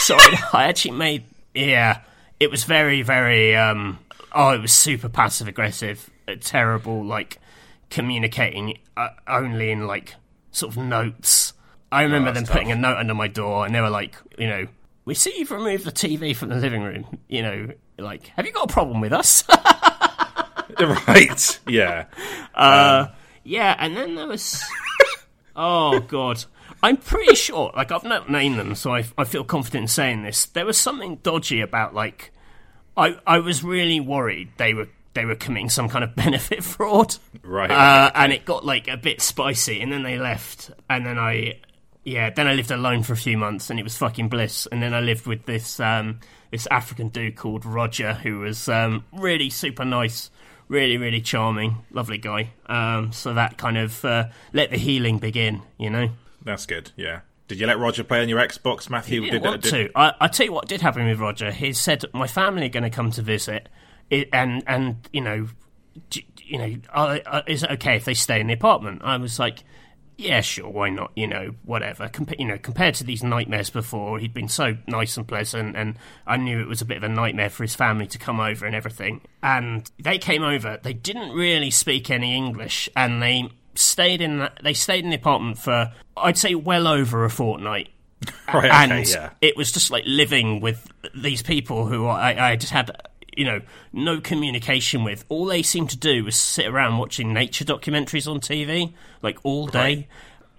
[0.00, 1.24] so I, I actually made
[1.54, 2.00] yeah.
[2.38, 3.98] It was very very um,
[4.32, 7.38] oh it was super passive aggressive, uh, terrible like
[7.90, 10.14] communicating uh, only in like
[10.50, 11.52] sort of notes.
[11.92, 14.48] I remember them that's putting a note under my door and they were like, you
[14.48, 14.66] know,
[15.04, 17.18] we see you've removed the TV from the living room.
[17.28, 17.68] You know,
[17.98, 19.44] like, have you got a problem with us?
[20.80, 21.60] right?
[21.68, 22.06] Yeah.
[23.46, 24.62] Yeah, and then there was.
[25.56, 26.44] oh god,
[26.82, 27.72] I'm pretty sure.
[27.74, 30.46] Like I've not named them, so I, I feel confident in saying this.
[30.46, 32.32] There was something dodgy about like,
[32.96, 37.16] I I was really worried they were they were committing some kind of benefit fraud.
[37.42, 37.70] Right.
[37.70, 41.60] Uh, and it got like a bit spicy, and then they left, and then I,
[42.04, 44.66] yeah, then I lived alone for a few months, and it was fucking bliss.
[44.70, 46.20] And then I lived with this um,
[46.50, 50.30] this African dude called Roger, who was um, really super nice,
[50.68, 52.50] really really charming, lovely guy.
[52.66, 56.10] Um, so that kind of uh, let the healing begin, you know.
[56.42, 56.92] That's good.
[56.96, 57.20] Yeah.
[57.48, 59.20] Did you let Roger play on your Xbox, Matthew?
[59.20, 59.90] Didn't want to.
[59.94, 61.52] I, I tell you what did happen with Roger.
[61.52, 63.68] He said my family are going to come to visit,
[64.10, 65.46] and and you know,
[66.38, 69.02] you know, is it okay if they stay in the apartment?
[69.04, 69.62] I was like,
[70.18, 71.10] yeah, sure, why not?
[71.14, 72.08] You know, whatever.
[72.08, 75.96] Compa- you know, compared to these nightmares before, he'd been so nice and pleasant, and
[76.26, 78.64] I knew it was a bit of a nightmare for his family to come over
[78.66, 79.20] and everything.
[79.42, 80.78] And they came over.
[80.82, 84.38] They didn't really speak any English, and they stayed in.
[84.38, 87.90] The, they stayed in the apartment for I'd say well over a fortnight
[88.54, 88.70] Right.
[88.70, 89.10] and Okay.
[89.10, 89.30] Yeah.
[89.42, 92.90] it was just like living with these people who I, I just had,
[93.36, 93.60] you know,
[93.92, 95.24] no communication with.
[95.28, 98.92] All they seemed to do was sit around watching nature documentaries on TV,
[99.22, 99.78] like all day.
[99.78, 100.08] Right.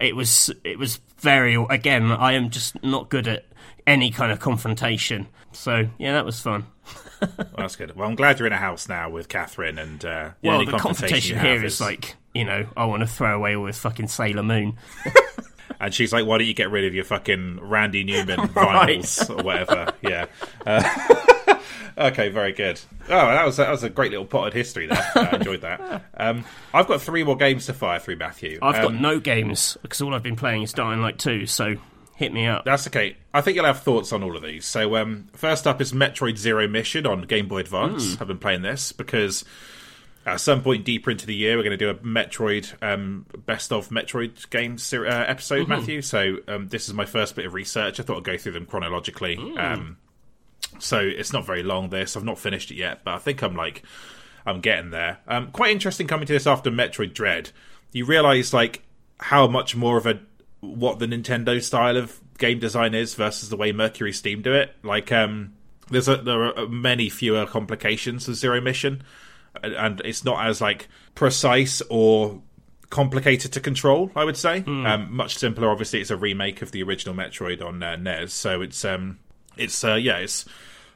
[0.00, 1.54] It was, it was very.
[1.70, 3.46] Again, I am just not good at
[3.86, 5.26] any kind of confrontation.
[5.52, 6.66] So yeah, that was fun.
[7.20, 7.96] Well, that's good.
[7.96, 10.70] Well, I'm glad you're in a house now with Catherine, and uh, the Well, the
[10.70, 13.78] confrontation confrontation here have is like, you know, I want to throw away all this
[13.78, 14.78] fucking Sailor Moon.
[15.80, 19.00] and she's like, "Why don't you get rid of your fucking Randy Newman Right.
[19.00, 20.26] vinyls or whatever?" yeah.
[20.64, 20.82] Uh,
[21.98, 22.80] okay, very good.
[23.04, 25.10] Oh, that was that was a great little potted history there.
[25.14, 26.04] I enjoyed that.
[26.16, 28.58] Um, I've got three more games to fire through, Matthew.
[28.62, 31.74] I've got Um, no games because all I've been playing is Dying Light 2, so
[32.16, 32.64] hit me up.
[32.64, 33.16] That's okay.
[33.32, 34.64] I think you'll have thoughts on all of these.
[34.66, 38.14] So, um, first up is Metroid Zero Mission on Game Boy Advance.
[38.16, 38.22] Hmm.
[38.22, 39.44] I've been playing this because
[40.26, 43.72] at some point deeper into the year, we're going to do a Metroid um, best
[43.72, 45.70] of Metroid games uh, episode, Mm-hmm.
[45.70, 46.02] Matthew.
[46.02, 47.98] So, um, this is my first bit of research.
[48.00, 49.36] I thought I'd go through them chronologically.
[49.36, 49.56] Hmm.
[49.58, 49.96] Um,
[50.78, 51.90] so, it's not very long.
[51.90, 53.82] This I've not finished it yet, but I think I'm like
[54.46, 55.18] I'm getting there.
[55.26, 57.50] Um, quite interesting coming to this after Metroid Dread.
[57.92, 58.82] You realise like
[59.18, 60.20] how much more of a
[60.60, 64.74] what the Nintendo style of game design is versus the way MercurySteam do it.
[64.82, 65.54] Like, um,
[65.90, 69.02] there's a, there are many fewer complications with Zero Mission,
[69.62, 72.40] and- and it's not as like precise or
[72.90, 74.10] complicated to control.
[74.16, 75.68] I would say um, much simpler.
[75.70, 79.18] Obviously, it's a remake of the original Metroid on uh, NES, so it's um,
[79.58, 80.44] it's uh, yeah, it's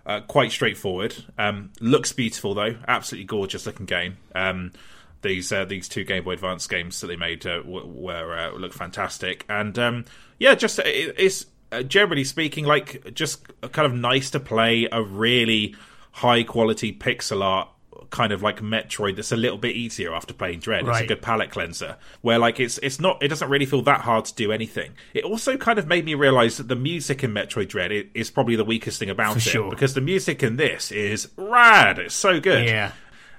[0.06, 1.14] uh, quite straightforward.
[1.39, 4.16] Um, looks beautiful though, absolutely gorgeous looking game.
[4.34, 4.72] Um,
[5.22, 8.72] these uh, these two Game Boy Advance games that they made uh, were uh, look
[8.72, 10.05] fantastic, and um,
[10.39, 15.02] yeah, just it, it's uh, generally speaking like just kind of nice to play a
[15.02, 15.74] really
[16.12, 17.68] high quality pixel art
[18.11, 20.87] kind of like Metroid that's a little bit easier after playing Dread.
[20.87, 24.03] It's a good palette cleanser where like it's it's not it doesn't really feel that
[24.03, 24.93] hard to do anything.
[25.15, 28.57] It also kind of made me realize that the music in Metroid Dread is probably
[28.57, 29.70] the weakest thing about For it sure.
[29.70, 31.99] because the music in this is rad.
[31.99, 32.93] It's so good Yeah.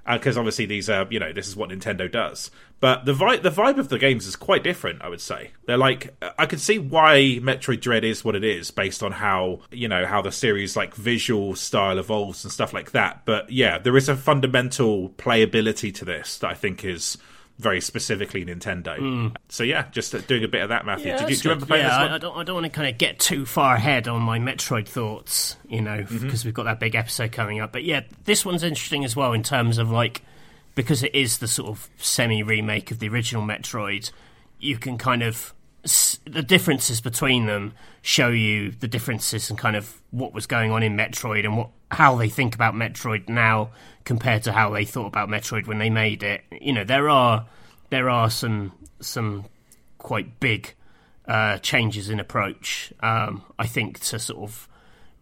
[0.06, 2.52] Uh, because obviously these are you know this is what Nintendo does.
[2.84, 5.02] But the vibe the vibe of the games is quite different.
[5.02, 8.72] I would say they're like I can see why Metroid Dread is what it is
[8.72, 12.92] based on how you know how the series like visual style evolves and stuff like
[12.92, 13.22] that.
[13.24, 17.18] But yeah, there is a fundamental playability to this that I think is
[17.58, 19.34] very specifically Nintendo.
[19.48, 21.08] So yeah, just uh, doing a bit of that, Matthew.
[21.08, 21.70] Yeah, Did you, do you remember good.
[21.70, 22.12] playing yeah, this one?
[22.12, 22.38] I, I don't.
[22.38, 25.80] I don't want to kind of get too far ahead on my Metroid thoughts, you
[25.80, 26.48] know, because Mm-hmm.
[26.50, 27.72] we've got that big episode coming up.
[27.72, 30.22] But yeah, this one's interesting as well in terms of like
[30.76, 34.12] because it is the sort of semi remake of the original Metroid.
[34.60, 35.54] You can kind of
[36.26, 40.82] the differences between them show you the differences and kind of what was going on
[40.82, 43.72] in Metroid and what how they think about Metroid now
[44.06, 46.42] compared to how they thought about Metroid when they made it.
[46.60, 47.46] You know, there are
[47.90, 48.72] there are some
[49.02, 49.46] some
[49.98, 50.74] quite big
[51.28, 52.94] uh, changes in approach.
[53.02, 54.68] Um, I think to sort of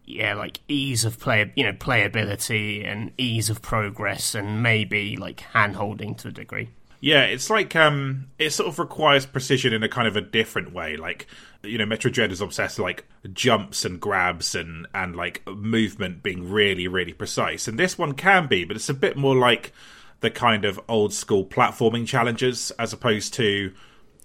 [0.04, 5.40] yeah, like ease of play, you know, playability and ease of progress, and maybe like
[5.40, 6.70] hand holding to a degree.
[7.00, 10.72] Yeah, it's like um, it sort of requires precision in a kind of a different
[10.72, 10.96] way.
[10.96, 11.26] Like
[11.62, 16.22] you know, Metroid Dread is obsessed with like jumps and grabs and and like movement
[16.22, 19.72] being really really precise, and this one can be, but it's a bit more like
[20.20, 23.72] the kind of old school platforming challenges as opposed to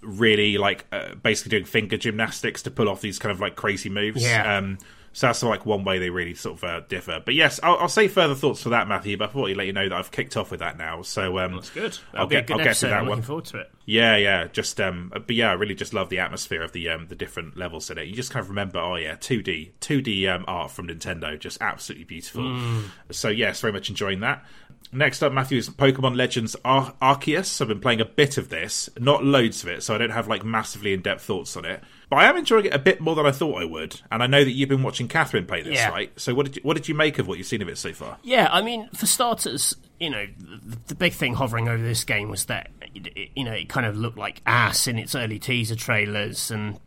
[0.02, 3.88] really like uh, basically doing finger gymnastics to pull off these kind of like crazy
[3.88, 4.22] moves.
[4.22, 4.56] Yeah.
[4.56, 4.78] Um,
[5.18, 7.20] so that's like one way they really sort of uh, differ.
[7.24, 9.16] But yes, I'll, I'll say further thoughts for that, Matthew.
[9.16, 11.02] But I thought I'd let you know that I've kicked off with that now.
[11.02, 11.98] So um, That's good.
[12.12, 13.08] I'll That'll a get good I'll get to that I'm one.
[13.08, 13.72] looking forward to it.
[13.84, 14.46] Yeah, yeah.
[14.46, 17.56] Just um, but yeah, I really just love the atmosphere of the um, the different
[17.56, 18.06] levels in it.
[18.06, 21.36] You just kind of remember, oh yeah, two D, two D um, art from Nintendo,
[21.36, 22.44] just absolutely beautiful.
[22.44, 22.84] Mm.
[23.10, 24.44] So yes, very much enjoying that.
[24.92, 27.60] Next up, Matthew is Pokemon Legends Ar- Arceus.
[27.60, 30.28] I've been playing a bit of this, not loads of it, so I don't have
[30.28, 31.82] like massively in depth thoughts on it.
[32.10, 34.26] But I am enjoying it a bit more than I thought I would, and I
[34.26, 35.90] know that you've been watching Catherine play this, Yeah.
[35.90, 36.10] right?
[36.18, 37.92] So what did you, what did you make of what you've seen of it so
[37.92, 38.16] far?
[38.22, 42.30] Yeah, I mean, for starters, you know, the, the big thing hovering over this game
[42.30, 45.38] was that, it, it- you know, it kind of looked like ass in its early
[45.38, 46.80] teaser trailers and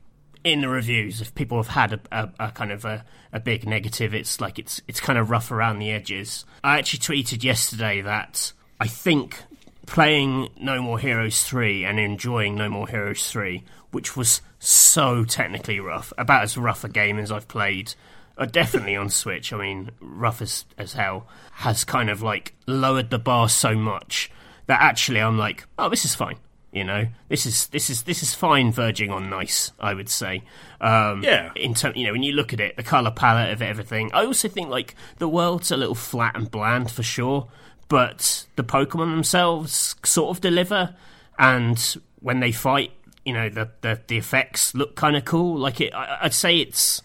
[0.43, 1.21] in the reviews.
[1.21, 4.57] If people have had a, a, a kind of a, a big negative, it's like
[4.57, 6.45] it's it's kind of rough around the edges.
[6.63, 9.37] I actually tweeted yesterday that I think
[9.85, 15.79] playing No More Heroes 3 and enjoying No More Heroes 3, which was so technically
[15.79, 17.95] rough, about as rough a game as I've played,
[18.37, 23.09] uh, definitely on Switch, I mean, rough as, as hell, has kind of like lowered
[23.09, 24.29] the bar so much
[24.67, 26.37] that actually I'm like, oh, this is fine.
[26.71, 29.71] You know, this is this is this is fine, verging on nice.
[29.79, 30.43] I would say.
[30.79, 31.51] Um, Yeah.
[31.55, 34.11] In term, you know, when you look at it, the color palette of everything.
[34.13, 37.49] I also think like the world's a little flat and bland for sure,
[37.89, 40.95] but the Pokemon themselves sort of deliver.
[41.37, 41.77] And
[42.21, 42.91] when they fight,
[43.25, 45.57] you know, the the, the effects look kind of cool.
[45.57, 47.01] Like it, I, I'd say it's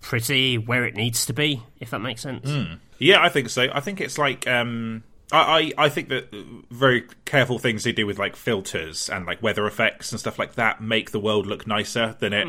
[0.00, 2.50] pretty where it needs to be, if that makes sense.
[2.98, 3.68] Yeah, I think so.
[3.72, 6.34] I think it's like um I, I I think that
[6.70, 10.54] very careful things they do with like filters and like weather effects and stuff like
[10.54, 12.46] that make the world look nicer than it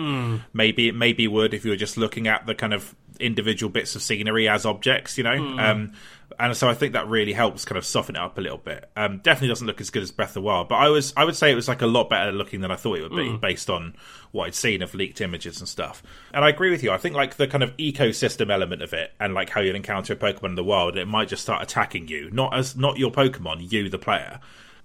[0.54, 3.96] maybe it maybe would if you were just looking at the kind of individual bits
[3.96, 5.58] of scenery as objects, you know.
[5.60, 5.94] Um,
[6.42, 8.90] and so I think that really helps kind of soften it up a little bit.
[8.96, 11.24] Um, definitely doesn't look as good as Breath of the Wild, but I was I
[11.24, 13.38] would say it was like a lot better looking than I thought it would be
[13.38, 13.96] based on
[14.32, 16.02] what I'd seen of leaked images and stuff.
[16.34, 16.92] And I agree with you.
[16.92, 20.14] I think like the kind of ecosystem element of it and like how you'll encounter
[20.14, 23.12] a Pokemon in the wild, it might just start attacking you, not as not your
[23.12, 24.40] Pokemon, you the player.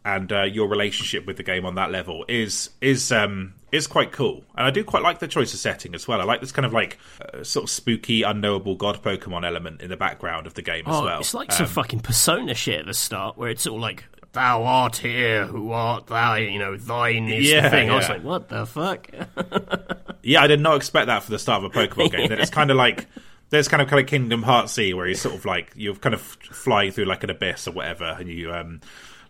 [0.07, 4.13] And uh, your relationship with the game on that level is is um, is quite
[4.13, 4.45] cool.
[4.57, 6.21] And I do quite like the choice of setting as well.
[6.21, 9.91] I like this kind of like uh, sort of spooky, unknowable god Pokemon element in
[9.91, 11.21] the background of the game as Oh, well.
[11.21, 14.65] it's like Um, some fucking persona shit at the start where it's all like, Thou
[14.65, 16.35] art here, who art thou?
[16.37, 17.91] You know, thine is Yeah, the thing.
[17.91, 19.09] I was like, what the fuck?
[20.23, 22.29] Yeah, I did not expect that for the start of a Pokemon game.
[22.31, 23.07] That it's kind of like
[23.51, 26.15] there's kind of kind of Kingdom Hearts C where you sort of like you're kind
[26.15, 28.81] of flying through like an abyss or whatever, and you um,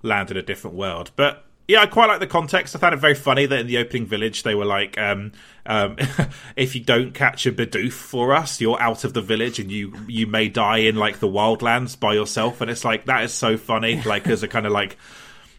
[0.06, 1.10] land in a different world.
[1.16, 2.76] But yeah, I quite like the context.
[2.76, 5.32] I found it very funny that in the opening village they were like, um,
[5.66, 5.96] um,
[6.56, 9.92] "If you don't catch a Bidoof for us, you're out of the village, and you
[10.06, 13.56] you may die in like the wildlands by yourself." And it's like that is so
[13.56, 14.00] funny.
[14.02, 14.96] Like as a kind of like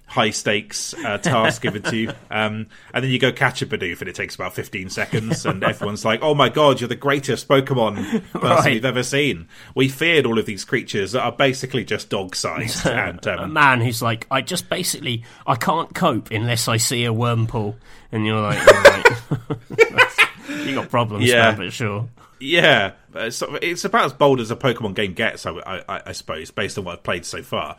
[0.08, 2.12] high stakes uh, task given to you.
[2.30, 5.64] Um, and then you go catch a Bidoof and it takes about 15 seconds and
[5.64, 7.96] everyone's like, oh my god, you're the greatest Pokemon
[8.34, 8.74] person Right.
[8.74, 9.48] we've ever seen.
[9.76, 12.86] We feared all of these creatures that are basically just dog sized.
[12.88, 17.06] and a um, man who's like, I just basically, I can't cope unless I see
[17.06, 17.76] a Wurmple.
[18.12, 19.06] And you're like, right.
[20.66, 21.52] you got problems, Yeah.
[21.52, 22.08] man, but sure.
[22.40, 25.52] yeah, uh, so it's about as bold as a Pokemon game gets, I,
[25.88, 27.78] I, I suppose, based on what I've played so far.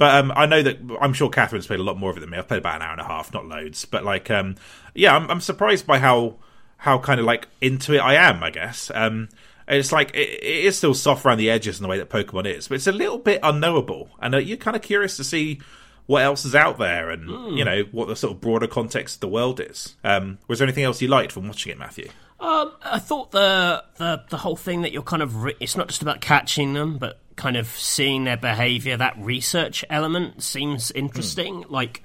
[0.00, 2.30] But um, I know that I'm sure Catherine's played a lot more of it than
[2.30, 2.38] me.
[2.38, 3.84] I've played about an hour and a half, not loads.
[3.84, 4.56] But like, um,
[4.94, 6.36] yeah, I'm, I'm surprised by how
[6.78, 8.42] how kind of like into it I am.
[8.42, 9.28] I guess um,
[9.68, 12.46] it's like it, it is still soft around the edges in the way that Pokemon
[12.46, 15.60] is, but it's a little bit unknowable, and uh, you're kind of curious to see
[16.06, 19.20] what else is out there, and you know what the sort of broader context of
[19.20, 19.96] the world is.
[20.02, 22.08] Um, was there anything else you liked from watching it, Matthew?
[22.40, 25.88] Um, I thought the, the the whole thing that you're kind of re- it's not
[25.88, 28.98] just about catching them, but kind of seeing their behavior.
[28.98, 31.64] That research element seems interesting.
[31.70, 32.02] Like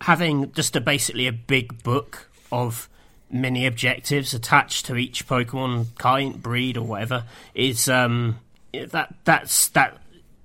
[0.00, 2.88] having just a basically a big book of
[3.30, 7.24] mini objectives attached to each Pokemon kind, breed, or whatever
[7.54, 8.38] is um
[8.72, 9.98] that that's that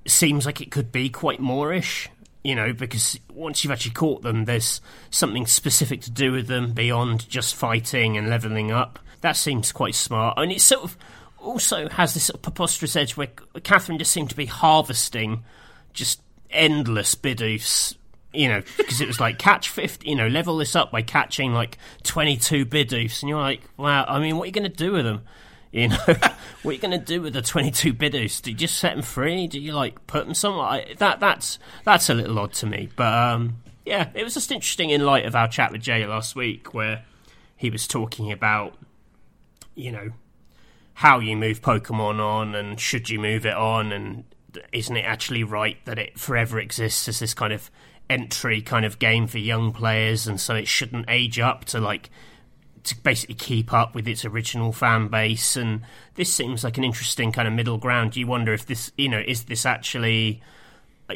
[0.05, 2.09] seems like it could be quite moreish.
[2.43, 6.73] You know, because once you've actually caught them, there's something specific to do with them
[6.73, 8.99] beyond just fighting and leveling up.
[9.21, 10.37] That seems quite smart.
[10.37, 10.97] And it's sort of
[11.47, 13.27] also has this preposterous edge where
[13.63, 15.43] Catherine just seemed to be harvesting
[15.93, 17.95] just endless Bidoofs.
[18.33, 21.53] You know, because it was like catch 50, you know, level this up by catching
[21.53, 23.23] like 22 Bidoofs.
[23.23, 25.21] And you're like, wow, I mean, what are you going to do with them?
[25.69, 28.41] You know, what are you going to do with the 22 Bidoofs?
[28.41, 29.47] Do you just set them free?
[29.47, 30.65] Do you like put them somewhere?
[30.65, 32.89] I, that that's that's a little odd to me.
[32.95, 36.37] But um, yeah, it was just interesting in light of our chat with Jay last
[36.37, 37.03] week, where
[37.57, 38.75] he was talking about,
[39.75, 40.11] you know,
[40.97, 44.23] how you move Pokemon on and should you move it on, and
[44.73, 47.69] isn't it actually right that it forever exists as this kind of
[48.09, 52.09] entry kind of game for young players, and so it shouldn't age up to like
[52.85, 55.55] to basically keep up with its original fan base?
[55.55, 55.81] And
[56.15, 58.15] this seems like an interesting kind of middle ground.
[58.15, 60.41] You wonder if this you know is this actually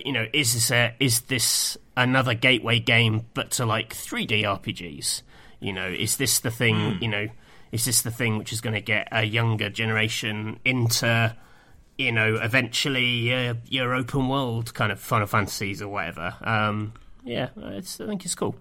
[0.06, 5.24] you know is this a is this another gateway game but to like 3D RPGs
[5.60, 7.04] you know is this the thing hmm.
[7.04, 7.28] you know
[7.72, 11.36] is this the thing which is going to get a younger generation into
[11.98, 16.94] you know eventually uh, your open world kind of Final Fantasies or whatever um
[17.24, 18.56] yeah I think it's cool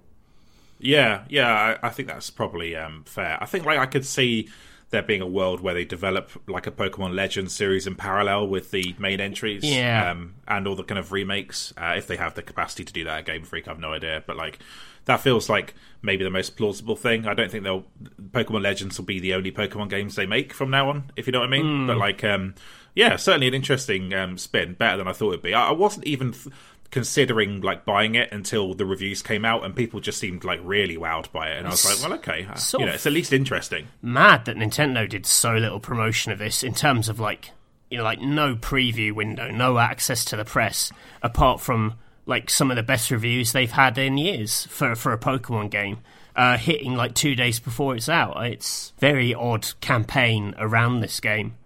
[0.80, 3.36] Yeah, yeah, I, I think that's probably um, fair.
[3.40, 4.48] I think like I could see
[4.90, 8.70] there being a world where they develop like a Pokemon Legends series in parallel with
[8.72, 10.10] the main entries, Yeah.
[10.10, 11.72] um, and all the kind of remakes.
[11.76, 14.24] Uh, if they have the capacity to do that at Game Freak, I've no idea,
[14.26, 14.58] but like
[15.06, 17.26] that feels like maybe the most plausible thing.
[17.26, 17.84] I don't think they'll
[18.32, 21.32] Pokemon Legends will be the only Pokemon games they make from now on, if you
[21.32, 21.86] know what I mean.
[21.86, 22.54] But like, um,
[22.94, 25.54] yeah, certainly an interesting um, spin, better than I thought it'd be.
[25.54, 26.32] I, I wasn't even.
[26.32, 26.52] Th-
[26.90, 30.96] considering like buying it until the reviews came out and people just seemed like really
[30.96, 33.32] wowed by it and I was like well okay uh, you know it's at least
[33.32, 37.52] interesting mad that Nintendo did so little promotion of this in terms of like
[37.90, 40.90] you know like no preview window, no access to the press
[41.22, 41.94] apart from
[42.24, 45.98] like some of the best reviews they've had in years for for a Pokemon game.
[46.36, 48.46] Uh, hitting like two days before it's out.
[48.46, 51.56] It's very odd campaign around this game.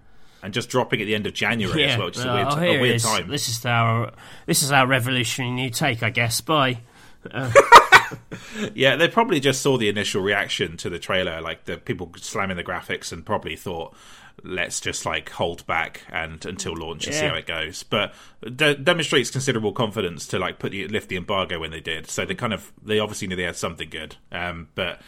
[0.45, 2.49] And just dropping at the end of January as well which is a Uh, weird,
[2.49, 3.29] oh, a weird time.
[3.29, 4.13] This is our
[4.47, 6.41] this is our revolutionary new take, I guess.
[6.41, 6.81] Bye.
[8.75, 12.57] yeah they probably just saw the initial reaction to the trailer like the people slamming
[12.57, 13.95] the graphics and probably thought
[14.43, 17.83] let's just like hold back and until launch and see how it goes.
[17.85, 18.13] But
[18.43, 22.11] de- demonstrates considerable confidence to like put the, lift the embargo when they did.
[22.11, 24.17] So they kind of they obviously knew they had something good.
[24.33, 25.01] Um but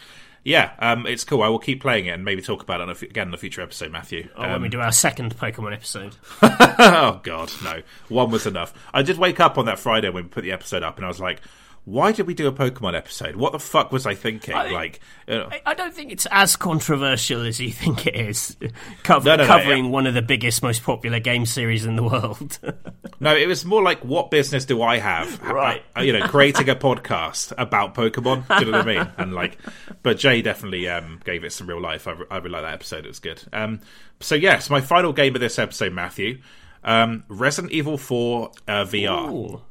[0.47, 1.43] yeah, um, it's cool.
[1.43, 3.33] I will keep playing it and maybe talk about it on a f- again in
[3.33, 4.29] a future episode, Matthew.
[4.37, 6.15] Oh, when Um, we do our second Pokemon episode.
[6.41, 7.81] oh god, no.
[8.07, 8.73] One was enough.
[8.93, 11.09] I did wake up on that Friday when we put the episode up, and I
[11.09, 11.41] was like,
[11.87, 13.37] why did we do a Pokemon episode?
[13.37, 14.53] What the fuck was I thinking?
[14.53, 18.57] I- like, you know, I- don't think it's as controversial as you think it is.
[19.03, 19.91] Cover, No, no, no, covering yeah.
[19.91, 22.59] one of the biggest, most popular game series in the world.
[23.21, 25.41] no, it was more like, what business do I have?
[25.41, 25.81] Right.
[25.97, 28.45] Uh, you know, creating a podcast about Pokemon.
[28.59, 29.11] Do you know what I mean?
[29.17, 29.57] And like,
[30.03, 32.05] but Jay definitely um, gave it some real life.
[32.05, 33.05] I, I really like that episode.
[33.05, 33.41] It was good.
[33.53, 33.79] Um,
[34.19, 36.41] so yes, my final game of this episode, Matthew,
[36.83, 39.61] um, Resident Evil Four uh, VR.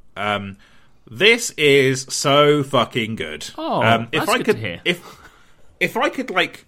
[1.09, 3.49] This is so fucking good.
[3.57, 4.81] Oh, um, if that's I good could, to hear.
[4.85, 5.21] if
[5.81, 6.67] if I could like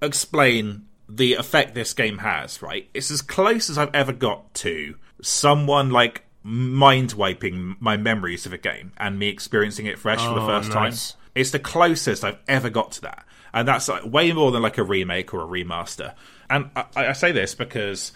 [0.00, 2.88] explain the effect this game has, right?
[2.94, 8.52] It's as close as I've ever got to someone like mind wiping my memories of
[8.52, 11.12] a game and me experiencing it fresh for the Oh, first nice.
[11.12, 11.20] time.
[11.34, 14.78] It's the closest I've ever got to that, and that's like way more than like
[14.78, 16.14] a remake or a remaster.
[16.50, 18.12] And I, I say this because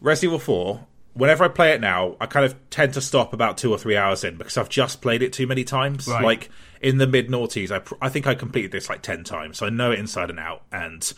[0.00, 0.86] Resident Evil 4,
[1.16, 3.96] whenever I play it now, I kind of tend to stop about two or three
[3.96, 6.06] hours in because I've just played it too many times.
[6.06, 6.22] Right.
[6.22, 9.58] Like in the mid noughties, I, pr- I think I completed this like 10 times,
[9.58, 10.62] so I know it inside and out.
[10.70, 11.10] And,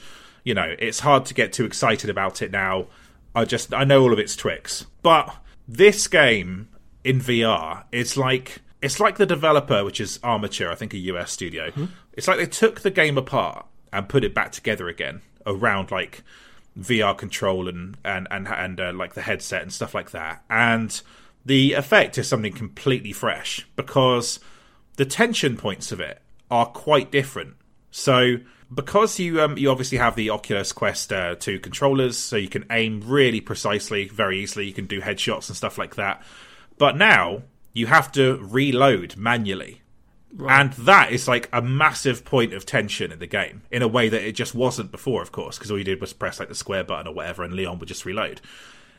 [0.45, 2.87] you know, it's hard to get too excited about it now.
[3.35, 4.87] I just, I know all of its tricks.
[5.03, 5.35] But
[5.67, 6.69] this game
[7.05, 8.63] in VR is like.
[8.81, 11.73] It's like the developer, which is Armature, I think a US studio.
[11.73, 11.87] Hmm.
[12.13, 16.23] It's like they took the game apart and put it back together again around like
[16.79, 20.45] VR control and and and, and uh, like the headset and stuff like that.
[20.51, 21.01] And
[21.45, 24.41] the effect is something completely fresh because
[24.97, 26.21] the tension points of it
[26.51, 27.55] are quite different.
[27.91, 28.39] So
[28.73, 32.67] because you um, you obviously have the Oculus Quest uh, 2 controllers, so you can
[32.71, 34.67] aim really precisely, very easily.
[34.67, 36.23] You can do headshots and stuff like that.
[36.77, 37.43] But now
[37.73, 39.83] you have to reload manually.
[40.49, 44.09] And that is like a massive point of tension in the game in a way
[44.09, 46.55] that it just wasn't before, of course, because all you did was press like the
[46.55, 48.41] square button or whatever, and Leon would just reload.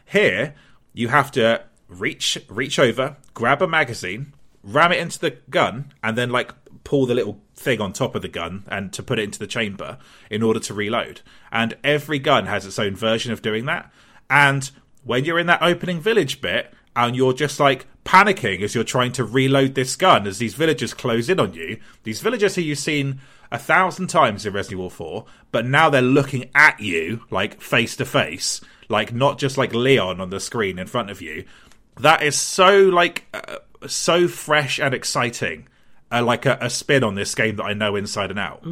[0.05, 0.55] Here,
[0.93, 4.33] you have to reach reach over, grab a magazine,
[4.63, 6.53] ram it into the gun, and then like
[6.83, 9.47] pull the little thing on top of the gun and to put it into the
[9.47, 9.97] chamber
[10.31, 11.21] in order to reload.
[11.51, 13.91] And every gun has its own version of doing that.
[14.29, 14.71] And
[15.03, 19.11] when you're in that opening village bit and you're just like panicking as you're trying
[19.11, 22.79] to reload this gun as these villagers close in on you, these villagers who you've
[22.79, 23.21] seen
[23.51, 27.95] a thousand times in Resident Evil 4, but now they're looking at you like face
[27.97, 31.45] to face, like not just like Leon on the screen in front of you.
[31.99, 35.67] That is so like uh, so fresh and exciting.
[36.11, 38.63] Uh, like a, a spin on this game that I know inside and out.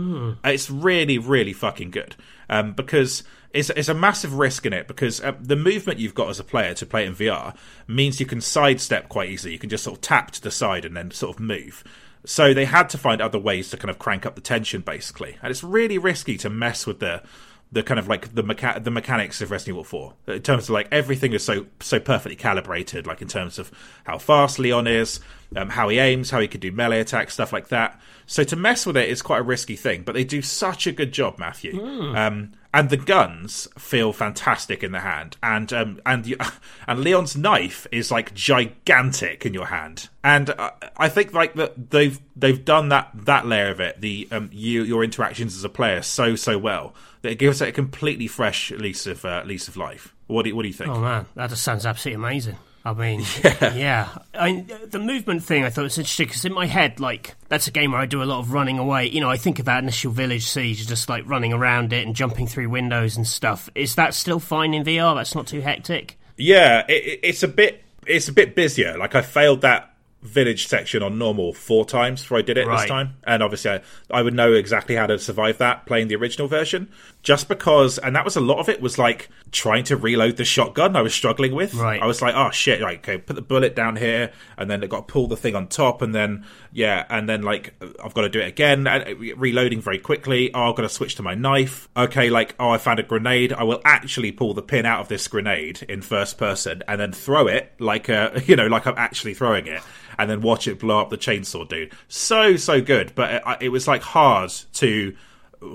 [0.44, 2.16] It's really, really fucking good
[2.50, 3.22] um, because
[3.54, 6.44] it's, it's a massive risk in it because uh, the movement you've got as a
[6.44, 7.56] player to play it in VR
[7.88, 9.54] means you can sidestep quite easily.
[9.54, 11.84] You can just sort of tap to the side and then sort of move.
[12.26, 15.38] So they had to find other ways to kind of crank up the tension, basically,
[15.42, 17.24] and it's really risky to mess with the
[17.72, 20.70] the kind of like the mecha- the mechanics of Resident Evil 4 in terms of
[20.70, 23.72] like everything is so so perfectly calibrated like in terms of
[24.06, 25.20] how fast Leon is
[25.56, 28.56] um, how he aims how he can do melee attacks stuff like that so to
[28.56, 31.38] mess with it is quite a risky thing but they do such a good job
[31.38, 31.74] Matthew
[32.16, 36.38] um, and the guns feel fantastic in the hand and um, and you,
[36.88, 41.90] and Leon's knife is like gigantic in your hand and uh, I think like that
[41.90, 45.70] they've they've done that that layer of it the um, you your interactions as a
[45.70, 46.94] player so so well
[47.24, 50.14] that it gives it a completely fresh lease of uh, lease of life.
[50.28, 50.92] What do what do you think?
[50.92, 52.58] Oh man, that just sounds absolutely amazing.
[52.88, 53.22] I mean,
[53.62, 54.08] yeah.
[54.34, 57.68] I mean, the movement thing I thought was interesting because in my head, like that's
[57.68, 59.08] a game where I do a lot of running away.
[59.10, 62.16] You know, I think of that initial village siege, just like running around it and
[62.16, 63.70] jumping through windows and stuff.
[63.76, 65.16] Is that still fine in VR?
[65.16, 66.18] That's not too hectic.
[66.38, 68.98] Yeah, it- it's a bit it's a bit busier.
[68.98, 72.86] Like I failed that village section on normal four times before I did it this
[72.86, 73.82] time, and obviously I,
[74.12, 76.90] I would know exactly how to survive that playing the original version.
[77.24, 80.46] Just because, and that was a lot of it was like trying to reload the
[80.46, 80.96] shotgun.
[80.96, 81.74] I was struggling with.
[81.74, 82.02] Right.
[82.02, 84.90] I was like, oh shit, right, okay, put the bullet down here, and then it
[84.90, 87.74] got to pull the thing on top, and then yeah, and then like
[88.04, 90.54] I've got to do it again, and reloading very quickly.
[90.54, 91.90] Oh, I've got to switch to my knife.
[91.98, 93.54] Okay, like oh, I found a grenade.
[93.54, 97.12] I will actually pull the pin out of this grenade in first person, and then
[97.12, 99.82] throw it like uh, you know, like I'm actually throwing it,
[100.18, 101.92] and then watch it blow up the chainsaw dude.
[102.08, 105.16] So so good, but it, it was like hard to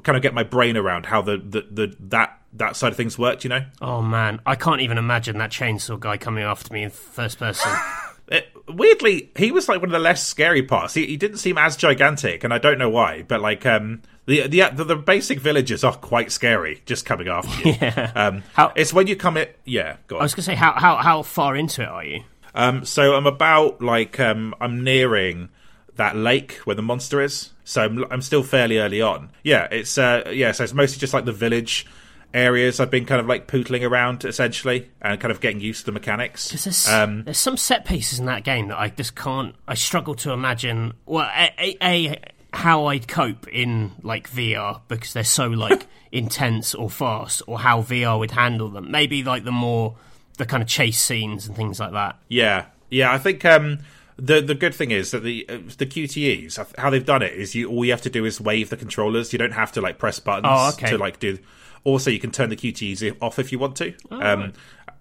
[0.02, 3.18] kind of get my brain around how the, the, the that that side of things
[3.18, 3.44] worked.
[3.44, 3.64] You know.
[3.80, 7.70] Oh man, I can't even imagine that chainsaw guy coming after me in first person.
[8.28, 10.94] It, weirdly, he was like one of the less scary parts.
[10.94, 13.24] He, he didn't seem as gigantic, and I don't know why.
[13.24, 17.68] But like, um, the the the, the basic villagers are quite scary, just coming after
[17.68, 17.74] you.
[17.82, 18.12] Yeah.
[18.14, 19.48] Um, How- it's when you come in.
[19.66, 22.22] Yeah, go I was gonna say, how how how far into it are you?
[22.54, 25.48] Um, so I'm about like um, I'm nearing
[25.96, 27.50] that lake where the monster is.
[27.64, 29.30] So I'm, I'm still fairly early on.
[29.42, 30.52] Yeah, it's uh, yeah.
[30.52, 31.86] So it's mostly just like the village
[32.34, 35.86] areas I've been kind of like pootling around essentially and kind of getting used to
[35.86, 36.48] the mechanics.
[36.48, 39.54] There's, Um, there's some set pieces in that game that I just can't.
[39.68, 40.94] I struggle to imagine.
[41.06, 42.16] Well, a, a, a
[42.54, 47.82] how I'd cope in like VR because they're so like intense or fast, or how
[47.82, 48.90] VR would handle them.
[48.90, 49.96] Maybe like the more
[50.42, 52.18] the kind of chase scenes and things like that.
[52.28, 53.12] Yeah, yeah.
[53.12, 53.78] I think um,
[54.16, 57.54] the the good thing is that the uh, the QTEs how they've done it is
[57.54, 59.32] you all you have to do is wave the controllers.
[59.32, 60.90] You don't have to like press buttons Oh, okay.
[60.90, 61.38] to like do.
[61.84, 64.52] Also, you can turn the QTEs off if you want to, um,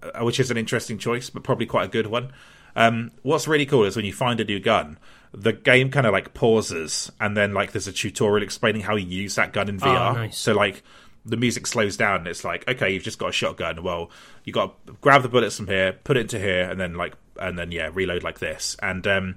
[0.02, 2.32] uh, which is an interesting choice, but probably quite a good one.
[2.76, 4.98] Um, what's really cool is when you find a new gun,
[5.32, 9.06] the game kind of like pauses, and then like there's a tutorial explaining how you
[9.06, 10.14] use that gun in VR.
[10.16, 10.38] nice.
[10.40, 10.82] So like
[11.26, 14.10] the music slows down and it's like okay you've just got a shotgun well
[14.44, 17.14] you got to grab the bullets from here put it into here and then like
[17.40, 19.36] and then yeah reload like this and um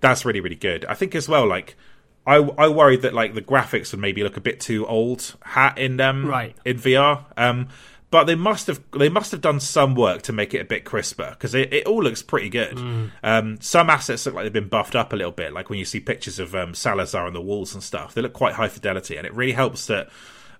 [0.00, 1.76] that's really really good i think as well like
[2.26, 5.76] i i worried that like the graphics would maybe look a bit too old hat
[5.76, 6.54] in um Right.
[6.64, 7.68] in vr um
[8.10, 10.84] but they must have they must have done some work to make it a bit
[10.84, 12.78] crisper because it, it all looks pretty good.
[13.24, 15.84] Um, some assets look like they've been buffed up a little bit, like when you
[15.84, 18.14] see pictures of um, Salazar on the walls and stuff.
[18.14, 20.10] They look quite high fidelity, and it really helps that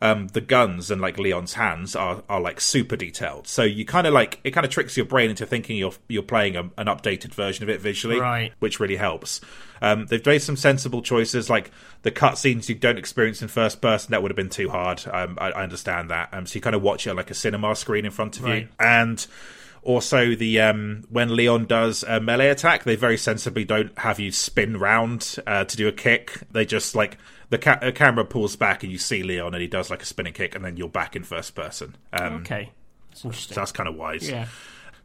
[0.05, 3.49] um, the guns and like Leon's hands are, are like super detailed.
[3.49, 6.23] So you kind of like it kind of tricks your brain into thinking you're you're
[6.23, 8.53] playing a, an updated version of it visually, Right.
[8.59, 9.41] Which really helps.
[9.81, 11.71] Um, they've made some sensible choices, like
[12.03, 14.13] the cutscenes you don't experience in first person.
[14.13, 15.03] That would have been too hard.
[15.11, 16.29] Um, I, I understand that.
[16.33, 18.45] Um, so you kind of watch it on like a cinema screen in front of
[18.45, 18.63] Right.
[18.63, 19.27] you, and
[19.83, 24.33] also the um, when Leon does a melee attack, they very sensibly don't have you
[24.33, 26.41] spin round uh, to do a kick.
[26.53, 27.19] They just like
[27.51, 30.33] the ca- camera pulls back and you see Leon and he does like a spinning
[30.33, 31.97] kick, and then you're back in first person.
[32.13, 32.71] Um, Okay,
[33.11, 33.55] that's interesting.
[33.55, 34.29] So that's kind of wise.
[34.29, 34.47] yeah,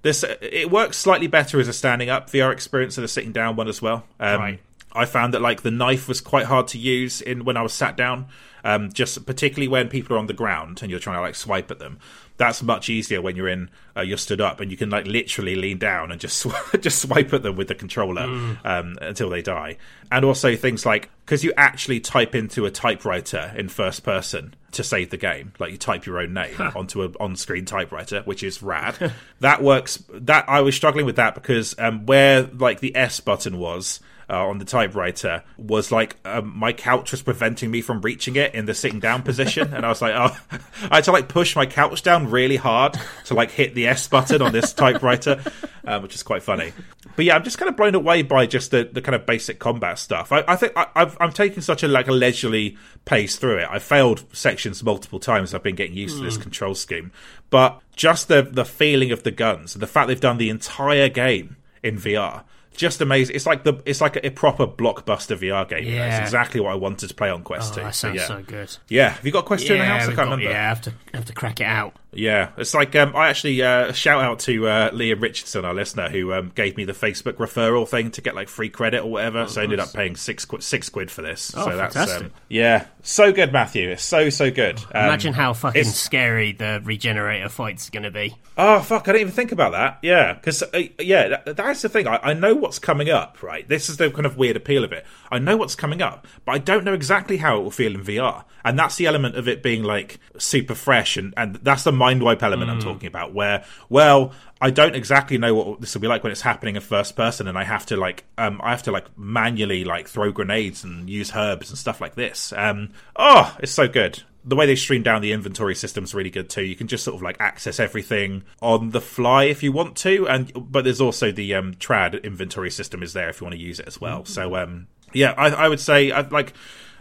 [0.01, 3.55] This it works slightly better as a standing up VR experience than a sitting down
[3.55, 4.05] one as well.
[4.19, 4.59] Um, Right.
[4.91, 7.73] I found that like the knife was quite hard to use in when I was
[7.73, 8.25] sat down.
[8.63, 11.71] Um, just particularly when people are on the ground and you're trying to like swipe
[11.71, 11.99] at them.
[12.39, 15.55] That's much easier when you're in uh, you're stood up and you can like literally
[15.55, 18.23] lean down and just sw- just swipe at them with the controller
[18.63, 19.77] um, until they die.
[20.11, 24.83] And also things like because you actually type into a typewriter in first person to
[24.83, 28.63] save the game, like you type your own name onto a on-screen typewriter, which is
[28.63, 29.13] rad.
[29.39, 30.03] that works.
[30.13, 33.99] That I was struggling with that because um, where like the S button was
[34.29, 38.53] uh, on the typewriter was like um, my couch was preventing me from reaching it
[38.53, 40.37] in the sitting down position, and I was like, oh,
[40.91, 44.07] I had to like push my couch down really hard to like hit the S
[44.07, 45.41] button on this typewriter,
[45.85, 46.73] um, which is quite funny.
[47.15, 49.59] But yeah, I'm just kind of blown away by just the, the kind of basic
[49.59, 50.31] combat stuff.
[50.31, 53.67] I, I think I, I've, I'm taking such a like a leisurely pace through it.
[53.69, 55.53] I failed sections multiple times.
[55.53, 57.11] I've been getting used to this control scheme,
[57.49, 61.09] but just the the feeling of the guns and the fact they've done the entire
[61.09, 62.43] game in VR.
[62.75, 63.35] Just amazing!
[63.35, 65.83] It's like the it's like a, a proper blockbuster VR game.
[65.83, 65.89] know?
[65.89, 66.21] It's Yeah.
[66.21, 67.81] exactly what I wanted to play on Quest oh, 2.
[67.81, 68.77] that So, yeah, so good.
[68.87, 69.09] yeah.
[69.09, 70.03] Have you got a question in the house?
[70.03, 70.45] I can't got- remember.
[70.45, 71.95] yeah, I have to I have to crack it out.
[72.11, 76.09] Yeah, it's like um, I actually uh, shout out to uh, Liam Richardson, our listener,
[76.09, 79.47] who um, gave me the Facebook referral thing to get like free credit or whatever.
[79.47, 81.53] so I ended up paying six quid, six quid for this.
[81.55, 82.27] Oh, so that's fantastic.
[82.27, 83.89] um, yeah, so good, Matthew.
[83.89, 84.79] It's so so good.
[84.93, 88.35] Um, Imagine how fucking it's- scary the regenerator fight's going to be.
[88.57, 89.03] Oh fuck!
[89.07, 89.99] I didn't even think about that.
[90.01, 92.07] Yeah, because uh, yeah, that, that's the thing.
[92.07, 93.43] I, I know what's coming up.
[93.43, 95.05] Right, this is the kind of weird appeal of it.
[95.31, 98.03] I know what's coming up, but I don't know exactly how it will feel in
[98.03, 98.45] VR.
[98.65, 102.23] And that's the element of it being like super fresh, and and that's the mind
[102.23, 103.33] wipe element I'm talking about.
[103.33, 106.81] Where well, I don't exactly know what this will be like when it's happening in
[106.81, 110.31] first person, and I have to like um I have to like manually like throw
[110.31, 112.51] grenades and use herbs and stuff like this.
[112.55, 116.29] Um, oh, it's so good the way they stream down the inventory system is really
[116.29, 116.63] good too.
[116.63, 120.27] You can just sort of like access everything on the fly if you want to,
[120.27, 123.61] and but there's also the um, trad inventory system is there if you want to
[123.61, 124.25] use it as well.
[124.25, 126.53] So um, yeah, I, I would say I, like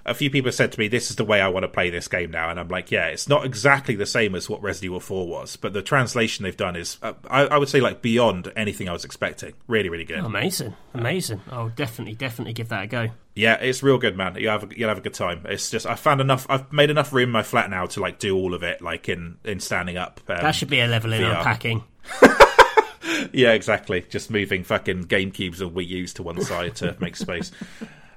[0.08, 2.08] a few people said to me, "This is the way I want to play this
[2.08, 5.00] game now," and I'm like, "Yeah, it's not exactly the same as what Resident Evil
[5.00, 8.52] 4 was, but the translation they've done is, uh, I, I would say, like beyond
[8.56, 9.54] anything I was expecting.
[9.66, 10.18] Really, really good.
[10.18, 11.40] Amazing, amazing.
[11.50, 13.08] I'll definitely, definitely give that a go.
[13.34, 14.34] Yeah, it's real good, man.
[14.36, 15.42] You have a, you'll have a good time.
[15.44, 16.46] It's just I found enough.
[16.48, 19.08] I've made enough room in my flat now to like do all of it, like
[19.08, 20.20] in in standing up.
[20.28, 21.38] Um, That should be a level in VR.
[21.38, 21.84] unpacking.
[23.32, 24.04] yeah, exactly.
[24.08, 27.52] Just moving fucking Game Cubes and Wii U's to one side to make space.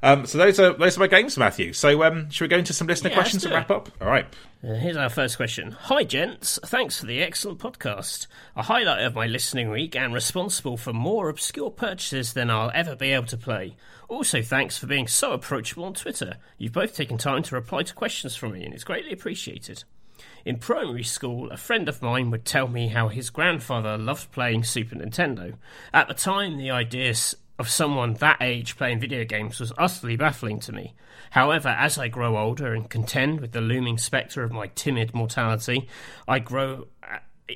[0.03, 1.73] Um, so those are those are my games, Matthew.
[1.73, 3.89] So um, should we go into some listener Yeah, questions let's and wrap up?
[4.01, 4.25] All right.
[4.63, 5.71] Uh, here's our first question.
[5.73, 6.57] Hi, gents.
[6.65, 8.25] Thanks for the excellent podcast.
[8.55, 12.95] A highlight of my listening week and responsible for more obscure purchases than I'll ever
[12.95, 13.75] be able to play.
[14.07, 16.37] Also, thanks for being so approachable on Twitter.
[16.57, 19.83] You've both taken time to reply to questions from me, and it's greatly appreciated.
[20.45, 24.63] In primary school, a friend of mine would tell me how his grandfather loved playing
[24.63, 25.53] Super Nintendo.
[25.93, 30.15] At the time, the idea s- of someone that age playing video games was utterly
[30.15, 30.93] baffling to me.
[31.31, 35.87] However, as I grow older and contend with the looming spectre of my timid mortality,
[36.27, 36.87] I grow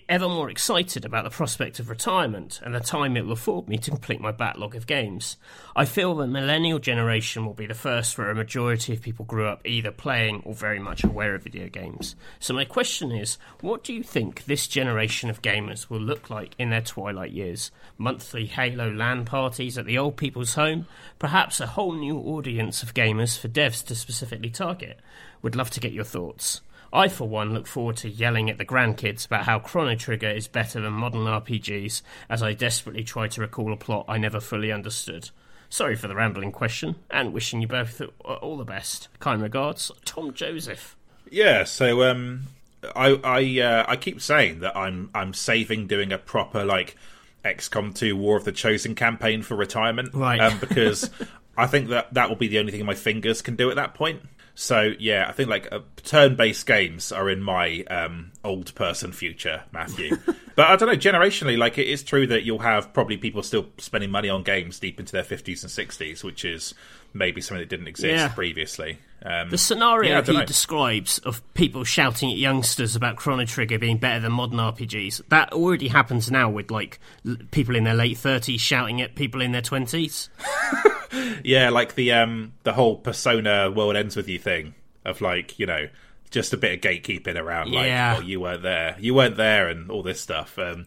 [0.10, 3.78] ever more excited about the prospect of retirement and the time it will afford me
[3.78, 5.38] to complete my backlog of games.
[5.76, 9.48] I feel the millennial generation will be the first where a majority of people grew
[9.48, 12.16] up either playing or very much aware of video games.
[12.40, 16.56] So, my question is what do you think this generation of gamers will look like
[16.58, 17.72] in their twilight years?
[17.98, 20.88] Monthly Halo LAN parties at the old people's home?
[21.20, 25.00] Perhaps a whole new audience of gamers for devs to specifically target?
[25.42, 26.62] Would love to get your thoughts.
[26.96, 30.48] I, for one, look forward to yelling at the grandkids about how Chrono Trigger is
[30.48, 34.72] better than modern RPGs as I desperately try to recall a plot I never fully
[34.72, 35.30] understood.
[35.70, 39.10] Sorry for the rambling question, and wishing you both all the best.
[39.20, 40.96] Kind regards, Tom Joseph.
[41.30, 42.44] Yeah, so um,
[42.96, 46.96] I I uh, I keep saying that I'm I'm saving doing a proper like
[47.44, 50.40] XCOM 2 War of the Chosen campaign for retirement, right?
[50.40, 51.10] Um, because
[51.58, 53.94] I think that that will be the only thing my fingers can do at that
[53.94, 54.22] point.
[54.56, 59.64] So yeah, I think like uh, turn-based games are in my um, old person future,
[59.74, 60.16] Matthew.
[60.56, 60.96] but I don't know.
[60.96, 64.80] Generationally, like it is true that you'll have probably people still spending money on games
[64.80, 66.74] deep into their fifties and sixties, which is
[67.14, 68.28] maybe something that didn't exist yeah.
[68.30, 68.98] previously.
[69.24, 70.46] Um, the scenario yeah, he know.
[70.46, 75.52] describes of people shouting at youngsters about Chrono Trigger being better than modern RPGs that
[75.52, 77.00] already happens now with like
[77.52, 80.30] people in their late thirties shouting at people in their twenties.
[81.44, 85.66] yeah, like the um the whole Persona World Ends with You thing of like you
[85.66, 85.88] know
[86.32, 88.18] just a bit of gatekeeping around like yeah.
[88.18, 90.58] oh you weren't there you weren't there and all this stuff.
[90.58, 90.86] Um,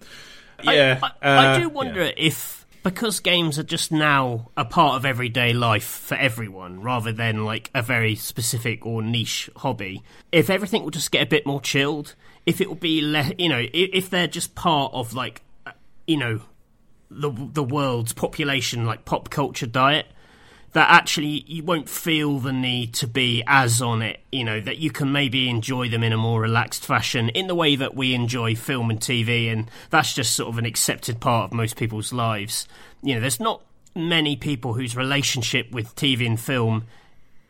[0.63, 2.13] yeah, I, I, uh, I do wonder yeah.
[2.17, 7.45] if because games are just now a part of everyday life for everyone rather than
[7.45, 10.03] like a very specific or niche hobby
[10.33, 12.15] if everything will just get a bit more chilled
[12.47, 15.43] if it will be less you know if, if they're just part of like
[16.07, 16.41] you know
[17.11, 20.07] the the world's population like pop culture diet
[20.73, 24.78] that actually you won't feel the need to be as on it, you know, that
[24.78, 28.15] you can maybe enjoy them in a more relaxed fashion in the way that we
[28.15, 32.12] enjoy film and TV, and that's just sort of an accepted part of most people's
[32.12, 32.69] lives.
[33.03, 33.62] You know, there's not
[33.95, 36.85] many people whose relationship with TV and film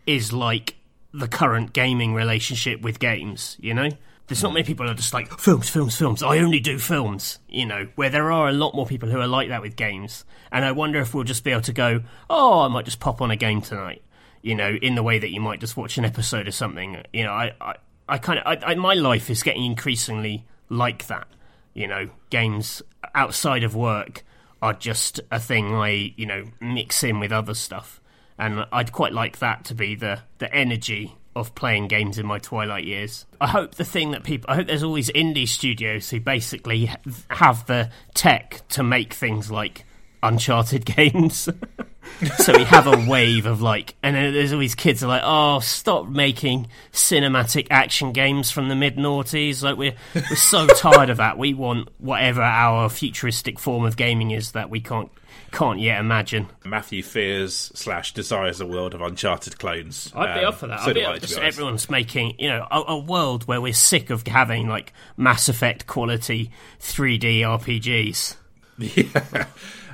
[0.07, 0.77] is like
[1.13, 3.91] the current gaming relationship with games, you know?
[4.29, 6.23] There's not many people who are just like films, films, films.
[6.23, 7.89] I only do films, you know.
[7.95, 10.73] Where there are a lot more people who are like that with games, and I
[10.73, 13.37] wonder if we'll just be able to go, oh, I might just pop on a
[13.37, 14.03] game tonight,
[14.43, 17.03] you know, in the way that you might just watch an episode of something.
[17.11, 17.75] You know, I, I,
[18.07, 21.27] I kind of, my life is getting increasingly like that.
[21.73, 22.83] You know, games
[23.15, 24.25] outside of work
[24.61, 28.01] are just a thing I, you know, mix in with other stuff,
[28.39, 32.39] and I'd quite like that to be the the energy of playing games in my
[32.39, 33.27] twilight years.
[33.41, 36.91] I hope the thing that people, I hope there's all these indie studios who basically
[37.31, 39.85] have the tech to make things like
[40.21, 41.49] Uncharted games.
[42.39, 45.23] so we have a wave of like, and then there's all these kids are like,
[45.25, 49.63] oh, stop making cinematic action games from the mid noughties.
[49.63, 51.39] Like we're we're so tired of that.
[51.39, 55.11] We want whatever our futuristic form of gaming is that we can't
[55.51, 56.49] can't yet imagine.
[56.65, 60.13] Matthew fears slash desires a world of Uncharted clones.
[60.15, 60.81] I'd be um, up for that.
[60.81, 64.11] So I'd be up, just everyone's making you know a, a, world where we're sick
[64.11, 66.51] of having like Mass Effect quality
[66.81, 68.37] 3D RPGs.
[68.79, 69.47] Yeah.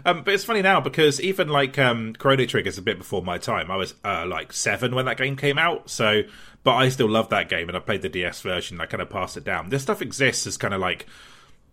[0.06, 3.22] Um, but it's funny now because even like um, Chrono Trigger is a bit before
[3.22, 3.70] my time.
[3.70, 6.24] I was uh, like seven when that game came out, so
[6.62, 8.80] but I still love that game, and I played the DS version.
[8.80, 9.70] I kind of passed it down.
[9.70, 11.06] This stuff exists as kind of like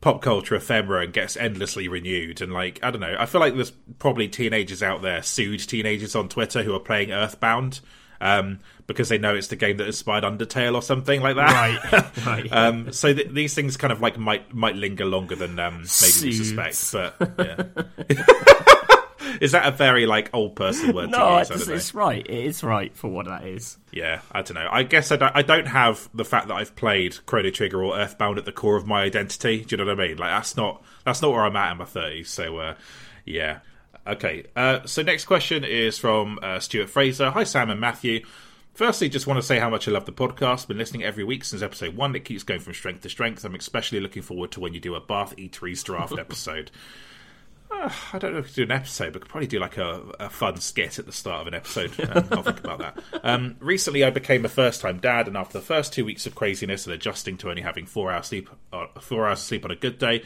[0.02, 2.41] pop culture ephemera and gets endlessly renewed.
[2.41, 6.15] And like, I don't know, I feel like there's probably teenagers out there, pseud teenagers
[6.15, 7.80] on Twitter who are playing Earthbound.
[8.19, 11.91] Um, because they know it's the game that inspired Undertale or something like that.
[11.91, 12.18] Right.
[12.26, 12.52] right.
[12.52, 15.88] um, so th- these things kind of like might might linger longer than um, maybe
[15.88, 16.22] Suits.
[16.23, 17.18] we suspect.
[17.18, 17.34] But
[18.10, 18.76] yeah.
[19.41, 21.12] is that a very like old person word?
[21.12, 22.26] No, use, it's, it's right.
[22.26, 23.78] It is right for what that is.
[23.91, 24.70] Yeah, I don't know.
[24.72, 27.98] I guess I don't, I don't have the fact that I've played Chrono Trigger or
[27.98, 29.64] Earthbound at the core of my identity.
[29.64, 30.18] Do you know what I mean?
[30.18, 32.30] Like that's not that's not where I'm at in my thirties.
[32.30, 32.76] So uh,
[33.26, 33.60] yeah.
[34.06, 34.45] Okay.
[34.56, 37.32] Uh, so next question is from uh, Stuart Fraser.
[37.32, 38.26] Hi Sam and Matthew.
[38.74, 40.68] Firstly, just want to say how much I love the podcast.
[40.68, 42.16] Been listening every week since episode one.
[42.16, 43.44] It keeps going from strength to strength.
[43.44, 46.72] I'm especially looking forward to when you do a Bath Eateries draft episode.
[47.72, 49.77] Uh, I don't know if we could do an episode, but could probably do like
[49.77, 51.91] a, a fun skit at the start of an episode.
[51.99, 53.03] Um, I'll think about that.
[53.23, 56.85] Um, recently, I became a first-time dad, and after the first two weeks of craziness
[56.85, 59.98] and adjusting to only having four hours sleep, uh, four hours sleep on a good
[59.98, 60.23] day,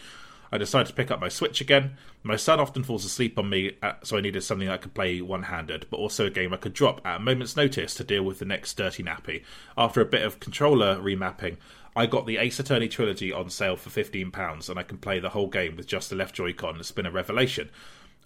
[0.52, 1.98] I decided to pick up my Switch again.
[2.24, 5.22] My son often falls asleep on me, uh, so I needed something I could play
[5.22, 8.24] one handed, but also a game I could drop at a moment's notice to deal
[8.24, 9.44] with the next dirty nappy.
[9.78, 11.58] After a bit of controller remapping,
[11.96, 15.30] I got the Ace Attorney trilogy on sale for £15, and I can play the
[15.30, 16.78] whole game with just the left Joy-Con.
[16.80, 17.70] It's been a revelation.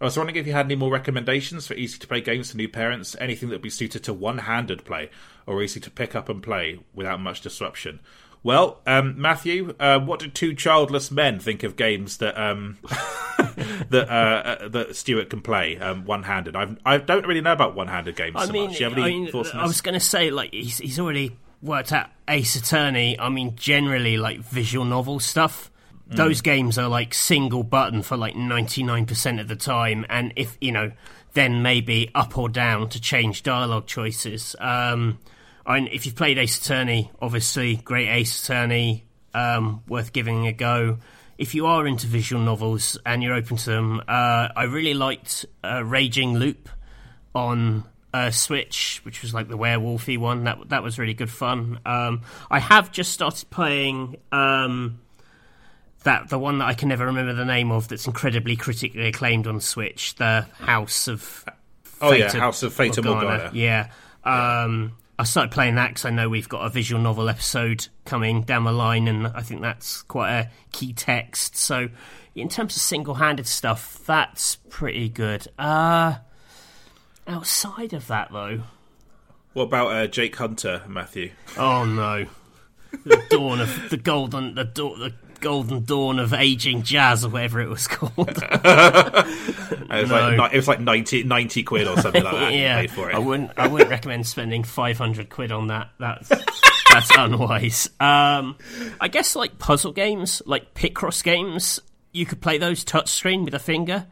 [0.02, 2.58] I was wondering if you had any more recommendations for easy to play games for
[2.58, 5.10] new parents, anything that would be suited to one handed play
[5.46, 8.00] or easy to pick up and play without much disruption.
[8.42, 12.78] Well, um, Matthew, uh, what do two childless men think of games that um,
[13.90, 16.56] that uh, uh, that Stuart can play um, one handed?
[16.56, 18.78] I don't really know about one handed games I so mean, much.
[18.78, 20.78] Do you have any I, mean, thoughts on I was going to say, like, he's,
[20.78, 23.20] he's already worked at Ace Attorney.
[23.20, 25.72] I mean, generally, like, visual novel stuff.
[26.10, 26.16] Mm.
[26.16, 30.06] Those games are like single button for like 99% of the time.
[30.10, 30.92] And if, you know,
[31.34, 34.56] then maybe up or down to change dialogue choices.
[34.60, 35.20] Um,
[35.66, 40.98] and if you've played Ace Attorney, obviously, great Ace Attorney, um, worth giving a go.
[41.38, 45.46] If you are into visual novels and you're open to them, uh, I really liked
[45.64, 46.70] uh, Raging Loop
[47.34, 50.46] on uh, Switch, which was like the werewolfy one.
[50.46, 51.80] That that was really good fun.
[51.86, 55.00] Um, I have just started playing um,
[56.04, 57.88] that the one that I can never remember the name of.
[57.88, 60.16] That's incredibly critically acclaimed on Switch.
[60.16, 61.46] The House of
[62.02, 63.52] oh yeah, House of Fata Morgana.
[63.54, 63.92] Yeah.
[64.24, 68.44] Um, I started playing that because I know we've got a visual novel episode coming
[68.44, 71.58] down the line, and I think that's quite a key text.
[71.58, 71.90] So,
[72.36, 75.46] in terms of single-handed stuff, that's pretty good.
[75.58, 76.16] Uh,
[77.30, 78.62] outside of that, though,
[79.54, 81.32] What about uh, Jake Hunter, Matthew?
[81.58, 82.26] oh no,
[83.06, 87.62] the dawn of the golden, the, da- the golden dawn of aging jazz, or whatever
[87.62, 88.44] it was called.
[89.92, 90.46] It was, like, No.
[90.48, 92.54] ni- it was like 90, 90 quid or something like that.
[92.54, 93.16] yeah, for it.
[93.16, 93.52] I wouldn't.
[93.58, 95.90] I wouldn't recommend spending five hundred quid on that.
[96.00, 97.90] That's that's unwise.
[98.00, 98.56] Um,
[99.02, 101.80] I guess like puzzle games, like Picross games,
[102.12, 104.06] you could play those touchscreen with a finger.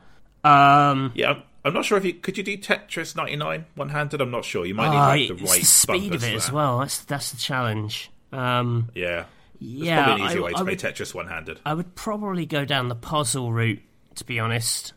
[0.43, 4.21] Um, Yeah, I'm, not sure if you could you do Tetris 99 one handed.
[4.21, 4.65] I'm not sure.
[4.65, 6.79] You might need uh, like, the right the speed of it as well.
[6.79, 8.11] That's that's the challenge.
[8.31, 9.25] Um, Yeah,
[9.59, 11.59] yeah, probably an easy I, way to I play would, Tetris one handed.
[11.65, 13.81] I would probably go down the puzzle route.
[14.15, 14.93] To be honest,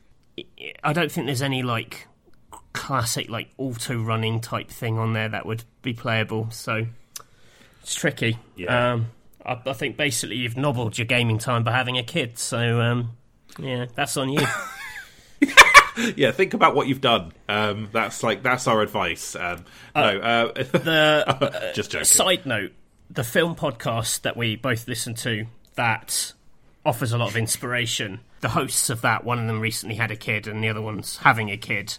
[0.82, 2.06] I don't think there's any like
[2.72, 6.50] classic like auto running type thing on there that would be playable.
[6.50, 6.86] So
[7.82, 8.38] it's tricky.
[8.56, 8.92] Yeah.
[8.92, 9.10] Um,
[9.44, 12.38] I, I think basically you've nobbled your gaming time by having a kid.
[12.38, 13.10] So um,
[13.58, 14.40] yeah, that's on you.
[16.16, 17.32] Yeah, think about what you've done.
[17.48, 19.36] Um, that's like that's our advice.
[19.36, 19.64] Um,
[19.94, 22.04] no, uh, the just joking.
[22.04, 22.72] side note:
[23.10, 26.32] the film podcast that we both listen to that
[26.84, 28.20] offers a lot of inspiration.
[28.40, 31.18] The hosts of that, one of them recently had a kid, and the other one's
[31.18, 31.98] having a kid.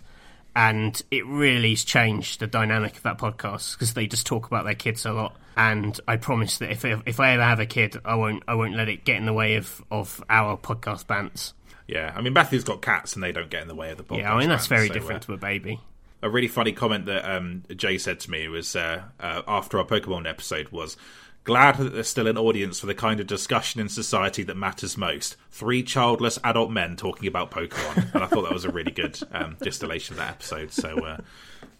[0.54, 4.76] And it really's changed the dynamic of that podcast because they just talk about their
[4.76, 5.38] kids a lot.
[5.56, 8.76] And I promise that if if I ever have a kid, I won't I won't
[8.76, 11.54] let it get in the way of, of our podcast bants.
[11.92, 14.04] Yeah, I mean Matthew's got cats and they don't get in the way of the
[14.04, 14.20] podcast.
[14.20, 15.80] Yeah, I mean that's very so, uh, different to a baby.
[16.24, 19.86] a really funny comment that um, Jay said to me was uh, uh, after our
[19.86, 20.96] Pokemon episode was
[21.44, 24.98] glad that there's still an audience for the kind of discussion in society that matters
[24.98, 25.36] most.
[25.50, 29.20] Three childless adult men talking about Pokemon, and I thought that was a really good
[29.34, 30.72] um, distillation of that episode.
[30.72, 31.18] So uh,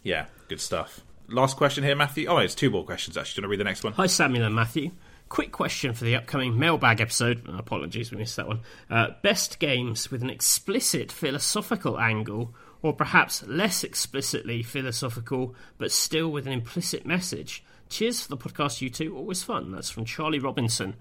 [0.04, 1.02] yeah, good stuff.
[1.30, 2.28] Last question here, Matthew.
[2.28, 3.36] Oh, it's two more questions actually.
[3.36, 3.94] Do you want to read the next one?
[3.94, 4.92] Hi, Samuel and Matthew.
[5.32, 7.48] Quick question for the upcoming mailbag episode.
[7.48, 8.60] Apologies, we missed that one.
[8.90, 16.30] Uh, best games with an explicit philosophical angle, or perhaps less explicitly philosophical, but still
[16.30, 17.64] with an implicit message.
[17.88, 19.16] Cheers for the podcast, you two.
[19.16, 19.72] Always fun.
[19.72, 20.98] That's from Charlie Robinson.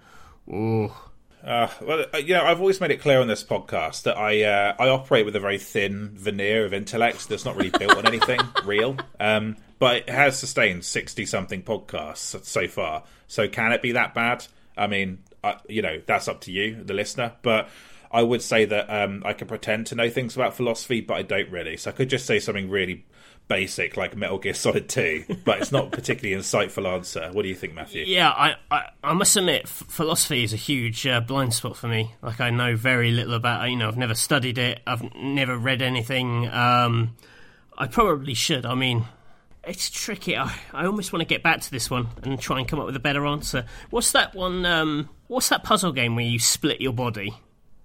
[0.49, 1.10] Oh,
[1.43, 4.43] Uh, well, uh, you know, I've always made it clear on this podcast that I
[4.43, 8.07] uh, I operate with a very thin veneer of intellect that's not really built on
[8.07, 8.97] anything real.
[9.19, 13.05] Um, but it has sustained sixty something podcasts so far.
[13.27, 14.47] So can it be that bad?
[14.77, 17.33] I mean, uh, you know, that's up to you, the listener.
[17.43, 17.69] But
[18.11, 21.23] I would say that um, I can pretend to know things about philosophy, but I
[21.23, 21.77] don't really.
[21.77, 23.07] So I could just say something really
[23.51, 27.29] basic like Metal Gear Solid Two, but it's not a particularly insightful answer.
[27.33, 28.05] What do you think, Matthew?
[28.07, 28.31] yeah.
[28.31, 32.15] I, I, I must admit, f- philosophy is a huge uh, blind spot for me.
[32.23, 33.69] Like, I know very little about.
[33.69, 34.81] You know, I've never studied it.
[34.87, 36.49] I've never read anything.
[36.49, 37.17] Um,
[37.77, 38.65] I probably should.
[38.65, 39.05] I mean,
[39.65, 40.37] it's tricky.
[40.37, 42.87] I, I almost want to get back to this one and try and come up
[42.87, 43.67] with a better answer.
[43.91, 44.65] What's that one?
[44.65, 47.35] Um, what's that puzzle game where you split your body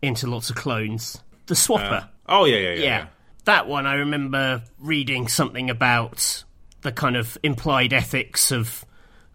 [0.04, 1.22] into lots of clones?
[1.48, 2.08] The Swapper.
[2.28, 2.84] Oh yeah, yeah, yeah.
[2.84, 3.08] yeah.
[3.45, 6.43] That one, I remember reading something about
[6.81, 8.85] the kind of implied ethics of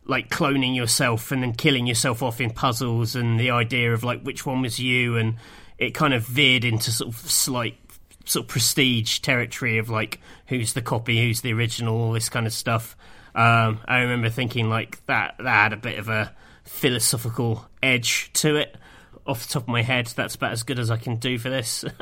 [0.04, 4.22] like cloning yourself and then killing yourself off in puzzles and the idea of like
[4.22, 5.36] which one was you and
[5.78, 7.78] it kind of veered into sort of slight
[8.24, 12.46] sort of prestige territory of like who's the copy, who's the original, all this kind
[12.46, 12.96] of stuff.
[13.34, 16.34] Um, I remember thinking like that that had a bit of a
[16.64, 18.76] philosophical edge to it.
[19.26, 21.50] Off the top of my head, that's about as good as I can do for
[21.50, 21.84] this.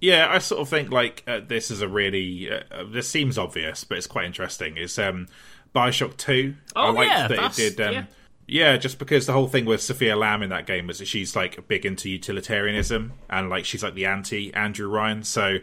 [0.00, 3.36] Yeah, I sort of think like uh, this is a really uh, uh, this seems
[3.36, 4.76] obvious, but it's quite interesting.
[4.76, 5.26] Is um,
[5.74, 6.54] Bioshock Two?
[6.76, 8.04] Oh, I liked yeah, that did um, yeah.
[8.50, 11.36] Yeah, just because the whole thing with Sophia Lamb in that game was that she's
[11.36, 15.22] like big into utilitarianism and like she's like the anti Andrew Ryan.
[15.22, 15.58] So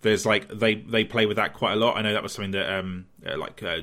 [0.00, 1.96] there's like they they play with that quite a lot.
[1.96, 3.82] I know that was something that um uh, like uh,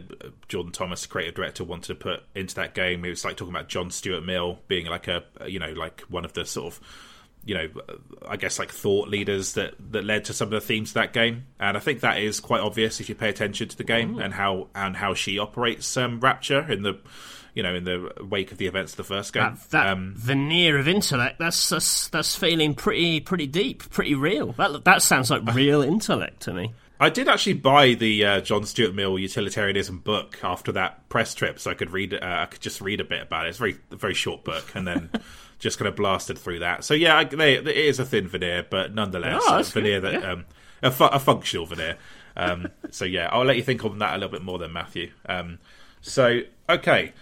[0.50, 3.06] Jordan Thomas, the creative director, wanted to put into that game.
[3.06, 6.26] It was like talking about John Stuart Mill being like a you know like one
[6.26, 6.80] of the sort of
[7.46, 7.70] you know,
[8.28, 11.14] I guess like thought leaders that that led to some of the themes of that
[11.14, 14.20] game, and I think that is quite obvious if you pay attention to the game
[14.20, 17.00] and how and how she operates um, Rapture in the
[17.54, 19.44] you know in the wake of the events of the first game.
[19.44, 24.54] That, that um, veneer of intellect that's, that's that's feeling pretty pretty deep, pretty real.
[24.54, 26.74] That that sounds like real intellect to me.
[27.00, 31.60] I did actually buy the uh, John Stuart Mill utilitarianism book after that press trip,
[31.60, 32.16] so I could read.
[32.16, 33.50] Uh, I could just read a bit about it.
[33.50, 35.10] It's a very very short book, and then.
[35.66, 36.84] Just kind of blasted through that.
[36.84, 40.14] So yeah, they, it is a thin veneer, but nonetheless, oh, a veneer good.
[40.14, 40.32] that yeah.
[40.32, 40.46] um,
[40.84, 41.98] a, fu- a, functional veneer.
[42.38, 45.10] Um, so yeah, I'll let you think on that a little bit more than Matthew.
[45.28, 45.58] Um,
[46.02, 47.14] so okay.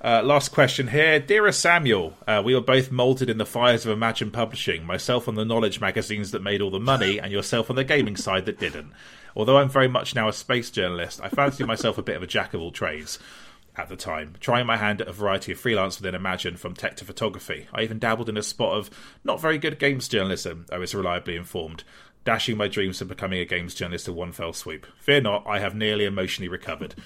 [0.00, 1.18] Uh, last question here.
[1.18, 5.34] Dearest Samuel, uh, we were both moulded in the fires of Imagine Publishing, myself on
[5.34, 8.60] the knowledge magazines that made all the money, and yourself on the gaming side that
[8.60, 8.92] didn't.
[9.34, 12.28] Although I'm very much now a space journalist, I fancy myself a bit of a
[12.28, 13.18] jack of all trades
[13.78, 16.96] at the time, trying my hand at a variety of freelance within Imagine from tech
[16.96, 17.68] to photography.
[17.72, 18.90] I even dabbled in a spot of
[19.24, 21.84] not very good games journalism, I was reliably informed,
[22.24, 24.86] dashing my dreams of becoming a games journalist in one fell swoop.
[24.98, 26.94] Fear not, I have nearly emotionally recovered.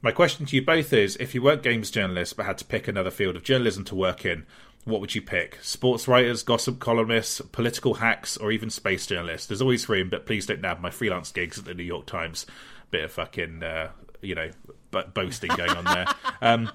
[0.00, 2.86] My question to you both is if you weren't games journalists but had to pick
[2.86, 4.46] another field of journalism to work in,
[4.84, 5.58] what would you pick?
[5.60, 9.48] Sports writers, gossip columnists, political hacks, or even space journalists?
[9.48, 12.46] There's always room, but please don't nab my freelance gigs at the New York Times.
[12.92, 13.90] Bit of fucking, uh,
[14.22, 14.50] you know,
[14.90, 16.06] but boasting going on there.
[16.40, 16.70] Um,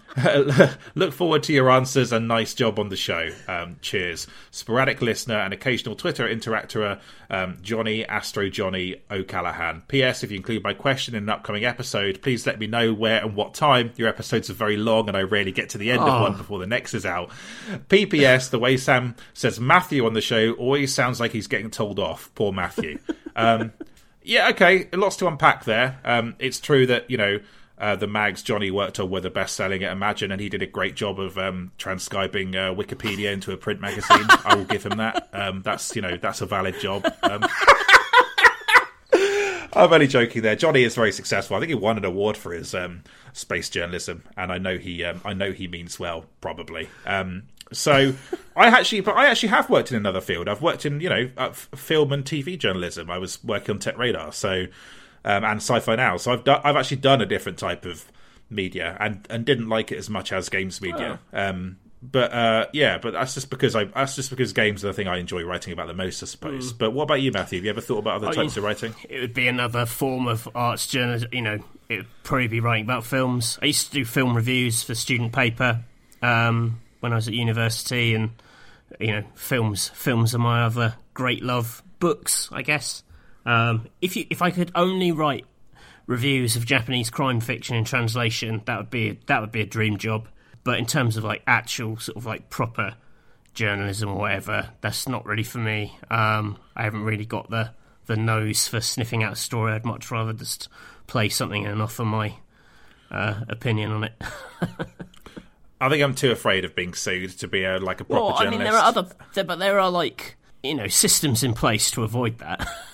[0.96, 3.30] look forward to your answers and nice job on the show.
[3.48, 4.28] Um, cheers.
[4.52, 7.00] Sporadic listener and occasional Twitter interactor,
[7.30, 9.84] um, Johnny Astro Johnny O'Callahan.
[9.88, 10.24] P.S.
[10.24, 13.36] If you include my question in an upcoming episode, please let me know where and
[13.36, 13.92] what time.
[13.96, 16.08] Your episodes are very long and I rarely get to the end oh.
[16.08, 17.32] of one before the next is out.
[17.90, 18.50] P.P.S.
[18.50, 22.30] The way Sam says Matthew on the show always sounds like he's getting told off.
[22.36, 23.00] Poor Matthew.
[23.36, 23.74] Um,
[24.24, 26.00] yeah, okay, lots to unpack there.
[26.06, 27.40] Um, it's true that, you know,
[27.78, 30.62] uh, the mags Johnny worked on were the best selling at Imagine, and he did
[30.62, 34.26] a great job of um, transcribing uh, Wikipedia into a print magazine.
[34.46, 35.30] I will give him that.
[35.34, 37.06] Um, that's you know that's a valid job.
[37.24, 37.46] Um,
[39.76, 40.56] I'm only joking there.
[40.56, 41.58] Johnny is very successful.
[41.58, 45.04] I think he won an award for his um, space journalism, and I know he
[45.04, 46.90] um, I know he means well, probably.
[47.06, 48.14] Um, so
[48.56, 50.48] I actually, but I actually have worked in another field.
[50.48, 53.10] I've worked in you know uh, film and TV journalism.
[53.10, 54.68] I was working on Tech Radar, so
[55.26, 56.18] um, and Sci-Fi Now.
[56.18, 58.06] So I've I've actually done a different type of
[58.50, 61.20] media and and didn't like it as much as games media.
[61.34, 61.50] Oh.
[61.50, 64.94] Um, but uh, yeah, but that's just because I that's just because games are the
[64.94, 66.74] thing I enjoy writing about the most, I suppose.
[66.74, 66.78] Mm.
[66.78, 67.60] But what about you, Matthew?
[67.60, 68.94] Have you ever thought about other types of writing?
[69.08, 71.30] It would be another form of arts journalism.
[71.32, 73.58] You know, it would probably be writing about films.
[73.62, 75.82] I used to do film reviews for student paper
[76.22, 78.32] um, when I was at university, and
[79.00, 81.82] you know, films films are my other great love.
[82.00, 83.02] Books, I guess.
[83.46, 85.46] Um, if you, if I could only write
[86.06, 89.98] reviews of Japanese crime fiction in translation, that would be that would be a dream
[89.98, 90.28] job.
[90.64, 92.96] But in terms of like actual sort of like proper
[93.54, 95.98] journalism or whatever, that's not really for me.
[96.10, 97.72] Um, I haven't really got the
[98.06, 99.74] the nose for sniffing out a story.
[99.74, 100.70] I'd much rather just
[101.08, 102.36] play something and offer my
[103.12, 104.14] uh, opinion on it.
[105.82, 108.38] I think I'm too afraid of being sued to be a like a proper well,
[108.38, 108.48] journalist.
[108.48, 109.08] I mean, there are other,
[109.44, 112.68] but there are like you know systems in place to avoid that.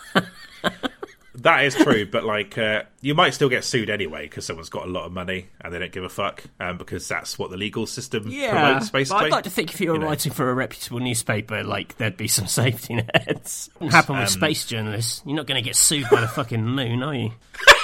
[1.35, 4.85] that is true, but like uh, you might still get sued anyway because someone's got
[4.85, 7.57] a lot of money and they don't give a fuck, um, because that's what the
[7.57, 8.89] legal system yeah, promotes.
[8.89, 10.35] Basically, I'd like to think if you were you writing know.
[10.35, 13.69] for a reputable newspaper, like there'd be some safety nets.
[13.79, 15.21] It happen with um, space journalists.
[15.25, 17.31] You're not going to get sued by the fucking moon, are you?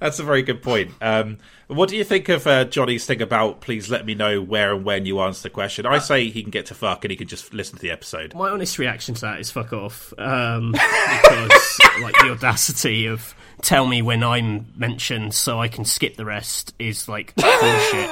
[0.00, 0.92] That's a very good point.
[1.00, 1.38] Um,
[1.68, 4.84] what do you think of uh, Johnny's thing about please let me know where and
[4.84, 5.86] when you answer the question?
[5.86, 8.34] I say he can get to fuck and he can just listen to the episode.
[8.34, 10.12] My honest reaction to that is fuck off.
[10.18, 16.16] Um, because, like, the audacity of tell me when I'm mentioned so I can skip
[16.16, 18.10] the rest is, like, bullshit.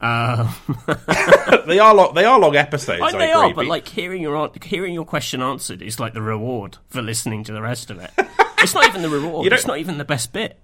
[0.00, 0.54] Um,
[1.66, 2.14] they are long.
[2.14, 3.02] They are long episodes.
[3.02, 6.78] I, they are, but like hearing your hearing your question answered is like the reward
[6.88, 8.10] for listening to the rest of it.
[8.58, 9.52] It's not even the reward.
[9.52, 10.58] It's not even the best bit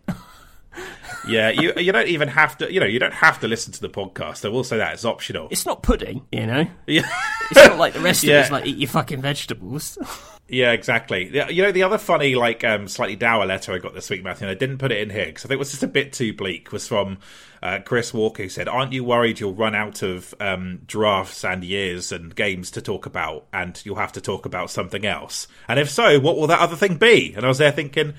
[1.28, 2.72] yeah, you you don't even have to.
[2.72, 4.44] You know, you don't have to listen to the podcast.
[4.44, 5.48] I will say that it's optional.
[5.50, 6.66] It's not pudding, you know.
[6.86, 7.08] Yeah,
[7.50, 8.36] it's not like the rest yeah.
[8.36, 9.98] of it's like eat your fucking vegetables.
[10.50, 11.26] Yeah, exactly.
[11.52, 14.46] You know, the other funny, like, um, slightly dour letter I got this week, Matthew,
[14.46, 16.14] and I didn't put it in here because I think it was just a bit
[16.14, 17.18] too bleak, was from
[17.62, 21.62] uh, Chris Walker, who said, Aren't you worried you'll run out of um, drafts and
[21.62, 25.48] years and games to talk about, and you'll have to talk about something else?
[25.68, 27.34] And if so, what will that other thing be?
[27.34, 28.14] And I was there thinking,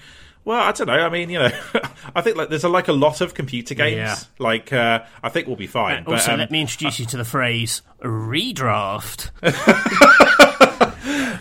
[0.45, 0.94] Well, I don't know.
[0.94, 1.52] I mean, you know,
[2.16, 3.98] I think like there's a, like a lot of computer games.
[3.98, 4.16] Yeah.
[4.40, 6.03] Like, uh, I think we'll be fine.
[6.06, 9.30] but, Also, um, let me introduce you to the phrase redraft.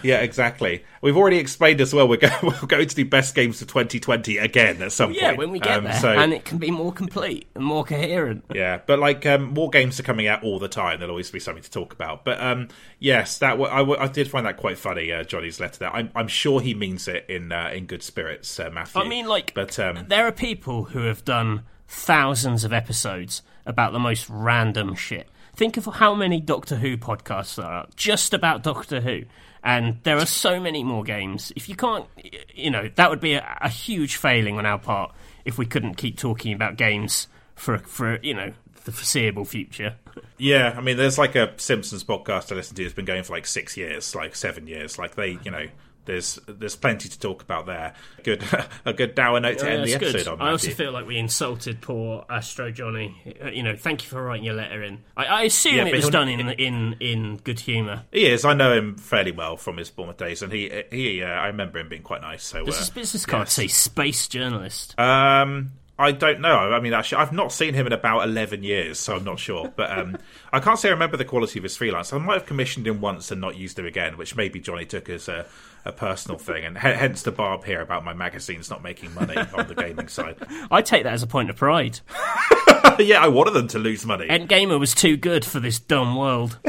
[0.03, 0.85] yeah, exactly.
[1.03, 2.09] We've already explained as well.
[2.09, 5.39] We're going, we're going to do best games of 2020 again at some Yeah, point.
[5.39, 8.45] when we get Um, there, so- and it can be more complete and more coherent.
[8.55, 10.99] Yeah, but like um, more games are coming out all the time.
[11.01, 12.25] There'll always be something to talk about.
[12.25, 12.69] But um,
[12.99, 15.13] yes, that w- I, w- I did find that quite funny.
[15.13, 15.95] Uh, Johnny's letter there.
[15.95, 19.01] I'm, I'm sure he means it in uh, in good spirits, uh, Matthew.
[19.03, 23.93] I mean, like, but um, there are people who have done thousands of episodes about
[23.93, 25.29] the most random shit.
[25.55, 29.23] Think of how many Doctor Who podcasts there are just about Doctor Who.
[29.63, 31.53] And there are so many more games.
[31.57, 32.07] If you can't,
[32.55, 35.15] you know, that would be a, a huge failing on our part
[35.45, 38.53] if we couldn't keep talking about games for, for you know,
[38.85, 39.97] the foreseeable future.
[40.39, 42.85] yeah, I mean, there's like a Simpsons podcast I listen to.
[42.85, 44.99] It's been going for like six years, like seven years.
[44.99, 45.67] Like they, you know.
[46.09, 47.93] There's there's plenty to talk about there.
[48.23, 48.43] Good
[48.87, 50.29] a good dour note to end the episode good.
[50.29, 50.41] on.
[50.41, 53.37] I also feel like we insulted poor Astro Johnny.
[53.45, 55.05] Uh, You know, thank you for writing your letter in.
[55.19, 58.05] I, I assume Yeah, it was done in in in good humour.
[58.11, 58.47] He is.
[58.47, 61.23] I know him fairly well from his Bournemouth days, and he he.
[61.23, 62.43] Uh, I remember him being quite nice.
[62.43, 63.53] So Does uh, his business card yes.
[63.53, 64.99] say space journalist?
[64.99, 66.73] Um, I don't know.
[66.73, 69.73] I mean, actually, I've not seen him in about eleven years, so I'm not sure.
[69.75, 70.17] But um,
[70.53, 72.13] I can't say I remember the quality of his freelance.
[72.13, 75.09] I might have commissioned him once and not used him again, which maybe Johnny took
[75.09, 75.45] as a,
[75.89, 79.37] a personal thing, and h- hence the barb here about my magazines not making money
[79.37, 80.37] on the gaming side.
[80.71, 82.01] I take that as a point of pride.
[82.99, 84.29] yeah, I wanted them to lose money.
[84.29, 86.59] NGamer was too good for this dumb world.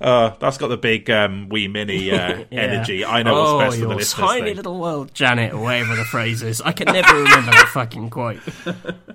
[0.00, 3.04] Uh, that's got the big um, wee mini uh, energy.
[3.04, 4.28] I know oh, what's best for the listeners.
[4.28, 4.56] tiny thing.
[4.56, 6.62] little world, Janet, or whatever the phrase is.
[6.62, 8.38] I can never remember that fucking quote.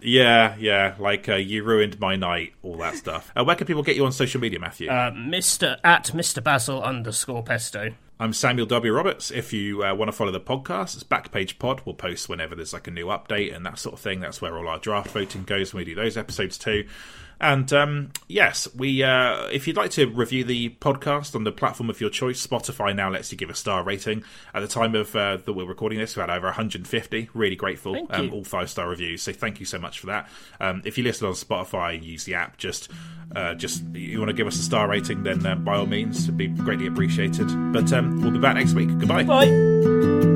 [0.01, 3.31] Yeah, yeah, like uh, you ruined my night, all that stuff.
[3.35, 4.89] Uh, where can people get you on social media, Matthew?
[4.89, 5.77] Uh, Mr.
[5.83, 6.43] at Mr.
[6.43, 7.93] Basil underscore Pesto.
[8.17, 8.93] I'm Samuel W.
[8.93, 9.29] Roberts.
[9.29, 11.81] If you uh, want to follow the podcast, it's Backpage Pod.
[11.83, 14.21] We'll post whenever there's like a new update and that sort of thing.
[14.21, 16.87] That's where all our draft voting goes when we do those episodes too.
[17.39, 19.03] And um, yes, we.
[19.03, 22.95] Uh, if you'd like to review the podcast on the platform of your choice, Spotify
[22.95, 24.23] now lets you give a star rating.
[24.53, 27.29] At the time of uh, that we're recording this, we had over 150.
[27.33, 27.93] Really grateful.
[27.93, 28.31] Thank Um, you.
[28.31, 29.21] all five star reviews.
[29.21, 30.29] So thank you so much for that.
[30.61, 32.89] Um, if you listen on Spotify and use the app, just
[33.35, 36.23] uh, just you want to give us a star rating, then uh, by all means,
[36.23, 37.47] it'd be greatly appreciated.
[37.73, 38.87] But um, we'll be back next week.
[38.97, 39.23] Goodbye.
[39.23, 40.34] Bye.